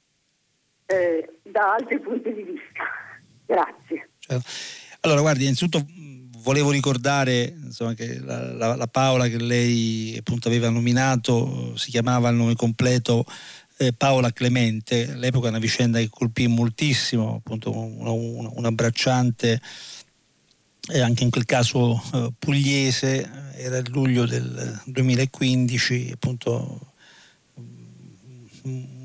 eh, 0.85 1.39
da 1.41 1.73
altri 1.73 1.99
punti 1.99 2.31
di 2.35 2.43
vista? 2.43 2.83
Grazie. 3.47 4.09
Certo. 4.19 4.47
Allora, 5.01 5.21
guardi, 5.21 5.43
innanzitutto 5.45 5.83
volevo 6.43 6.69
ricordare 6.69 7.55
insomma, 7.59 7.95
che 7.95 8.19
la, 8.19 8.53
la, 8.53 8.75
la, 8.75 8.87
Paola 8.87 9.27
che 9.27 9.39
lei 9.39 10.15
appunto 10.19 10.49
aveva 10.49 10.69
nominato 10.69 11.75
si 11.75 11.89
chiamava 11.89 12.29
il 12.29 12.35
nome 12.35 12.53
completo 12.53 13.25
eh, 13.77 13.93
Paola 13.93 14.31
Clemente, 14.31 15.11
all'epoca 15.11 15.49
una 15.49 15.59
vicenda 15.59 15.99
che 15.99 16.09
colpì 16.09 16.47
moltissimo, 16.47 17.35
appunto 17.35 17.71
una, 17.71 18.11
una, 18.11 18.49
una 18.53 18.71
bracciante 18.71 19.61
e 20.89 20.99
anche 21.01 21.23
in 21.23 21.29
quel 21.29 21.45
caso 21.45 22.01
eh, 22.13 22.31
pugliese, 22.37 23.29
era 23.55 23.77
il 23.77 23.89
luglio 23.89 24.25
del 24.25 24.81
2015, 24.85 26.11
appunto 26.13 26.93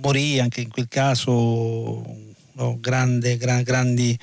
morì 0.02 0.40
anche 0.40 0.60
in 0.62 0.68
quel 0.68 0.88
caso 0.88 1.30
no, 2.52 2.78
grande, 2.80 3.36
gra, 3.36 3.62
grandi, 3.62 4.18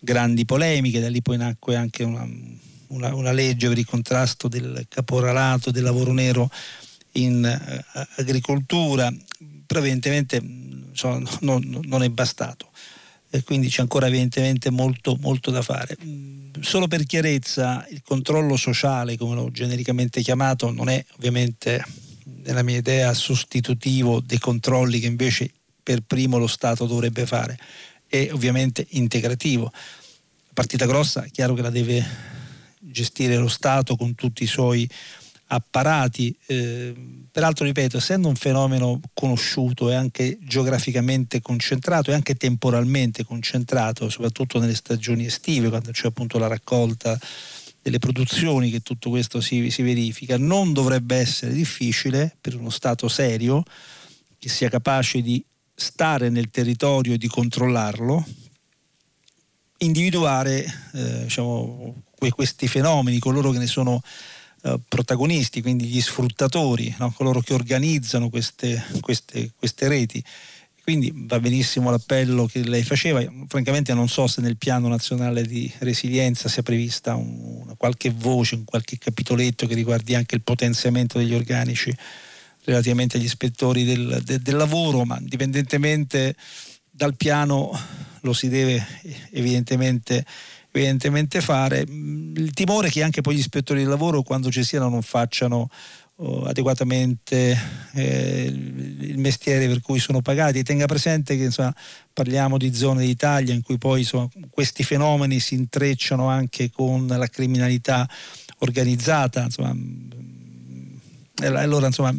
grandi, 0.00 0.44
polemiche, 0.44 1.00
da 1.00 1.08
lì 1.08 1.22
poi 1.22 1.36
nacque 1.36 1.76
anche 1.76 2.02
una, 2.02 2.26
una, 2.88 3.14
una, 3.14 3.32
legge 3.32 3.68
per 3.68 3.78
il 3.78 3.86
contrasto 3.86 4.48
del 4.48 4.86
caporalato, 4.88 5.70
del 5.70 5.82
lavoro 5.82 6.12
nero 6.12 6.50
in 7.12 7.42
uh, 7.44 8.00
agricoltura, 8.16 9.12
però 9.72 9.80
evidentemente 9.80 10.36
insomma, 10.36 11.26
non, 11.40 11.80
non, 11.84 12.02
è 12.02 12.10
bastato 12.10 12.68
e 13.30 13.42
quindi 13.42 13.68
c'è 13.68 13.80
ancora 13.80 14.06
evidentemente 14.06 14.68
molto, 14.68 15.16
molto 15.18 15.50
da 15.50 15.62
fare. 15.62 15.96
Solo 16.60 16.86
per 16.86 17.04
chiarezza, 17.04 17.86
il 17.88 18.02
controllo 18.02 18.56
sociale, 18.56 19.16
come 19.16 19.34
l'ho 19.34 19.50
genericamente 19.50 20.20
chiamato, 20.20 20.70
non 20.70 20.90
è 20.90 21.02
ovviamente 21.16 21.82
nella 22.44 22.62
mia 22.62 22.76
idea 22.76 23.14
sostitutivo 23.14 24.20
dei 24.20 24.38
controlli 24.38 25.00
che 25.00 25.06
invece 25.06 25.50
per 25.82 26.02
primo 26.02 26.36
lo 26.36 26.46
Stato 26.46 26.84
dovrebbe 26.84 27.24
fare, 27.24 27.58
è 28.06 28.28
ovviamente 28.30 28.84
integrativo. 28.90 29.72
La 29.72 30.52
partita 30.52 30.84
grossa 30.84 31.24
è 31.24 31.30
chiaro 31.30 31.54
che 31.54 31.62
la 31.62 31.70
deve 31.70 32.06
gestire 32.78 33.36
lo 33.36 33.48
Stato 33.48 33.96
con 33.96 34.14
tutti 34.14 34.42
i 34.42 34.46
suoi 34.46 34.86
apparati. 35.54 36.34
Eh, 36.46 36.94
peraltro, 37.30 37.64
ripeto, 37.64 37.98
essendo 37.98 38.28
un 38.28 38.36
fenomeno 38.36 39.00
conosciuto 39.12 39.90
e 39.90 39.94
anche 39.94 40.38
geograficamente 40.40 41.40
concentrato 41.40 42.10
e 42.10 42.14
anche 42.14 42.34
temporalmente 42.34 43.24
concentrato, 43.24 44.08
soprattutto 44.08 44.58
nelle 44.58 44.74
stagioni 44.74 45.26
estive, 45.26 45.68
quando 45.68 45.90
c'è 45.90 46.08
appunto 46.08 46.38
la 46.38 46.46
raccolta 46.46 47.18
delle 47.82 47.98
produzioni 47.98 48.70
che 48.70 48.80
tutto 48.80 49.10
questo 49.10 49.40
si, 49.40 49.70
si 49.70 49.82
verifica, 49.82 50.38
non 50.38 50.72
dovrebbe 50.72 51.16
essere 51.16 51.52
difficile 51.52 52.34
per 52.40 52.56
uno 52.56 52.70
Stato 52.70 53.08
serio 53.08 53.62
che 54.38 54.48
sia 54.48 54.68
capace 54.68 55.20
di 55.20 55.44
stare 55.74 56.28
nel 56.30 56.50
territorio 56.50 57.14
e 57.14 57.18
di 57.18 57.26
controllarlo, 57.26 58.24
individuare 59.78 60.64
eh, 60.94 61.22
diciamo, 61.24 62.02
questi 62.30 62.68
fenomeni, 62.68 63.18
coloro 63.18 63.50
che 63.50 63.58
ne 63.58 63.66
sono 63.66 64.00
eh, 64.62 64.78
protagonisti, 64.88 65.62
quindi 65.62 65.86
gli 65.86 66.00
sfruttatori, 66.00 66.94
no? 66.98 67.12
coloro 67.12 67.40
che 67.40 67.54
organizzano 67.54 68.28
queste, 68.30 68.82
queste, 69.00 69.52
queste 69.56 69.88
reti 69.88 70.24
quindi 70.82 71.12
va 71.14 71.38
benissimo 71.38 71.90
l'appello 71.90 72.46
che 72.46 72.64
lei 72.64 72.82
faceva, 72.82 73.24
francamente 73.46 73.94
non 73.94 74.08
so 74.08 74.26
se 74.26 74.40
nel 74.40 74.56
piano 74.56 74.88
nazionale 74.88 75.46
di 75.46 75.72
resilienza 75.78 76.48
sia 76.48 76.62
prevista 76.62 77.14
una 77.14 77.74
qualche 77.76 78.10
voce, 78.10 78.56
un 78.56 78.64
qualche 78.64 78.98
capitoletto 78.98 79.68
che 79.68 79.74
riguardi 79.74 80.16
anche 80.16 80.34
il 80.34 80.42
potenziamento 80.42 81.18
degli 81.18 81.34
organici 81.34 81.96
relativamente 82.64 83.16
agli 83.16 83.24
ispettori 83.24 83.84
del, 83.84 84.22
de, 84.24 84.40
del 84.40 84.56
lavoro, 84.56 85.04
ma 85.04 85.16
indipendentemente 85.20 86.34
dal 86.90 87.14
piano 87.14 87.70
lo 88.22 88.32
si 88.32 88.48
deve 88.48 88.84
evidentemente, 89.30 90.26
evidentemente 90.72 91.40
fare. 91.40 91.84
Il 91.86 92.50
timore 92.52 92.90
che 92.90 93.02
anche 93.02 93.20
poi 93.20 93.36
gli 93.36 93.40
ispettori 93.40 93.80
del 93.80 93.88
lavoro 93.88 94.22
quando 94.22 94.50
ci 94.50 94.64
siano 94.64 94.88
non 94.88 95.02
facciano 95.02 95.68
adeguatamente 96.44 97.56
eh, 97.94 98.44
il 98.44 99.18
mestiere 99.18 99.66
per 99.66 99.80
cui 99.80 99.98
sono 99.98 100.20
pagati. 100.20 100.62
Tenga 100.62 100.86
presente 100.86 101.36
che 101.36 101.44
insomma, 101.44 101.74
parliamo 102.12 102.58
di 102.58 102.72
zone 102.74 103.04
d'Italia 103.04 103.54
in 103.54 103.62
cui 103.62 103.78
poi 103.78 104.00
insomma, 104.00 104.28
questi 104.50 104.84
fenomeni 104.84 105.40
si 105.40 105.54
intrecciano 105.54 106.28
anche 106.28 106.70
con 106.70 107.06
la 107.06 107.26
criminalità 107.26 108.08
organizzata. 108.58 109.42
Insomma, 109.42 109.74
allora 111.36 111.86
insomma, 111.86 112.14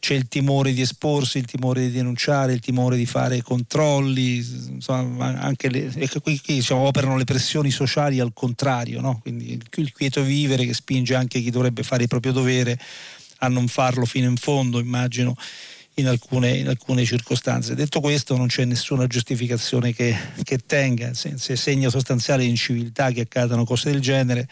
c'è 0.00 0.14
il 0.14 0.28
timore 0.28 0.72
di 0.72 0.80
esporsi, 0.80 1.38
il 1.38 1.44
timore 1.44 1.82
di 1.82 1.90
denunciare, 1.90 2.54
il 2.54 2.60
timore 2.60 2.96
di 2.96 3.06
fare 3.06 3.42
controlli, 3.42 4.36
insomma, 4.70 5.38
anche 5.38 5.68
le, 5.68 5.92
qui, 6.22 6.40
qui 6.40 6.54
diciamo, 6.54 6.80
operano 6.80 7.16
le 7.16 7.24
pressioni 7.24 7.70
sociali 7.70 8.18
al 8.18 8.32
contrario, 8.32 9.00
no? 9.00 9.20
quindi 9.20 9.60
il, 9.74 9.92
quieto 9.92 10.22
vivere 10.22 10.64
che 10.64 10.74
spinge 10.74 11.14
anche 11.14 11.40
chi 11.40 11.50
dovrebbe 11.50 11.82
fare 11.82 12.02
il 12.02 12.08
proprio 12.08 12.32
dovere 12.32 12.78
a 13.40 13.48
non 13.48 13.68
farlo 13.68 14.06
fino 14.06 14.28
in 14.28 14.36
fondo, 14.36 14.78
immagino, 14.78 15.36
in 15.94 16.08
alcune, 16.08 16.56
in 16.56 16.68
alcune 16.68 17.04
circostanze. 17.04 17.74
Detto 17.74 18.00
questo 18.00 18.36
non 18.36 18.46
c'è 18.46 18.64
nessuna 18.64 19.06
giustificazione 19.06 19.92
che, 19.92 20.16
che 20.42 20.58
tenga, 20.64 21.12
se, 21.12 21.34
è 21.36 21.54
segno 21.56 21.90
sostanziale 21.90 22.42
di 22.44 22.48
inciviltà 22.48 23.10
che 23.10 23.22
accadano 23.22 23.64
cose 23.64 23.90
del 23.90 24.00
genere, 24.00 24.48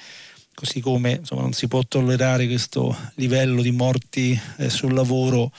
così 0.59 0.81
come 0.81 1.19
insomma, 1.21 1.43
non 1.43 1.53
si 1.53 1.69
può 1.69 1.81
tollerare 1.87 2.49
questo 2.49 2.93
livello 3.15 3.63
di 3.63 3.71
morti 3.71 4.37
eh, 4.57 4.69
sul 4.69 4.93
lavoro 4.93 5.53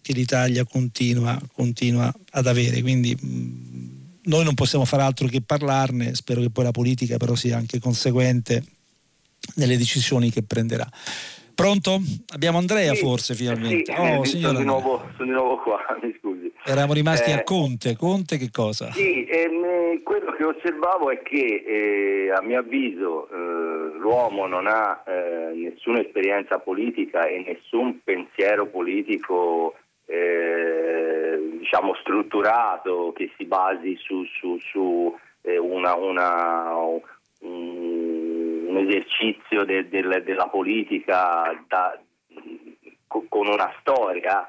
che 0.00 0.12
l'Italia 0.12 0.64
continua, 0.64 1.36
continua 1.52 2.14
ad 2.30 2.46
avere. 2.46 2.80
Quindi 2.80 3.12
mh, 3.20 4.20
noi 4.30 4.44
non 4.44 4.54
possiamo 4.54 4.84
fare 4.84 5.02
altro 5.02 5.26
che 5.26 5.40
parlarne, 5.40 6.14
spero 6.14 6.40
che 6.42 6.50
poi 6.50 6.62
la 6.62 6.70
politica 6.70 7.16
però 7.16 7.34
sia 7.34 7.56
anche 7.56 7.80
conseguente 7.80 8.62
nelle 9.56 9.76
decisioni 9.76 10.30
che 10.30 10.44
prenderà. 10.44 10.88
Pronto? 11.52 12.00
Abbiamo 12.28 12.58
Andrea 12.58 12.94
sì, 12.94 13.00
forse 13.00 13.34
finalmente. 13.34 13.92
Sì, 13.92 14.00
oh, 14.00 14.24
sono, 14.24 14.58
di 14.58 14.64
nuovo, 14.64 15.10
sono, 15.16 15.24
di 15.24 15.30
nuovo, 15.32 15.56
qua, 15.60 15.78
mi 16.00 16.16
scusi. 16.20 16.45
Eravamo 16.68 16.94
rimasti 16.94 17.30
eh, 17.30 17.34
a 17.34 17.42
Conte. 17.44 17.96
Conte 17.96 18.38
che 18.38 18.50
cosa? 18.50 18.90
Sì, 18.90 19.24
ehm, 19.24 20.02
quello 20.02 20.32
che 20.32 20.44
osservavo 20.44 21.10
è 21.10 21.22
che 21.22 21.62
eh, 21.64 22.32
a 22.32 22.42
mio 22.42 22.58
avviso 22.58 23.28
eh, 23.28 23.96
l'uomo 23.98 24.48
non 24.48 24.66
ha 24.66 25.04
eh, 25.06 25.52
nessuna 25.54 26.00
esperienza 26.00 26.58
politica 26.58 27.28
e 27.28 27.44
nessun 27.46 28.00
pensiero 28.02 28.66
politico 28.66 29.76
eh, 30.06 31.58
diciamo 31.58 31.94
strutturato 32.00 33.12
che 33.14 33.30
si 33.36 33.44
basi 33.44 33.96
su, 34.00 34.24
su, 34.24 34.58
su 34.58 35.16
eh, 35.42 35.58
una, 35.58 35.94
una 35.94 36.74
un, 36.74 38.66
un 38.68 38.76
esercizio 38.76 39.64
de, 39.64 39.88
de, 39.88 40.22
della 40.24 40.48
politica 40.48 41.64
da, 41.68 41.96
con 43.06 43.46
una 43.46 43.72
storia 43.80 44.48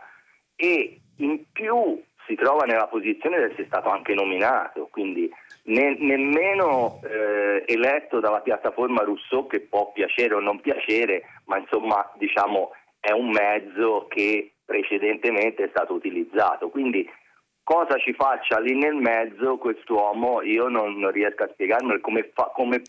e 0.56 1.00
in 1.18 1.44
più 1.52 2.02
si 2.28 2.36
trova 2.36 2.66
nella 2.66 2.88
posizione 2.88 3.38
di 3.38 3.44
essere 3.46 3.66
stato 3.66 3.90
anche 3.90 4.14
nominato, 4.14 4.88
quindi 4.92 5.32
ne, 5.64 5.96
nemmeno 5.98 7.00
eh, 7.04 7.64
eletto 7.66 8.20
dalla 8.20 8.42
piattaforma 8.42 9.04
Rousseau 9.04 9.48
che 9.48 9.62
può 9.62 9.92
piacere 9.92 10.36
o 10.36 10.40
non 10.40 10.60
piacere, 10.60 11.24
ma 11.46 11.58
insomma 11.58 12.12
diciamo 12.18 12.72
è 13.00 13.12
un 13.12 13.30
mezzo 13.30 14.08
che 14.10 14.52
precedentemente 14.66 15.64
è 15.64 15.70
stato 15.70 15.94
utilizzato. 15.94 16.70
Quindi 16.70 17.10
cosa 17.64 17.98
ci 17.98 18.14
faccia 18.14 18.60
lì 18.60 18.76
nel 18.76 18.96
mezzo 18.96 19.58
quest'uomo 19.58 20.42
io 20.42 20.68
non, 20.68 21.00
non 21.00 21.12
riesco 21.12 21.44
a 21.44 21.50
spiegarmi 21.52 22.00
come, 22.02 22.30
fa, 22.34 22.52
come 22.54 22.82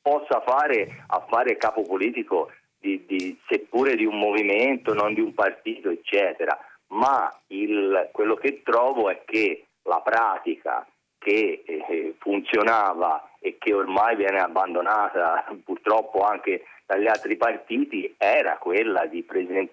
possa 0.00 0.42
fare 0.46 1.04
a 1.06 1.24
fare 1.28 1.56
capo 1.56 1.82
politico 1.82 2.50
di, 2.78 3.04
di, 3.06 3.38
seppure 3.46 3.94
di 3.94 4.04
un 4.04 4.18
movimento, 4.18 4.92
non 4.92 5.14
di 5.14 5.20
un 5.20 5.32
partito, 5.32 5.88
eccetera. 5.88 6.58
Ma 6.92 7.32
il, 7.48 8.08
quello 8.12 8.34
che 8.34 8.62
trovo 8.62 9.08
è 9.10 9.22
che 9.24 9.66
la 9.82 10.00
pratica 10.00 10.86
che 11.18 11.62
eh, 11.64 12.14
funzionava 12.18 13.30
e 13.38 13.56
che 13.58 13.72
ormai 13.72 14.16
viene 14.16 14.40
abbandonata 14.40 15.44
purtroppo 15.64 16.20
anche 16.20 16.64
dagli 16.86 17.06
altri 17.06 17.36
partiti 17.36 18.14
era 18.18 18.58
quella 18.58 19.06
di, 19.06 19.24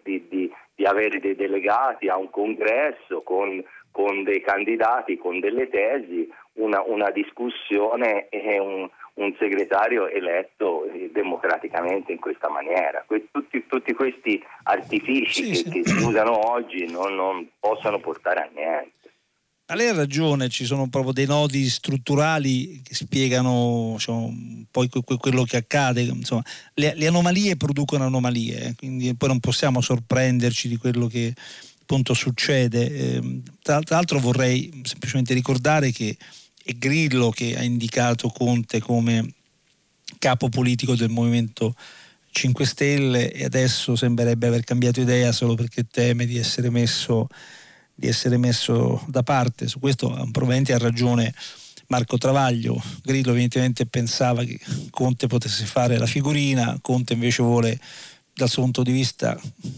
di, 0.03 0.53
di 0.75 0.85
avere 0.85 1.19
dei 1.19 1.35
delegati 1.35 2.07
a 2.07 2.17
un 2.17 2.29
congresso 2.29 3.21
con 3.21 3.63
con 3.91 4.23
dei 4.23 4.41
candidati, 4.41 5.17
con 5.17 5.39
delle 5.39 5.67
tesi, 5.69 6.31
una, 6.53 6.81
una 6.85 7.09
discussione 7.09 8.29
e 8.29 8.59
un, 8.59 8.89
un, 9.19 9.35
segretario 9.37 10.07
eletto 10.07 10.85
eh, 10.85 11.09
democraticamente 11.13 12.11
in 12.11 12.19
questa 12.19 12.49
maniera. 12.49 13.05
Tutti, 13.31 13.65
tutti, 13.67 13.93
questi 13.93 14.41
artifici 14.63 15.43
sì, 15.43 15.49
che, 15.49 15.55
sì. 15.55 15.69
che, 15.69 15.81
si 15.85 16.03
usano 16.03 16.51
oggi 16.51 16.89
non, 16.89 17.15
non 17.15 17.47
possono 17.59 17.99
portare 17.99 18.41
a 18.41 18.49
niente. 18.53 18.97
A 19.71 19.75
lei 19.75 19.89
ha 19.89 19.93
ragione, 19.93 20.49
ci 20.49 20.65
sono 20.65 20.89
proprio 20.89 21.13
dei 21.13 21.27
nodi 21.27 21.69
strutturali 21.69 22.81
che 22.81 22.95
spiegano 22.95 23.91
diciamo, 23.93 24.33
poi 24.71 24.89
quello 25.19 25.43
che 25.43 25.57
accade. 25.57 26.01
Insomma, 26.01 26.41
le, 26.73 26.93
le, 26.95 27.05
anomalie 27.05 27.55
producono 27.55 28.05
anomalie, 28.05 28.69
eh, 28.69 28.75
quindi 28.75 29.13
poi 29.15 29.29
non 29.29 29.39
possiamo 29.39 29.79
sorprenderci 29.79 30.67
di 30.67 30.77
quello 30.77 31.05
che 31.05 31.35
appunto 31.83 32.15
succede. 32.15 32.89
Eh, 32.89 33.41
tra, 33.61 33.79
tra, 33.81 33.95
l'altro 33.97 34.17
vorrei 34.17 34.81
semplicemente 34.83 35.35
ricordare 35.35 35.91
che 35.91 36.17
è 36.63 36.73
Grillo 36.73 37.29
che 37.29 37.57
ha 37.57 37.63
indicato 37.63 38.29
Conte 38.29 38.79
come 38.79 39.33
capo 40.17 40.49
politico 40.49 40.95
del 40.95 41.09
Movimento 41.09 41.75
5 42.31 42.65
Stelle 42.65 43.31
e 43.31 43.43
adesso 43.43 43.95
sembrerebbe 43.95 44.47
aver 44.47 44.63
cambiato 44.63 45.01
idea 45.01 45.31
solo 45.31 45.55
perché 45.55 45.87
teme 45.89 46.25
di 46.25 46.37
essere 46.37 46.69
messo 46.69 47.27
di 47.99 48.07
essere 48.07 48.37
messo 48.37 49.03
da 49.07 49.23
parte. 49.23 49.67
Su 49.67 49.79
questo 49.79 50.07
probabilmente 50.07 50.73
ha 50.73 50.77
ragione 50.77 51.33
Marco 51.87 52.17
Travaglio. 52.17 52.81
Grillo 53.03 53.31
evidentemente 53.31 53.85
pensava 53.85 54.43
che 54.45 54.57
Conte 54.89 55.27
potesse 55.27 55.65
fare 55.65 55.97
la 55.97 56.05
figurina, 56.05 56.77
Conte 56.81 57.13
invece 57.13 57.43
vuole 57.43 57.77
dal 58.33 58.49
suo 58.49 58.63
punto 58.63 58.83
di 58.83 58.93
vista 58.93 59.37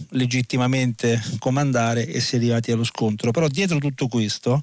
legittimamente 0.10 1.20
comandare 1.40 2.06
e 2.06 2.20
si 2.20 2.36
è 2.36 2.38
arrivati 2.38 2.72
allo 2.72 2.84
scontro. 2.84 3.32
Però 3.32 3.48
dietro 3.48 3.80
tutto 3.80 4.08
questo 4.08 4.62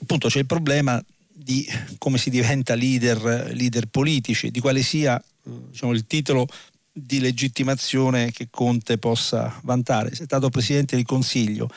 appunto 0.00 0.28
c'è 0.28 0.40
il 0.40 0.46
problema 0.46 1.02
di 1.32 1.66
come 1.98 2.18
si 2.18 2.30
diventa 2.30 2.74
leader, 2.74 3.52
leader 3.54 3.86
politici, 3.86 4.50
di 4.50 4.60
quale 4.60 4.82
sia 4.82 5.22
diciamo, 5.42 5.92
il 5.92 6.06
titolo 6.06 6.46
di 6.92 7.20
legittimazione 7.20 8.32
che 8.32 8.48
Conte 8.50 8.98
possa 8.98 9.58
vantare. 9.62 10.10
È 10.10 10.14
stato 10.14 10.50
Presidente 10.50 10.96
del 10.96 11.04
Consiglio, 11.04 11.70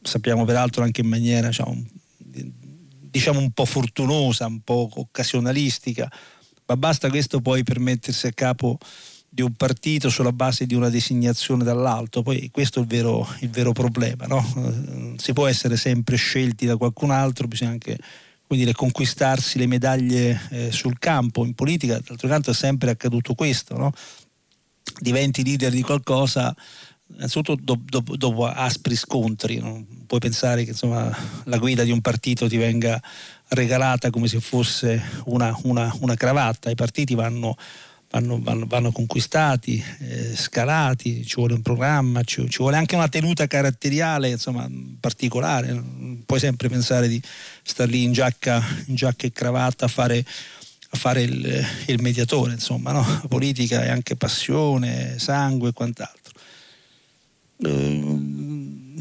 sappiamo 0.00 0.44
peraltro 0.44 0.82
anche 0.82 1.02
in 1.02 1.08
maniera 1.08 1.48
diciamo, 1.48 1.84
diciamo 2.18 3.38
un 3.38 3.50
po' 3.50 3.66
fortunosa, 3.66 4.46
un 4.46 4.60
po' 4.60 4.88
occasionalistica, 4.94 6.10
ma 6.66 6.76
basta 6.76 7.10
questo 7.10 7.40
poi 7.40 7.62
per 7.62 7.78
mettersi 7.80 8.26
a 8.26 8.32
capo 8.32 8.78
di 9.34 9.40
un 9.40 9.54
partito 9.54 10.10
sulla 10.10 10.30
base 10.30 10.66
di 10.66 10.74
una 10.74 10.90
designazione 10.90 11.64
dall'alto, 11.64 12.20
poi 12.20 12.50
questo 12.52 12.80
è 12.80 12.82
il 12.82 12.88
vero, 12.88 13.26
il 13.40 13.48
vero 13.48 13.72
problema, 13.72 14.26
no? 14.26 15.16
si 15.16 15.32
può 15.32 15.46
essere 15.46 15.78
sempre 15.78 16.16
scelti 16.16 16.66
da 16.66 16.76
qualcun 16.76 17.10
altro, 17.10 17.48
bisogna 17.48 17.70
anche 17.70 17.98
dire, 18.46 18.74
conquistarsi 18.74 19.56
le 19.58 19.66
medaglie 19.66 20.38
eh, 20.50 20.70
sul 20.70 20.98
campo, 20.98 21.46
in 21.46 21.54
politica 21.54 21.98
d'altro 21.98 22.28
canto 22.28 22.50
è 22.50 22.54
sempre 22.54 22.90
accaduto 22.90 23.32
questo, 23.32 23.74
no? 23.78 23.94
diventi 25.00 25.42
leader 25.42 25.72
di 25.72 25.80
qualcosa 25.80 26.54
innanzitutto 27.14 27.56
dopo, 27.58 27.82
dopo, 27.86 28.16
dopo 28.18 28.46
aspri 28.46 28.96
scontri, 28.96 29.60
non 29.60 30.04
puoi 30.06 30.20
pensare 30.20 30.64
che 30.64 30.72
insomma, 30.72 31.10
la 31.44 31.56
guida 31.56 31.84
di 31.84 31.90
un 31.90 32.02
partito 32.02 32.48
ti 32.48 32.58
venga 32.58 33.00
regalata 33.48 34.10
come 34.10 34.28
se 34.28 34.40
fosse 34.40 35.02
una, 35.24 35.58
una, 35.62 35.90
una 36.00 36.14
cravatta, 36.16 36.68
i 36.68 36.74
partiti 36.74 37.14
vanno, 37.14 37.56
vanno, 38.12 38.38
vanno, 38.40 38.66
vanno 38.66 38.92
conquistati, 38.92 39.82
eh, 40.00 40.36
scalati, 40.36 41.24
ci 41.24 41.36
vuole 41.36 41.54
un 41.54 41.62
programma, 41.62 42.22
ci, 42.22 42.48
ci, 42.48 42.58
vuole 42.58 42.76
anche 42.76 42.94
una 42.94 43.08
tenuta 43.08 43.46
caratteriale 43.46 44.28
insomma, 44.28 44.68
particolare, 45.00 45.82
puoi 46.26 46.38
sempre 46.38 46.68
pensare 46.68 47.08
di 47.08 47.20
star 47.62 47.88
lì 47.88 48.02
in 48.02 48.12
giacca, 48.12 48.62
in 48.86 48.94
giacca 48.94 49.26
e 49.26 49.32
cravatta 49.32 49.86
a 49.86 49.88
fare 49.88 50.24
a 50.94 50.98
fare 50.98 51.22
il, 51.22 51.64
il 51.86 52.02
mediatore, 52.02 52.52
insomma, 52.52 52.92
no? 52.92 53.00
la 53.00 53.26
politica 53.26 53.82
è 53.82 53.88
anche 53.88 54.14
passione, 54.14 55.18
sangue 55.18 55.70
e 55.70 55.72
quant'altro. 55.72 56.38
Eh, 57.64 58.50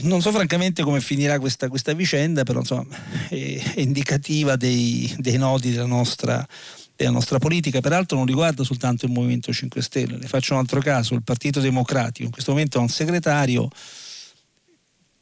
non 0.03 0.22
so 0.22 0.32
francamente 0.32 0.84
come 0.84 1.01
finirà 1.01 1.38
questa, 1.38 1.68
questa 1.68 1.91
vicenda, 1.91 2.43
però 2.43 2.59
insomma, 2.59 2.95
è 3.28 3.74
indicativa 3.76 4.55
dei, 4.55 5.14
dei 5.18 5.38
nodi 5.38 5.72
della 5.72 5.86
nostra, 5.86 6.47
della 7.02 7.14
nostra 7.14 7.39
politica, 7.39 7.82
peraltro 7.82 8.18
non 8.18 8.26
riguarda 8.26 8.64
soltanto 8.64 9.06
il 9.06 9.12
Movimento 9.12 9.52
5 9.52 9.82
Stelle, 9.82 10.18
le 10.18 10.28
faccio 10.28 10.54
un 10.54 10.60
altro 10.60 10.80
caso, 10.82 11.14
il 11.14 11.24
Partito 11.24 11.60
Democratico 11.60 12.26
in 12.26 12.32
questo 12.32 12.52
momento 12.52 12.78
ha 12.78 12.82
un 12.82 12.89
segretario 12.89 13.70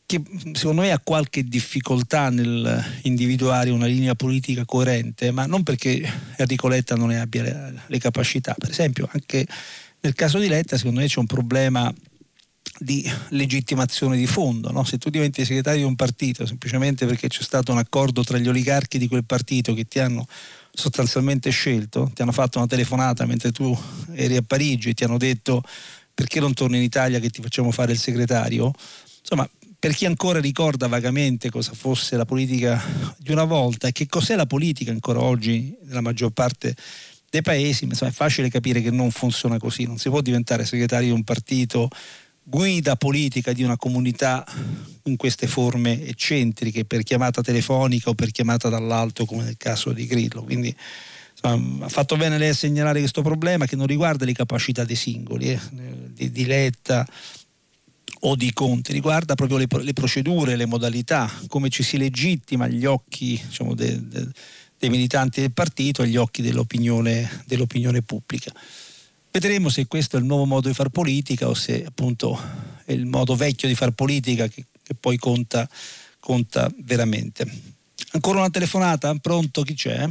che 0.06 0.22
secondo 0.54 0.82
me 0.82 0.92
ha 0.92 1.00
qualche 1.00 1.44
difficoltà 1.44 2.30
nel 2.30 2.84
individuare 3.04 3.70
una 3.70 3.86
linea 3.86 4.16
politica 4.16 4.66
coerente, 4.66 5.30
ma 5.30 5.46
non 5.46 5.62
perché 5.62 6.02
Enrico 6.36 6.68
Letta 6.68 6.96
non 6.96 7.10
ne 7.10 7.20
abbia 7.20 7.44
le, 7.44 7.74
le 7.86 8.00
capacità. 8.00 8.56
Per 8.58 8.72
esempio, 8.72 9.08
anche 9.12 9.46
nel 10.00 10.16
caso 10.16 10.40
di 10.40 10.48
Letta, 10.48 10.78
secondo 10.78 11.02
me 11.02 11.06
c'è 11.06 11.20
un 11.20 11.28
problema 11.28 11.94
di 12.80 13.08
legittimazione 13.30 14.18
di 14.18 14.26
fondo. 14.26 14.72
No? 14.72 14.84
Se 14.84 14.98
tu 14.98 15.12
diventi 15.12 15.46
segretario 15.46 15.82
di 15.82 15.86
un 15.86 15.96
partito 15.96 16.46
semplicemente 16.46 17.06
perché 17.06 17.28
c'è 17.28 17.44
stato 17.44 17.72
un 17.72 17.78
accordo 17.78 18.24
tra 18.24 18.40
gli 18.40 18.48
oligarchi 18.48 18.98
di 18.98 19.08
quel 19.08 19.26
partito 19.26 19.76
che 19.76 19.86
ti 19.86 20.00
hanno 20.00 20.26
sostanzialmente 20.72 21.50
scelto, 21.50 22.12
ti 22.14 22.22
hanno 22.22 22.32
fatto 22.32 22.58
una 22.58 22.68
telefonata 22.68 23.26
mentre 23.26 23.52
tu 23.52 23.78
eri 24.14 24.36
a 24.36 24.42
Parigi 24.42 24.90
e 24.90 24.94
ti 24.94 25.04
hanno 25.04 25.18
detto 25.18 25.62
perché 26.14 26.40
non 26.40 26.54
torni 26.54 26.78
in 26.78 26.84
Italia 26.84 27.20
che 27.20 27.30
ti 27.30 27.42
facciamo 27.42 27.72
fare 27.72 27.92
il 27.92 27.98
segretario, 27.98 28.74
insomma 29.20 29.50
per 29.80 29.94
chi 29.94 30.06
ancora 30.06 30.40
ricorda 30.40 30.88
vagamente 30.88 31.50
cosa 31.50 31.72
fosse 31.74 32.18
la 32.18 32.26
politica 32.26 32.84
di 33.18 33.32
una 33.32 33.46
volta 33.46 33.88
e 33.88 33.94
che 33.94 34.08
cos'è 34.08 34.36
la 34.36 34.46
politica 34.46 34.92
ancora 34.92 35.22
oggi 35.22 35.74
nella 35.86 36.02
maggior 36.02 36.32
parte 36.32 36.76
dei 37.30 37.42
paesi, 37.42 37.86
insomma, 37.86 38.12
è 38.12 38.14
facile 38.14 38.50
capire 38.50 38.82
che 38.82 38.92
non 38.92 39.12
funziona 39.12 39.58
così, 39.58 39.86
non 39.86 39.98
si 39.98 40.10
può 40.10 40.20
diventare 40.20 40.66
segretario 40.66 41.08
di 41.08 41.14
un 41.14 41.24
partito, 41.24 41.88
guida 42.50 42.96
politica 42.96 43.54
di 43.54 43.64
una 43.64 43.78
comunità 43.78 44.44
in 45.04 45.16
queste 45.16 45.46
forme 45.46 46.04
eccentriche 46.08 46.84
per 46.84 47.04
chiamata 47.04 47.42
telefonica 47.42 48.10
o 48.10 48.16
per 48.16 48.32
chiamata 48.32 48.70
dall'alto 48.70 49.26
come 49.26 49.44
nel 49.44 49.58
caso 49.58 49.92
di 49.92 50.08
Grillo. 50.08 50.44
Quindi 50.44 50.76
ha 51.42 51.88
fatto 51.88 52.18
bene 52.18 52.38
lei 52.38 52.50
a 52.50 52.54
segnalare 52.54 53.00
questo 53.00 53.22
problema 53.22 53.66
che 53.66 53.76
non 53.76 53.86
riguarda 53.86 54.26
le 54.26 54.34
capacità 54.34 54.84
dei 54.84 54.96
singoli, 54.96 55.52
eh, 55.52 55.60
di, 56.12 56.32
di 56.32 56.46
Letta, 56.46 57.08
o 58.22 58.36
di 58.36 58.52
Conte, 58.52 58.92
riguarda 58.92 59.36
proprio 59.36 59.58
le, 59.58 59.68
le, 59.82 59.94
procedure, 59.94 60.58
le 60.58 60.66
modalità, 60.66 61.32
come 61.48 61.70
ci 61.70 61.84
si 61.84 61.98
legittima 61.98 62.66
agli 62.66 62.84
occhi 62.84 63.42
diciamo, 63.46 63.74
de, 63.76 64.08
de, 64.10 64.28
dei 64.78 64.90
militanti 64.90 65.40
del 65.40 65.54
partito, 65.54 66.02
agli 66.02 66.18
occhi 66.18 66.42
dell'opinione, 66.42 67.44
dell'opinione, 67.46 68.02
pubblica. 68.02 68.52
Vedremo 69.32 69.70
se 69.70 69.86
questo 69.88 70.18
è 70.18 70.20
il 70.20 70.26
nuovo 70.26 70.46
modo 70.46 70.68
di 70.68 70.74
far 70.74 70.90
politica 70.90 71.48
o 71.48 71.54
se 71.54 71.84
appunto 71.86 72.36
è 72.84 72.92
il 72.92 73.06
modo 73.06 73.36
vecchio 73.36 73.68
di 73.68 73.76
far 73.76 73.92
politica 73.92 74.48
che, 74.48 74.66
che 74.84 74.96
poi 75.00 75.18
conta, 75.18 75.68
conta, 76.20 76.68
veramente. 76.78 77.46
Ancora 78.14 78.40
una 78.40 78.50
telefonata? 78.50 79.14
Pronto? 79.22 79.62
Chi 79.62 79.76
c'è? 79.76 80.04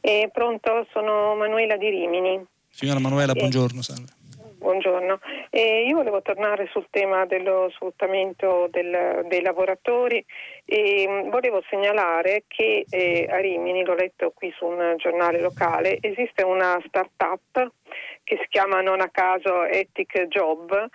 Eh, 0.00 0.30
pronto, 0.32 0.86
sono 0.90 1.36
Manuela 1.36 1.76
di 1.76 1.90
Rimini. 1.90 2.42
Signora 2.70 2.98
Manuela, 2.98 3.34
buongiorno, 3.34 3.82
salve. 3.82 4.20
Buongiorno, 4.62 5.18
eh, 5.50 5.86
io 5.88 5.96
volevo 5.96 6.22
tornare 6.22 6.68
sul 6.70 6.86
tema 6.88 7.26
dello 7.26 7.68
sfruttamento 7.74 8.68
del, 8.70 9.26
dei 9.28 9.42
lavoratori 9.42 10.24
e 10.64 11.06
mm, 11.08 11.30
volevo 11.30 11.62
segnalare 11.68 12.44
che 12.46 12.84
eh, 12.88 13.26
a 13.30 13.38
Rimini, 13.38 13.84
l'ho 13.84 13.94
letto 13.94 14.32
qui 14.34 14.52
su 14.56 14.66
un 14.66 14.94
giornale 14.96 15.40
locale, 15.40 15.98
esiste 16.00 16.42
una 16.42 16.80
start-up 16.86 17.72
che 18.24 18.38
si 18.40 18.46
chiama 18.48 18.80
non 18.80 19.00
a 19.00 19.08
caso 19.10 19.64
Ethic 19.64 20.26
Job 20.26 20.88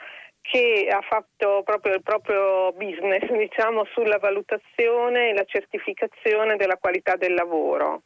che 0.49 0.87
ha 0.89 1.01
fatto 1.01 1.61
proprio 1.63 1.95
il 1.95 2.01
proprio 2.01 2.71
business 2.71 3.29
diciamo, 3.35 3.83
sulla 3.91 4.17
valutazione 4.17 5.29
e 5.29 5.33
la 5.33 5.43
certificazione 5.45 6.55
della 6.55 6.77
qualità 6.77 7.15
del 7.15 7.33
lavoro. 7.33 8.03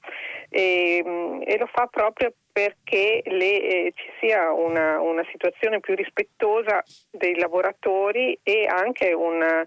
E, 0.50 1.04
mm, 1.06 1.42
e 1.46 1.58
lo 1.58 1.70
fa 1.72 1.86
proprio 1.86 2.34
perché 2.52 3.22
le, 3.26 3.62
eh, 3.62 3.94
ci 3.96 4.12
sia 4.20 4.52
una, 4.52 5.00
una, 5.00 5.24
situazione 5.32 5.80
più 5.80 5.96
rispettosa 5.96 6.84
dei 7.10 7.38
lavoratori 7.38 8.38
e 8.44 8.66
anche 8.66 9.14
un, 9.14 9.66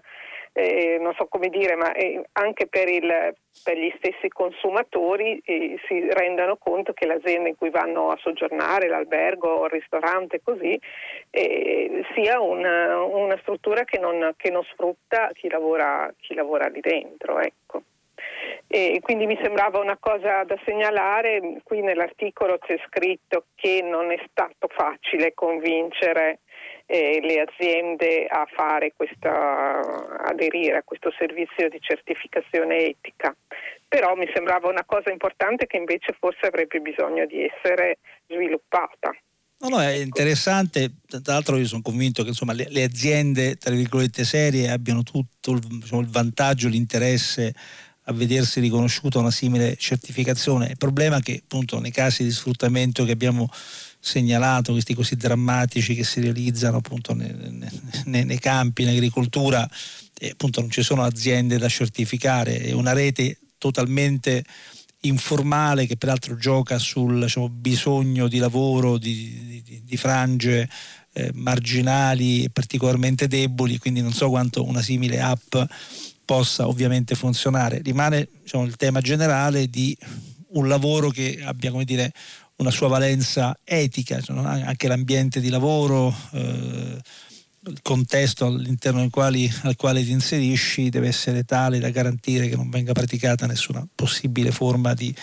eh, 0.57 0.97
non 1.01 1.13
so 1.15 1.25
come 1.25 1.49
dire, 1.49 1.75
ma 1.75 1.91
eh, 1.91 2.23
anche 2.31 2.67
per, 2.67 2.87
il, 2.87 3.35
per, 3.61 3.77
gli 3.77 3.93
stessi 3.97 4.29
consumatori 4.29 5.41
eh, 5.43 5.77
si 5.85 6.07
rendano 6.09 6.55
conto 6.55 6.93
che 6.93 7.05
l'azienda 7.05 7.49
in 7.49 7.57
cui 7.57 7.69
vanno 7.69 8.09
a 8.09 8.17
soggiornare, 8.21 8.87
l'albergo, 8.87 9.65
il 9.65 9.71
ristorante, 9.71 10.39
così, 10.41 10.79
eh, 11.29 12.05
sia 12.13 12.39
una, 12.39 13.03
una 13.03 13.37
struttura 13.41 13.83
che 13.83 13.99
non, 13.99 14.33
che 14.37 14.49
non, 14.49 14.63
sfrutta 14.63 15.29
chi 15.33 15.49
lavora, 15.49 16.09
chi 16.21 16.33
lavora 16.33 16.67
lì 16.67 16.79
dentro. 16.79 17.37
Ecco. 17.39 17.81
E 18.65 18.99
quindi 19.01 19.25
mi 19.25 19.37
sembrava 19.41 19.79
una 19.79 19.97
cosa 19.99 20.45
da 20.45 20.57
segnalare, 20.63 21.59
qui 21.65 21.81
nell'articolo 21.81 22.57
c'è 22.59 22.79
scritto 22.87 23.47
che 23.55 23.81
non 23.83 24.09
è 24.09 24.23
stato 24.29 24.69
facile 24.69 25.33
convincere 25.33 26.39
eh, 26.85 27.19
le 27.21 27.41
aziende 27.41 28.27
a 28.27 28.45
fare 28.53 28.93
questa, 28.95 30.23
aderire 30.25 30.77
a 30.77 30.83
questo 30.83 31.11
servizio 31.17 31.69
di 31.69 31.79
certificazione 31.81 32.77
etica. 32.85 33.35
Però 33.87 34.15
mi 34.15 34.29
sembrava 34.33 34.69
una 34.69 34.83
cosa 34.85 35.11
importante 35.11 35.67
che 35.67 35.77
invece 35.77 36.15
forse 36.19 36.47
avrebbe 36.47 36.79
bisogno 36.79 37.25
di 37.25 37.43
essere 37.43 37.97
sviluppata. 38.27 39.15
No, 39.57 39.69
no, 39.69 39.81
è 39.81 39.93
interessante, 39.93 40.91
tra 41.07 41.33
l'altro 41.33 41.57
io 41.57 41.65
sono 41.65 41.81
convinto 41.81 42.23
che 42.23 42.29
insomma, 42.29 42.53
le, 42.53 42.67
le, 42.69 42.83
aziende, 42.83 43.55
tra 43.55 43.73
virgolette, 43.73 44.25
serie 44.25 44.69
abbiano 44.69 45.01
tutto 45.01 45.53
il, 45.53 45.59
diciamo, 45.59 46.01
il 46.01 46.09
vantaggio, 46.09 46.67
l'interesse 46.67 47.53
a 48.07 48.13
vedersi 48.13 48.59
riconosciuta 48.59 49.17
una 49.17 49.31
simile 49.31 49.75
certificazione. 49.77 50.67
Il 50.71 50.77
problema 50.77 51.17
è 51.17 51.21
che 51.21 51.41
appunto 51.43 51.79
nei 51.79 51.91
casi 51.91 52.23
di 52.23 52.31
sfruttamento 52.31 53.05
che 53.05 53.11
abbiamo 53.13 53.49
segnalato, 54.05 54.71
questi 54.71 54.93
così 54.93 55.15
drammatici 55.15 55.95
che 55.95 56.03
si 56.03 56.21
realizzano 56.21 56.77
appunto 56.77 57.15
nei, 57.15 57.33
nei, 58.05 58.23
nei 58.23 58.39
campi, 58.39 58.83
in 58.83 58.89
agricoltura, 58.89 59.67
eh, 60.19 60.29
appunto 60.29 60.61
non 60.61 60.69
ci 60.69 60.83
sono 60.83 61.03
aziende 61.03 61.57
da 61.57 61.67
certificare, 61.67 62.61
è 62.61 62.71
una 62.71 62.93
rete 62.93 63.39
totalmente 63.57 64.43
informale 65.01 65.87
che 65.87 65.97
peraltro 65.97 66.35
gioca 66.35 66.77
sul 66.77 67.21
diciamo, 67.21 67.49
bisogno 67.49 68.27
di 68.27 68.37
lavoro 68.37 68.99
di, 68.99 69.63
di, 69.65 69.81
di 69.83 69.97
frange 69.97 70.69
eh, 71.13 71.31
marginali 71.33 72.43
e 72.43 72.49
particolarmente 72.51 73.27
deboli, 73.27 73.79
quindi 73.79 74.01
non 74.01 74.13
so 74.13 74.29
quanto 74.29 74.63
una 74.63 74.83
simile 74.83 75.19
app 75.19 75.55
possa 76.25 76.67
ovviamente 76.67 77.15
funzionare. 77.15 77.81
Rimane 77.83 78.27
diciamo, 78.43 78.65
il 78.65 78.75
tema 78.75 79.01
generale 79.01 79.67
di 79.67 79.97
un 80.49 80.67
lavoro 80.67 81.09
che 81.09 81.41
abbia 81.43 81.71
come 81.71 81.85
dire, 81.85 82.11
una 82.57 82.71
sua 82.71 82.87
valenza 82.87 83.57
etica, 83.63 84.21
anche 84.27 84.87
l'ambiente 84.87 85.39
di 85.39 85.49
lavoro, 85.49 86.13
eh, 86.31 87.01
il 87.67 87.81
contesto 87.81 88.45
all'interno 88.45 89.07
quali, 89.09 89.51
al 89.63 89.75
quale 89.75 90.03
ti 90.03 90.11
inserisci 90.11 90.89
deve 90.89 91.07
essere 91.07 91.43
tale 91.43 91.79
da 91.79 91.89
garantire 91.89 92.47
che 92.47 92.55
non 92.55 92.69
venga 92.69 92.93
praticata 92.93 93.47
nessuna 93.47 93.85
possibile 93.93 94.51
forma 94.51 94.93
di, 94.93 95.13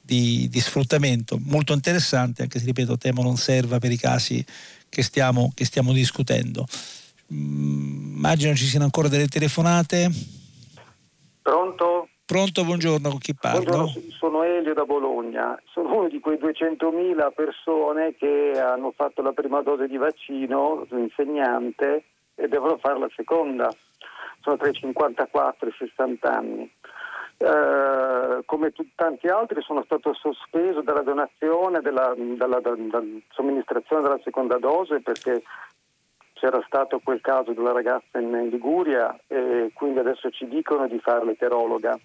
di, 0.00 0.48
di 0.50 0.60
sfruttamento. 0.60 1.38
Molto 1.42 1.72
interessante, 1.72 2.42
anche 2.42 2.58
se 2.58 2.66
ripeto, 2.66 2.98
temo 2.98 3.22
non 3.22 3.36
serva 3.36 3.78
per 3.78 3.92
i 3.92 3.96
casi 3.96 4.44
che 4.88 5.02
stiamo, 5.02 5.52
che 5.54 5.64
stiamo 5.64 5.92
discutendo. 5.92 6.66
Mm, 7.32 8.16
immagino 8.16 8.54
ci 8.54 8.66
siano 8.66 8.84
ancora 8.84 9.08
delle 9.08 9.28
telefonate. 9.28 10.10
Pronto? 11.42 12.08
Pronto, 12.24 12.64
buongiorno, 12.64 13.08
con 13.08 13.18
chi 13.18 13.34
parlo? 13.34 13.62
Buongiorno, 13.62 14.02
sono 14.18 14.42
Elio 14.66 14.74
da 14.74 14.84
Bologna, 14.84 15.56
sono 15.66 15.94
uno 15.94 16.08
di 16.08 16.18
quei 16.18 16.38
200.000 16.38 17.32
persone 17.32 18.16
che 18.16 18.60
hanno 18.60 18.90
fatto 18.90 19.22
la 19.22 19.30
prima 19.30 19.62
dose 19.62 19.86
di 19.86 19.96
vaccino, 19.96 20.84
insegnante 20.90 22.02
e 22.34 22.48
devono 22.48 22.76
fare 22.78 22.98
la 22.98 23.08
seconda, 23.14 23.72
sono 24.40 24.56
tra 24.56 24.68
i 24.68 24.72
54 24.72 25.68
e 25.68 25.70
i 25.70 25.74
60 25.86 26.28
anni. 26.28 26.72
Eh, 27.38 28.42
come 28.44 28.72
tutti 28.72 28.90
tanti 28.96 29.28
altri 29.28 29.62
sono 29.62 29.84
stato 29.84 30.12
sospeso 30.14 30.80
dalla 30.80 31.02
donazione, 31.02 31.80
dalla, 31.80 32.12
dalla, 32.16 32.58
dalla, 32.58 32.76
dalla 32.76 33.06
somministrazione 33.30 34.02
della 34.02 34.20
seconda 34.24 34.58
dose 34.58 35.00
perché 35.00 35.44
c'era 36.32 36.60
stato 36.66 36.98
quel 37.04 37.20
caso 37.20 37.52
della 37.52 37.72
ragazza 37.72 38.18
in 38.18 38.48
Liguria 38.50 39.16
e 39.28 39.70
quindi 39.74 40.00
adesso 40.00 40.28
ci 40.30 40.48
dicono 40.48 40.88
di 40.88 40.98
fare 40.98 41.24
l'eterologa 41.24 41.96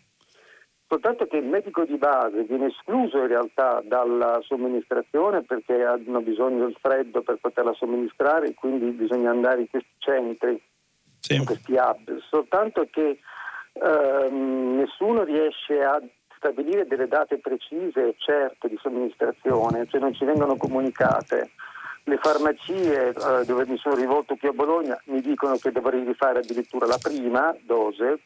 soltanto 0.92 1.26
che 1.26 1.38
il 1.38 1.46
medico 1.46 1.86
di 1.86 1.96
base 1.96 2.44
viene 2.44 2.66
escluso 2.66 3.20
in 3.20 3.28
realtà 3.28 3.82
dalla 3.82 4.42
somministrazione 4.42 5.42
perché 5.42 5.86
hanno 5.86 6.20
bisogno 6.20 6.66
del 6.66 6.76
freddo 6.82 7.22
per 7.22 7.38
poterla 7.40 7.72
somministrare 7.76 8.48
e 8.48 8.54
quindi 8.54 8.92
bisogna 8.92 9.30
andare 9.30 9.62
in 9.62 9.70
questi 9.70 9.94
centri, 10.00 10.62
sì. 11.18 11.36
in 11.36 11.46
questi 11.46 11.76
hub, 11.76 12.20
soltanto 12.28 12.86
che 12.92 13.20
ehm, 13.72 14.76
nessuno 14.76 15.24
riesce 15.24 15.82
a 15.82 16.02
stabilire 16.36 16.86
delle 16.86 17.08
date 17.08 17.38
precise 17.38 18.10
e 18.10 18.16
certe 18.18 18.68
di 18.68 18.78
somministrazione, 18.82 19.88
cioè 19.88 20.02
non 20.02 20.14
ci 20.14 20.26
vengono 20.26 20.58
comunicate. 20.58 21.52
Le 22.04 22.18
farmacie 22.18 23.10
eh, 23.10 23.46
dove 23.46 23.66
mi 23.66 23.78
sono 23.78 23.96
rivolto 23.96 24.36
qui 24.36 24.50
a 24.50 24.52
Bologna 24.52 25.00
mi 25.06 25.22
dicono 25.22 25.56
che 25.56 25.72
dovrei 25.72 26.04
rifare 26.04 26.40
addirittura 26.40 26.86
la 26.86 26.98
prima 27.02 27.56
dose, 27.62 28.20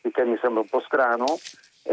il 0.00 0.10
che 0.10 0.24
mi 0.24 0.38
sembra 0.40 0.62
un 0.62 0.68
po' 0.68 0.80
strano, 0.80 1.26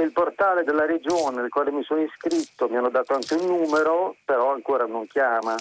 il 0.01 0.11
portale 0.11 0.63
della 0.63 0.85
regione 0.85 1.41
nel 1.41 1.49
quale 1.49 1.71
mi 1.71 1.83
sono 1.83 2.01
iscritto 2.01 2.67
mi 2.69 2.77
hanno 2.77 2.89
dato 2.89 3.13
anche 3.13 3.35
un 3.35 3.45
numero, 3.45 4.15
però 4.25 4.53
ancora 4.53 4.85
non 4.85 5.07
chiama. 5.07 5.55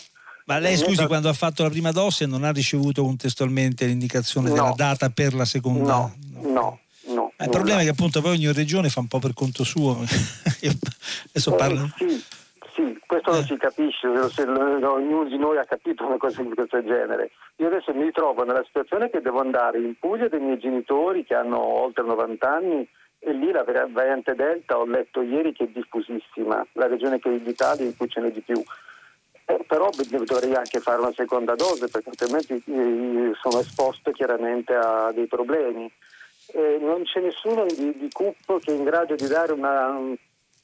Ma 0.47 0.59
lei 0.59 0.77
scusi, 0.77 0.97
da... 0.97 1.07
quando 1.09 1.29
ha 1.29 1.33
fatto 1.33 1.65
la 1.65 1.71
prima 1.71 1.91
dose 1.91 2.27
non 2.27 2.45
ha 2.45 2.53
ricevuto 2.53 3.03
contestualmente 3.03 3.85
l'indicazione 3.85 4.49
no. 4.49 4.55
della 4.55 4.73
data 4.77 5.11
per 5.11 5.35
la 5.35 5.45
seconda? 5.45 5.83
No, 5.83 6.13
no. 6.43 6.79
no 7.07 7.33
il 7.39 7.51
problema 7.51 7.81
è 7.81 7.85
che 7.85 7.91
appunto 7.91 8.21
poi 8.21 8.37
ogni 8.37 8.53
regione 8.53 8.89
fa 8.89 9.01
un 9.01 9.09
po' 9.09 9.19
per 9.19 9.35
conto 9.35 9.65
suo. 9.65 9.99
Adesso 9.99 11.53
eh, 11.53 11.57
parlo... 11.57 11.91
Sì, 11.97 12.25
sì, 12.77 12.99
questo 13.07 13.31
eh. 13.31 13.35
non 13.35 13.45
si 13.45 13.57
capisce, 13.57 14.09
se 14.31 14.43
ognuno 14.43 15.25
di 15.25 15.37
noi 15.37 15.59
ha 15.59 15.65
capito 15.65 16.07
una 16.07 16.19
cosa 16.19 16.43
di 16.43 16.55
questo 16.55 16.81
genere. 16.85 17.31
Io 17.57 17.69
adesso 17.69 17.93
mi 17.95 18.03
ritrovo 18.03 18.45
nella 18.45 18.63
situazione 18.67 19.09
che 19.09 19.23
devo 19.23 19.41
andare 19.41 19.79
in 19.79 19.95
Puglia 19.99 20.29
dei 20.29 20.41
miei 20.41 20.59
genitori 20.59 21.25
che 21.25 21.35
hanno 21.35 21.59
oltre 21.59 22.05
90 22.05 22.49
anni 22.49 22.87
e 23.27 23.33
lì 23.33 23.51
la 23.51 23.65
variante 23.65 24.37
Delta 24.37 24.79
ho 24.79 24.87
letto 24.87 25.21
ieri 25.21 25.53
che 25.53 25.65
è 25.65 25.67
diffusissima, 25.67 26.65
la 26.75 26.87
regione 26.87 27.19
che 27.19 27.35
è 27.35 27.39
d'Italia 27.41 27.85
in 27.85 27.97
cui 27.97 28.09
ce 28.09 28.21
n'è 28.21 28.31
di 28.31 28.41
più. 28.41 28.63
Eh, 29.47 29.65
però 29.67 29.91
dovrei 29.91 30.55
anche 30.55 30.79
fare 30.79 31.01
una 31.01 31.13
seconda 31.13 31.57
dose 31.57 31.89
perché 31.89 32.11
altrimenti 32.11 32.55
eh, 32.55 33.33
sono 33.35 33.61
esposto 33.61 34.13
chiaramente 34.13 34.75
a 34.75 35.11
dei 35.13 35.27
problemi. 35.27 35.91
Eh, 36.53 36.79
non 36.81 37.03
c'è 37.03 37.21
nessuno 37.21 37.65
di, 37.67 37.99
di 37.99 38.09
CUP 38.13 38.61
che 38.61 38.73
è 38.73 38.77
in 38.77 38.85
grado 38.85 39.17
di 39.17 39.27
dare 39.27 39.53
una, 39.53 39.99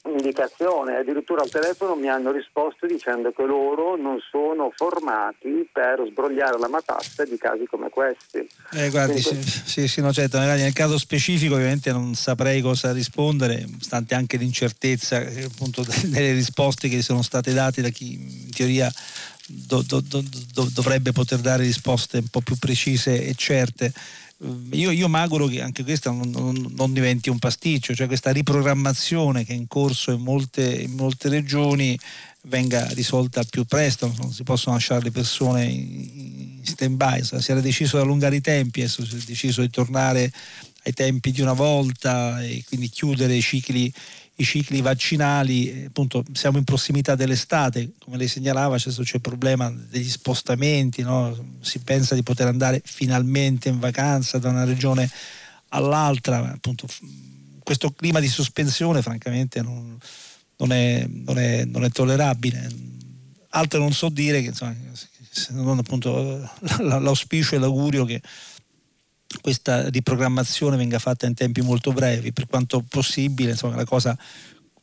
indicazione, 0.09 0.97
addirittura 0.97 1.43
al 1.43 1.49
telefono 1.49 1.95
mi 1.95 2.09
hanno 2.09 2.31
risposto 2.31 2.85
dicendo 2.85 3.31
che 3.31 3.43
loro 3.43 3.95
non 3.95 4.19
sono 4.29 4.71
formati 4.75 5.67
per 5.71 6.03
sbrogliare 6.09 6.59
la 6.59 6.67
matassa 6.67 7.23
di 7.23 7.37
casi 7.37 7.65
come 7.65 7.89
questi. 7.89 8.47
Eh, 8.73 8.89
guardi, 8.89 9.21
Quindi, 9.21 9.43
sì, 9.43 9.61
sì, 9.65 9.87
sì, 9.87 10.01
no, 10.01 10.11
certo, 10.11 10.39
nel 10.39 10.73
caso 10.73 10.97
specifico 10.97 11.55
ovviamente 11.55 11.91
non 11.91 12.15
saprei 12.15 12.61
cosa 12.61 12.91
rispondere, 12.91 13.65
stante 13.79 14.15
anche 14.15 14.37
l'incertezza 14.37 15.21
eh, 15.21 15.43
appunto, 15.43 15.83
delle 16.05 16.33
risposte 16.33 16.89
che 16.89 17.01
sono 17.01 17.21
state 17.21 17.53
date 17.53 17.81
da 17.81 17.89
chi 17.89 18.13
in 18.13 18.49
teoria 18.51 18.91
do, 19.47 19.81
do, 19.81 20.01
do, 20.01 20.69
dovrebbe 20.73 21.11
poter 21.11 21.39
dare 21.39 21.63
risposte 21.63 22.17
un 22.17 22.27
po' 22.27 22.41
più 22.41 22.55
precise 22.57 23.25
e 23.25 23.33
certe. 23.35 23.93
Eh, 24.41 24.77
io, 24.77 24.91
io 24.91 25.07
mi 25.07 25.17
auguro 25.17 25.47
che 25.47 25.61
anche 25.61 25.83
questo 25.83 26.11
non, 26.11 26.29
non, 26.29 26.73
non, 26.75 26.93
diventi 26.93 27.29
un 27.29 27.39
pasticcio, 27.39 27.93
cioè 27.93 28.07
questa 28.07 28.31
riprogrammazione 28.31 29.45
che 29.45 29.53
è 29.53 29.55
in 29.55 29.67
corso 29.67 30.11
in 30.11 30.21
molte, 30.21 30.63
in 30.63 30.91
molte 30.91 31.29
regioni 31.29 31.97
venga 32.43 32.85
risolta 32.89 33.39
al 33.39 33.47
più 33.49 33.63
presto, 33.65 34.13
non 34.19 34.33
si 34.33 34.43
possono 34.43 34.75
lasciare 34.75 35.03
le 35.03 35.11
persone 35.11 35.63
in 35.63 36.59
stand 36.63 36.95
by, 36.95 37.23
si 37.23 37.51
era 37.51 37.61
deciso 37.61 37.97
di 37.97 38.03
allungare 38.03 38.35
i 38.35 38.41
tempi, 38.41 38.81
adesso 38.81 39.05
si 39.05 39.15
è 39.15 39.19
deciso 39.19 39.61
di 39.61 39.69
tornare 39.69 40.31
ai 40.85 40.93
tempi 40.93 41.31
di 41.31 41.41
una 41.41 41.53
volta 41.53 42.43
e 42.43 42.63
quindi 42.67 42.89
chiudere 42.89 43.35
i 43.35 43.41
cicli 43.41 43.91
i 44.35 44.43
cicli 44.43 44.81
vaccinali, 44.81 45.69
eh, 45.69 45.85
appunto 45.85 46.23
siamo 46.33 46.57
in 46.57 46.63
prossimità 46.63 47.15
dell'estate, 47.15 47.91
come 47.99 48.17
lei 48.17 48.27
segnalava 48.27 48.77
c'è 48.77 48.89
il 48.89 49.21
problema 49.21 49.71
degli 49.71 50.09
spostamenti, 50.09 51.03
no? 51.03 51.57
si 51.61 51.79
pensa 51.79 52.15
di 52.15 52.23
poter 52.23 52.47
andare 52.47 52.81
finalmente 52.83 53.69
in 53.69 53.79
vacanza 53.79 54.39
da 54.39 54.49
una 54.49 54.63
regione 54.63 55.09
all'altra, 55.69 56.51
appunto 56.51 56.87
questo 57.63 57.91
clima 57.91 58.19
di 58.19 58.27
sospensione 58.27 59.01
francamente 59.01 59.61
non, 59.61 59.97
non, 60.57 60.71
è, 60.71 61.07
non, 61.07 61.37
è, 61.37 61.65
non 61.65 61.83
è, 61.83 61.89
tollerabile. 61.89 62.69
Altro 63.49 63.79
non 63.79 63.93
so 63.93 64.09
dire 64.09 64.41
che 64.41 64.47
insomma, 64.47 64.75
se 65.29 65.53
non 65.53 65.77
appunto 65.77 66.49
l'auspicio 66.79 67.55
e 67.55 67.59
l'augurio 67.59 68.03
che 68.03 68.21
questa 69.41 69.89
riprogrammazione 69.89 70.77
venga 70.77 70.99
fatta 70.99 71.25
in 71.25 71.33
tempi 71.33 71.61
molto 71.61 71.91
brevi, 71.91 72.33
per 72.33 72.47
quanto 72.47 72.83
possibile, 72.87 73.51
insomma, 73.51 73.75
la 73.75 73.85
cosa 73.85 74.17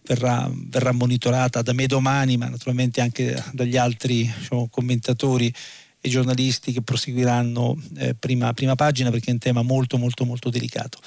verrà, 0.04 0.50
verrà 0.52 0.92
monitorata 0.92 1.62
da 1.62 1.72
me 1.72 1.86
domani, 1.86 2.36
ma 2.36 2.48
naturalmente 2.48 3.00
anche 3.00 3.42
dagli 3.52 3.76
altri 3.76 4.30
diciamo, 4.38 4.68
commentatori 4.68 5.52
e 6.00 6.08
giornalisti 6.08 6.72
che 6.72 6.82
proseguiranno 6.82 7.76
eh, 7.98 8.14
prima, 8.14 8.52
prima, 8.54 8.74
pagina 8.74 9.10
perché 9.10 9.30
è 9.30 9.32
un 9.34 9.38
tema 9.38 9.62
molto 9.62 9.98
molto 9.98 10.24
molto 10.24 10.48
delicato. 10.48 10.98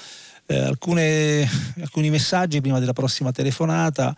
Eh, 0.46 0.58
alcune, 0.58 1.48
alcuni 1.80 2.10
messaggi 2.10 2.60
prima 2.60 2.78
della 2.78 2.92
prossima 2.92 3.32
telefonata. 3.32 4.14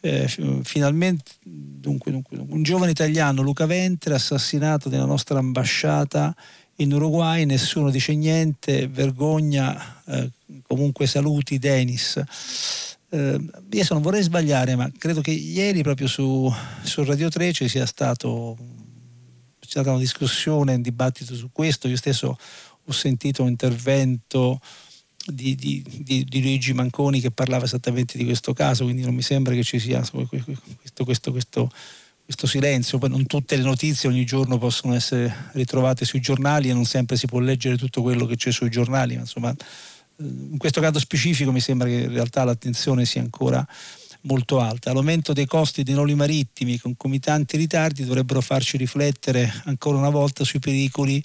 Eh, 0.00 0.26
finalmente, 0.62 1.32
dunque, 1.42 2.10
dunque, 2.10 2.38
un 2.38 2.62
giovane 2.62 2.90
italiano, 2.90 3.42
Luca 3.42 3.66
Ventre, 3.66 4.14
assassinato 4.14 4.88
nella 4.88 5.04
nostra 5.04 5.38
ambasciata 5.38 6.34
in 6.76 6.92
Uruguay 6.92 7.44
nessuno 7.44 7.90
dice 7.90 8.14
niente, 8.14 8.88
vergogna, 8.88 10.02
eh, 10.06 10.30
comunque 10.66 11.06
saluti 11.06 11.58
Denis. 11.58 12.22
Eh, 13.08 13.40
io 13.70 13.84
non 13.90 14.02
vorrei 14.02 14.22
sbagliare, 14.22 14.76
ma 14.76 14.90
credo 14.96 15.20
che 15.20 15.30
ieri 15.30 15.82
proprio 15.82 16.06
su, 16.06 16.52
su 16.82 17.04
Radio 17.04 17.28
3 17.28 17.52
ci 17.52 17.68
sia 17.68 17.86
stato 17.86 18.56
c'è 19.66 19.72
stata 19.72 19.90
una 19.90 19.98
discussione, 19.98 20.74
un 20.74 20.82
dibattito 20.82 21.34
su 21.34 21.50
questo, 21.50 21.88
io 21.88 21.96
stesso 21.96 22.38
ho 22.84 22.92
sentito 22.92 23.42
un 23.42 23.48
intervento 23.48 24.60
di, 25.26 25.56
di, 25.56 25.84
di, 26.02 26.24
di, 26.24 26.40
Luigi 26.40 26.72
Manconi 26.72 27.20
che 27.20 27.32
parlava 27.32 27.64
esattamente 27.64 28.16
di 28.16 28.24
questo 28.24 28.52
caso, 28.52 28.84
quindi 28.84 29.02
non 29.02 29.14
mi 29.14 29.22
sembra 29.22 29.54
che 29.54 29.64
ci 29.64 29.80
sia 29.80 30.00
questo, 30.08 31.04
questo, 31.04 31.32
questo, 31.32 31.70
questo 32.26 32.48
silenzio. 32.48 32.98
Poi 32.98 33.08
non 33.08 33.24
tutte 33.24 33.56
le 33.56 33.62
notizie 33.62 34.08
ogni 34.08 34.26
giorno 34.26 34.58
possono 34.58 34.94
essere 34.94 35.50
ritrovate 35.52 36.04
sui 36.04 36.20
giornali 36.20 36.68
e 36.68 36.74
non 36.74 36.84
sempre 36.84 37.16
si 37.16 37.26
può 37.26 37.38
leggere 37.38 37.78
tutto 37.78 38.02
quello 38.02 38.26
che 38.26 38.34
c'è 38.34 38.50
sui 38.50 38.68
giornali, 38.68 39.14
ma 39.14 39.20
insomma 39.20 39.50
eh, 39.52 40.24
in 40.24 40.58
questo 40.58 40.80
caso 40.80 40.98
specifico 40.98 41.52
mi 41.52 41.60
sembra 41.60 41.86
che 41.86 41.94
in 41.94 42.12
realtà 42.12 42.42
l'attenzione 42.42 43.04
sia 43.04 43.20
ancora 43.22 43.66
molto 44.22 44.58
alta. 44.58 44.92
L'aumento 44.92 45.32
dei 45.32 45.46
costi 45.46 45.84
dei 45.84 45.94
noli 45.94 46.16
marittimi 46.16 46.78
con 46.78 46.96
comitanti 46.96 47.56
ritardi 47.56 48.04
dovrebbero 48.04 48.40
farci 48.40 48.76
riflettere 48.76 49.62
ancora 49.66 49.96
una 49.96 50.10
volta 50.10 50.42
sui 50.42 50.58
pericoli 50.58 51.22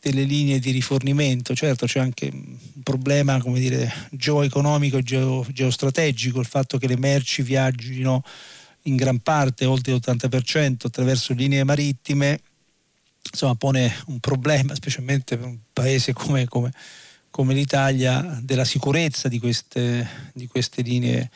delle 0.00 0.22
linee 0.22 0.60
di 0.60 0.70
rifornimento. 0.70 1.52
Certo 1.52 1.86
c'è 1.86 1.98
anche 1.98 2.30
un 2.32 2.82
problema 2.84 3.36
dire, 3.54 3.92
geoeconomico 4.10 4.98
e 4.98 5.02
geo, 5.02 5.44
geostrategico, 5.50 6.38
il 6.38 6.46
fatto 6.46 6.78
che 6.78 6.86
le 6.86 6.96
merci 6.96 7.42
viaggino 7.42 8.22
in 8.84 8.96
gran 8.96 9.18
parte, 9.20 9.64
oltre 9.64 9.92
l'80%, 9.92 10.86
attraverso 10.86 11.32
linee 11.32 11.64
marittime, 11.64 12.40
insomma 13.30 13.54
pone 13.54 13.92
un 14.06 14.20
problema, 14.20 14.74
specialmente 14.74 15.36
per 15.36 15.46
un 15.46 15.58
paese 15.72 16.12
come, 16.12 16.46
come, 16.46 16.72
come 17.30 17.54
l'Italia, 17.54 18.40
della 18.42 18.64
sicurezza 18.64 19.28
di 19.28 19.38
queste, 19.38 20.08
di 20.32 20.46
queste 20.46 20.82
linee 20.82 21.30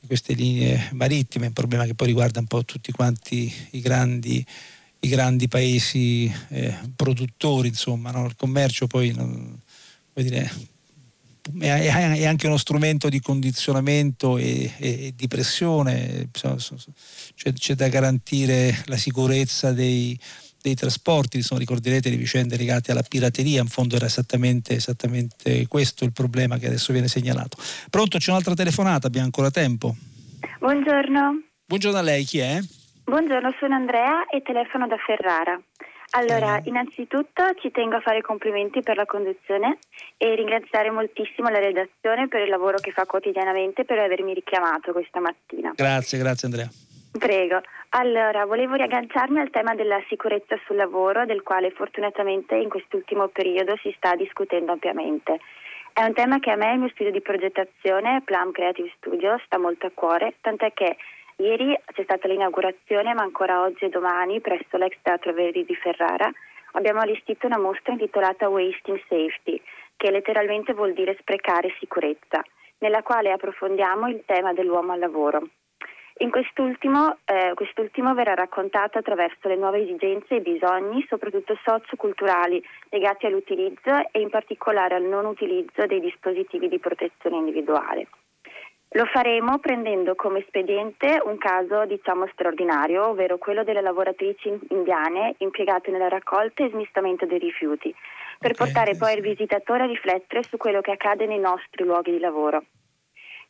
di 0.00 0.06
queste 0.06 0.32
linee 0.32 0.90
marittime, 0.92 1.48
un 1.48 1.52
problema 1.52 1.84
che 1.84 1.94
poi 1.94 2.06
riguarda 2.06 2.38
un 2.38 2.46
po' 2.46 2.64
tutti 2.64 2.92
quanti 2.92 3.52
i 3.72 3.80
grandi 3.80 4.46
i 5.00 5.08
grandi 5.08 5.48
paesi 5.48 6.32
eh, 6.48 6.76
produttori, 6.96 7.68
insomma, 7.68 8.10
no? 8.10 8.26
il 8.26 8.34
commercio 8.36 8.86
poi 8.86 9.12
non, 9.12 9.60
dire, 10.14 10.50
è, 11.60 12.24
anche 12.26 12.46
uno 12.46 12.56
strumento 12.56 13.08
di 13.08 13.20
condizionamento 13.20 14.38
e, 14.38 14.72
e 14.78 15.12
di 15.14 15.28
pressione, 15.28 16.28
c'è, 16.30 17.52
c'è, 17.52 17.74
da 17.74 17.88
garantire 17.88 18.82
la 18.86 18.96
sicurezza 18.96 19.72
dei, 19.72 20.18
dei 20.60 20.74
trasporti, 20.74 21.36
insomma, 21.38 21.60
ricorderete 21.60 22.10
le 22.10 22.16
vicende 22.16 22.56
legate 22.56 22.90
alla 22.90 23.02
pirateria, 23.02 23.60
in 23.60 23.68
fondo 23.68 23.96
era 23.96 24.06
esattamente, 24.06 24.74
esattamente 24.74 25.66
questo 25.66 26.04
il 26.04 26.12
problema 26.12 26.58
che 26.58 26.66
adesso 26.66 26.92
viene 26.92 27.08
segnalato. 27.08 27.56
Pronto, 27.90 28.18
c'è 28.18 28.30
un'altra 28.30 28.54
telefonata, 28.54 29.06
abbiamo 29.06 29.26
ancora 29.26 29.50
tempo. 29.50 29.96
Buongiorno. 30.58 31.42
Buongiorno 31.66 31.98
a 31.98 32.02
lei, 32.02 32.24
chi 32.24 32.38
è? 32.38 32.58
Buongiorno, 33.04 33.54
sono 33.58 33.74
Andrea 33.74 34.26
e 34.26 34.42
telefono 34.42 34.86
da 34.86 34.96
Ferrara. 34.98 35.58
Allora, 36.10 36.60
innanzitutto 36.64 37.42
ci 37.60 37.70
tengo 37.70 37.96
a 37.96 38.00
fare 38.00 38.22
complimenti 38.22 38.80
per 38.82 38.96
la 38.96 39.04
conduzione 39.04 39.78
e 40.16 40.34
ringraziare 40.34 40.90
moltissimo 40.90 41.48
la 41.48 41.58
redazione 41.58 42.28
per 42.28 42.42
il 42.42 42.48
lavoro 42.48 42.78
che 42.78 42.92
fa 42.92 43.04
quotidianamente 43.04 43.84
per 43.84 43.98
avermi 43.98 44.32
richiamato 44.32 44.92
questa 44.92 45.20
mattina. 45.20 45.72
Grazie, 45.74 46.18
grazie 46.18 46.48
Andrea. 46.48 46.68
Prego. 47.18 47.60
Allora, 47.90 48.44
volevo 48.46 48.74
riagganciarmi 48.74 49.40
al 49.40 49.50
tema 49.50 49.74
della 49.74 50.00
sicurezza 50.08 50.58
sul 50.66 50.76
lavoro, 50.76 51.26
del 51.26 51.42
quale 51.42 51.70
fortunatamente 51.70 52.54
in 52.54 52.68
quest'ultimo 52.68 53.28
periodo 53.28 53.76
si 53.82 53.92
sta 53.96 54.14
discutendo 54.14 54.72
ampiamente. 54.72 55.40
È 55.92 56.04
un 56.04 56.12
tema 56.12 56.38
che 56.38 56.50
a 56.50 56.56
me, 56.56 56.72
il 56.72 56.78
mio 56.78 56.88
studio 56.90 57.10
di 57.10 57.20
progettazione, 57.20 58.22
Plum 58.24 58.52
Creative 58.52 58.92
Studio, 58.96 59.40
sta 59.44 59.58
molto 59.58 59.86
a 59.86 59.90
cuore, 59.92 60.34
tant'è 60.40 60.72
che 60.72 60.96
Ieri 61.40 61.72
c'è 61.92 62.02
stata 62.02 62.26
l'inaugurazione, 62.26 63.14
ma 63.14 63.22
ancora 63.22 63.62
oggi 63.62 63.84
e 63.84 63.90
domani, 63.90 64.40
presso 64.40 64.76
l'ex 64.76 64.96
Teatro 65.02 65.32
Verdi 65.32 65.64
di 65.64 65.76
Ferrara, 65.76 66.28
abbiamo 66.72 66.98
allestito 66.98 67.46
una 67.46 67.60
mostra 67.60 67.92
intitolata 67.92 68.48
Wasting 68.48 69.00
Safety, 69.06 69.62
che 69.96 70.10
letteralmente 70.10 70.74
vuol 70.74 70.94
dire 70.94 71.16
sprecare 71.20 71.72
sicurezza, 71.78 72.42
nella 72.78 73.04
quale 73.04 73.30
approfondiamo 73.30 74.08
il 74.08 74.24
tema 74.26 74.52
dell'uomo 74.52 74.90
al 74.90 74.98
lavoro. 74.98 75.48
In 76.16 76.30
quest'ultimo, 76.30 77.18
eh, 77.24 77.52
quest'ultimo 77.54 78.14
verrà 78.14 78.34
raccontato 78.34 78.98
attraverso 78.98 79.46
le 79.46 79.54
nuove 79.54 79.82
esigenze 79.82 80.34
e 80.34 80.40
bisogni, 80.40 81.06
soprattutto 81.08 81.56
socioculturali, 81.62 82.60
legati 82.88 83.26
all'utilizzo 83.26 84.08
e 84.10 84.20
in 84.20 84.28
particolare 84.28 84.96
al 84.96 85.04
non 85.04 85.24
utilizzo 85.24 85.86
dei 85.86 86.00
dispositivi 86.00 86.66
di 86.66 86.80
protezione 86.80 87.36
individuale. 87.36 88.08
Lo 88.92 89.04
faremo 89.04 89.58
prendendo 89.58 90.14
come 90.14 90.38
espediente 90.38 91.20
un 91.24 91.36
caso 91.36 91.84
diciamo 91.84 92.26
straordinario, 92.32 93.08
ovvero 93.08 93.36
quello 93.36 93.62
delle 93.62 93.82
lavoratrici 93.82 94.58
indiane 94.70 95.34
impiegate 95.38 95.90
nella 95.90 96.08
raccolta 96.08 96.64
e 96.64 96.70
smistamento 96.70 97.26
dei 97.26 97.38
rifiuti, 97.38 97.94
per 98.38 98.52
okay. 98.52 98.66
portare 98.66 98.96
poi 98.96 99.14
il 99.14 99.20
visitatore 99.20 99.82
a 99.82 99.86
riflettere 99.86 100.42
su 100.42 100.56
quello 100.56 100.80
che 100.80 100.92
accade 100.92 101.26
nei 101.26 101.38
nostri 101.38 101.84
luoghi 101.84 102.12
di 102.12 102.18
lavoro. 102.18 102.64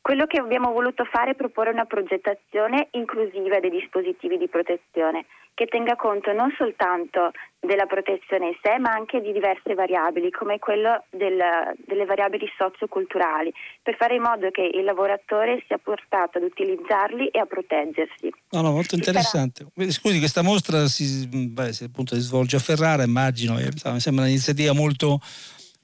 Quello 0.01 0.27
che 0.27 0.41
abbiamo 0.41 0.73
voluto 0.73 1.05
fare 1.05 1.33
è 1.33 1.35
proporre 1.35 1.71
una 1.71 1.85
progettazione 1.85 2.89
inclusiva 2.93 3.61
dei 3.61 3.71
dispositivi 3.71 4.39
di 4.39 4.49
protezione 4.49 5.27
che 5.59 5.67
tenga 5.67 5.97
conto 5.97 6.33
non 6.33 6.55
soltanto 6.57 7.33
della 7.59 7.87
protezione 7.87 8.47
in 8.47 8.57
sé, 8.63 8.79
ma 8.79 8.93
anche 8.93 9.21
di 9.21 9.33
diverse 9.33 9.75
variabili, 9.75 10.31
come 10.31 10.61
quello 10.61 11.03
del, 11.11 11.75
delle 11.85 12.05
variabili 12.05 12.47
socioculturali, 12.57 13.53
per 13.83 13.97
fare 13.97 14.15
in 14.15 14.23
modo 14.23 14.53
che 14.53 14.63
il 14.63 14.85
lavoratore 14.85 15.65
sia 15.67 15.79
portato 15.79 16.39
ad 16.39 16.45
utilizzarli 16.45 17.27
e 17.27 17.41
a 17.41 17.47
proteggersi. 17.47 18.33
No, 18.51 18.61
no, 18.61 18.71
molto 18.71 18.95
interessante. 18.95 19.67
Scusi, 19.89 20.21
questa 20.21 20.43
mostra 20.43 20.87
si, 20.87 21.27
beh, 21.27 21.73
si, 21.73 21.83
appunto, 21.83 22.15
si 22.15 22.21
svolge 22.21 22.55
a 22.55 22.61
Ferrara, 22.61 23.03
immagino, 23.03 23.59
eh, 23.59 23.71
mi 23.87 23.99
sembra 23.99 24.23
un'iniziativa 24.23 24.73
molto 24.73 25.19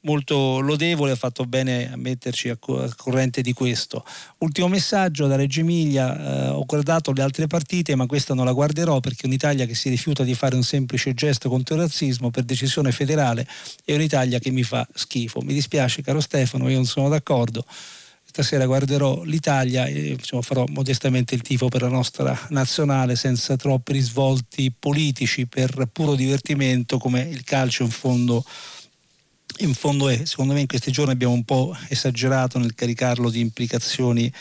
molto 0.04 0.60
lodevole, 0.60 1.12
ha 1.12 1.16
fatto 1.16 1.44
bene 1.44 1.92
a 1.92 1.96
metterci 1.96 2.48
a 2.48 2.56
corrente 2.56 3.42
di 3.42 3.52
questo. 3.52 4.04
Ultimo 4.38 4.68
messaggio 4.68 5.26
da 5.26 5.36
Reggio 5.36 5.60
Emilia, 5.60 6.46
eh, 6.46 6.48
ho 6.48 6.64
guardato 6.64 7.12
le 7.12 7.22
altre 7.22 7.46
partite 7.46 7.94
ma 7.94 8.06
questa 8.06 8.34
non 8.34 8.44
la 8.44 8.52
guarderò 8.52 9.00
perché 9.00 9.26
un'Italia 9.26 9.66
che 9.66 9.74
si 9.74 9.88
rifiuta 9.88 10.22
di 10.22 10.34
fare 10.34 10.54
un 10.54 10.62
semplice 10.62 11.14
gesto 11.14 11.48
contro 11.48 11.74
il 11.74 11.82
razzismo 11.82 12.30
per 12.30 12.44
decisione 12.44 12.92
federale 12.92 13.46
è 13.84 13.94
un'Italia 13.94 14.38
che 14.38 14.50
mi 14.50 14.62
fa 14.62 14.86
schifo. 14.94 15.40
Mi 15.40 15.52
dispiace 15.52 16.02
caro 16.02 16.20
Stefano, 16.20 16.68
io 16.68 16.76
non 16.76 16.86
sono 16.86 17.08
d'accordo. 17.08 17.64
Stasera 18.26 18.66
guarderò 18.66 19.22
l'Italia 19.22 19.86
e 19.86 20.08
insomma, 20.08 20.42
farò 20.42 20.64
modestamente 20.68 21.36
il 21.36 21.42
tifo 21.42 21.68
per 21.68 21.82
la 21.82 21.88
nostra 21.88 22.36
nazionale 22.48 23.14
senza 23.14 23.54
troppi 23.54 23.92
risvolti 23.92 24.72
politici 24.76 25.46
per 25.46 25.88
puro 25.92 26.16
divertimento 26.16 26.98
come 26.98 27.20
il 27.20 27.44
calcio 27.44 27.84
in 27.84 27.90
fondo 27.90 28.44
in 29.58 29.74
fondo 29.74 30.08
è, 30.08 30.24
secondo 30.24 30.52
me 30.52 30.60
in 30.60 30.66
questi 30.66 30.90
giorni 30.90 31.12
abbiamo 31.12 31.34
un 31.34 31.44
po' 31.44 31.76
esagerato 31.88 32.58
nel 32.58 32.74
caricarlo 32.74 33.30
di 33.30 33.40
implicazioni, 33.40 34.32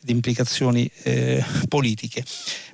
di 0.00 0.12
implicazioni 0.12 0.90
eh, 1.02 1.44
politiche, 1.68 2.24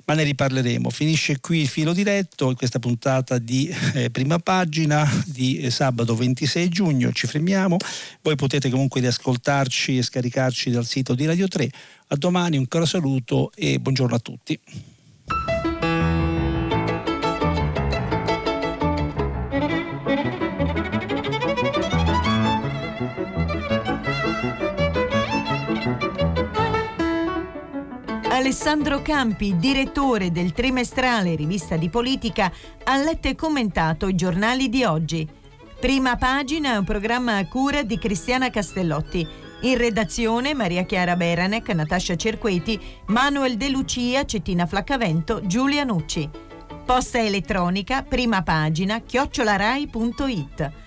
ma 0.05 0.13
ne 0.13 0.23
riparleremo. 0.23 0.89
Finisce 0.89 1.39
qui 1.39 1.61
il 1.61 1.67
filo 1.67 1.93
diretto 1.93 2.53
questa 2.55 2.79
puntata 2.79 3.37
di 3.37 3.73
eh, 3.93 4.09
prima 4.09 4.39
pagina 4.39 5.09
di 5.25 5.59
eh, 5.59 5.69
sabato 5.69 6.15
26 6.15 6.69
giugno, 6.69 7.11
ci 7.11 7.27
fermiamo, 7.27 7.77
voi 8.21 8.35
potete 8.35 8.69
comunque 8.69 9.01
riascoltarci 9.01 9.97
e 9.97 10.03
scaricarci 10.03 10.69
dal 10.69 10.85
sito 10.85 11.15
di 11.15 11.25
Radio 11.25 11.47
3. 11.47 11.69
A 12.07 12.15
domani, 12.15 12.57
un 12.57 12.67
caro 12.67 12.85
saluto 12.85 13.51
e 13.55 13.79
buongiorno 13.79 14.15
a 14.15 14.19
tutti. 14.19 14.59
Alessandro 28.47 29.01
Campi, 29.01 29.57
direttore 29.57 30.31
del 30.31 30.53
trimestrale 30.53 31.35
Rivista 31.35 31.75
di 31.75 31.89
Politica, 31.89 32.49
ha 32.85 32.95
letto 32.95 33.27
e 33.27 33.35
commentato 33.35 34.07
i 34.07 34.15
giornali 34.15 34.69
di 34.69 34.85
oggi. 34.85 35.27
Prima 35.77 36.15
pagina 36.15 36.71
è 36.71 36.77
un 36.77 36.85
programma 36.85 37.35
a 37.35 37.47
cura 37.49 37.83
di 37.83 37.97
Cristiana 37.97 38.49
Castellotti. 38.49 39.27
In 39.63 39.77
redazione 39.77 40.53
Maria 40.53 40.83
Chiara 40.83 41.17
Beranec, 41.17 41.67
Natascia 41.71 42.15
Cerqueti, 42.15 42.79
Manuel 43.07 43.57
De 43.57 43.67
Lucia, 43.67 44.23
Cettina 44.23 44.65
Flaccavento, 44.65 45.41
Giulia 45.45 45.83
Nucci. 45.83 46.29
Posta 46.85 47.21
elettronica, 47.21 48.03
prima 48.03 48.43
pagina, 48.43 49.01
chiocciolarai.it. 49.01 50.86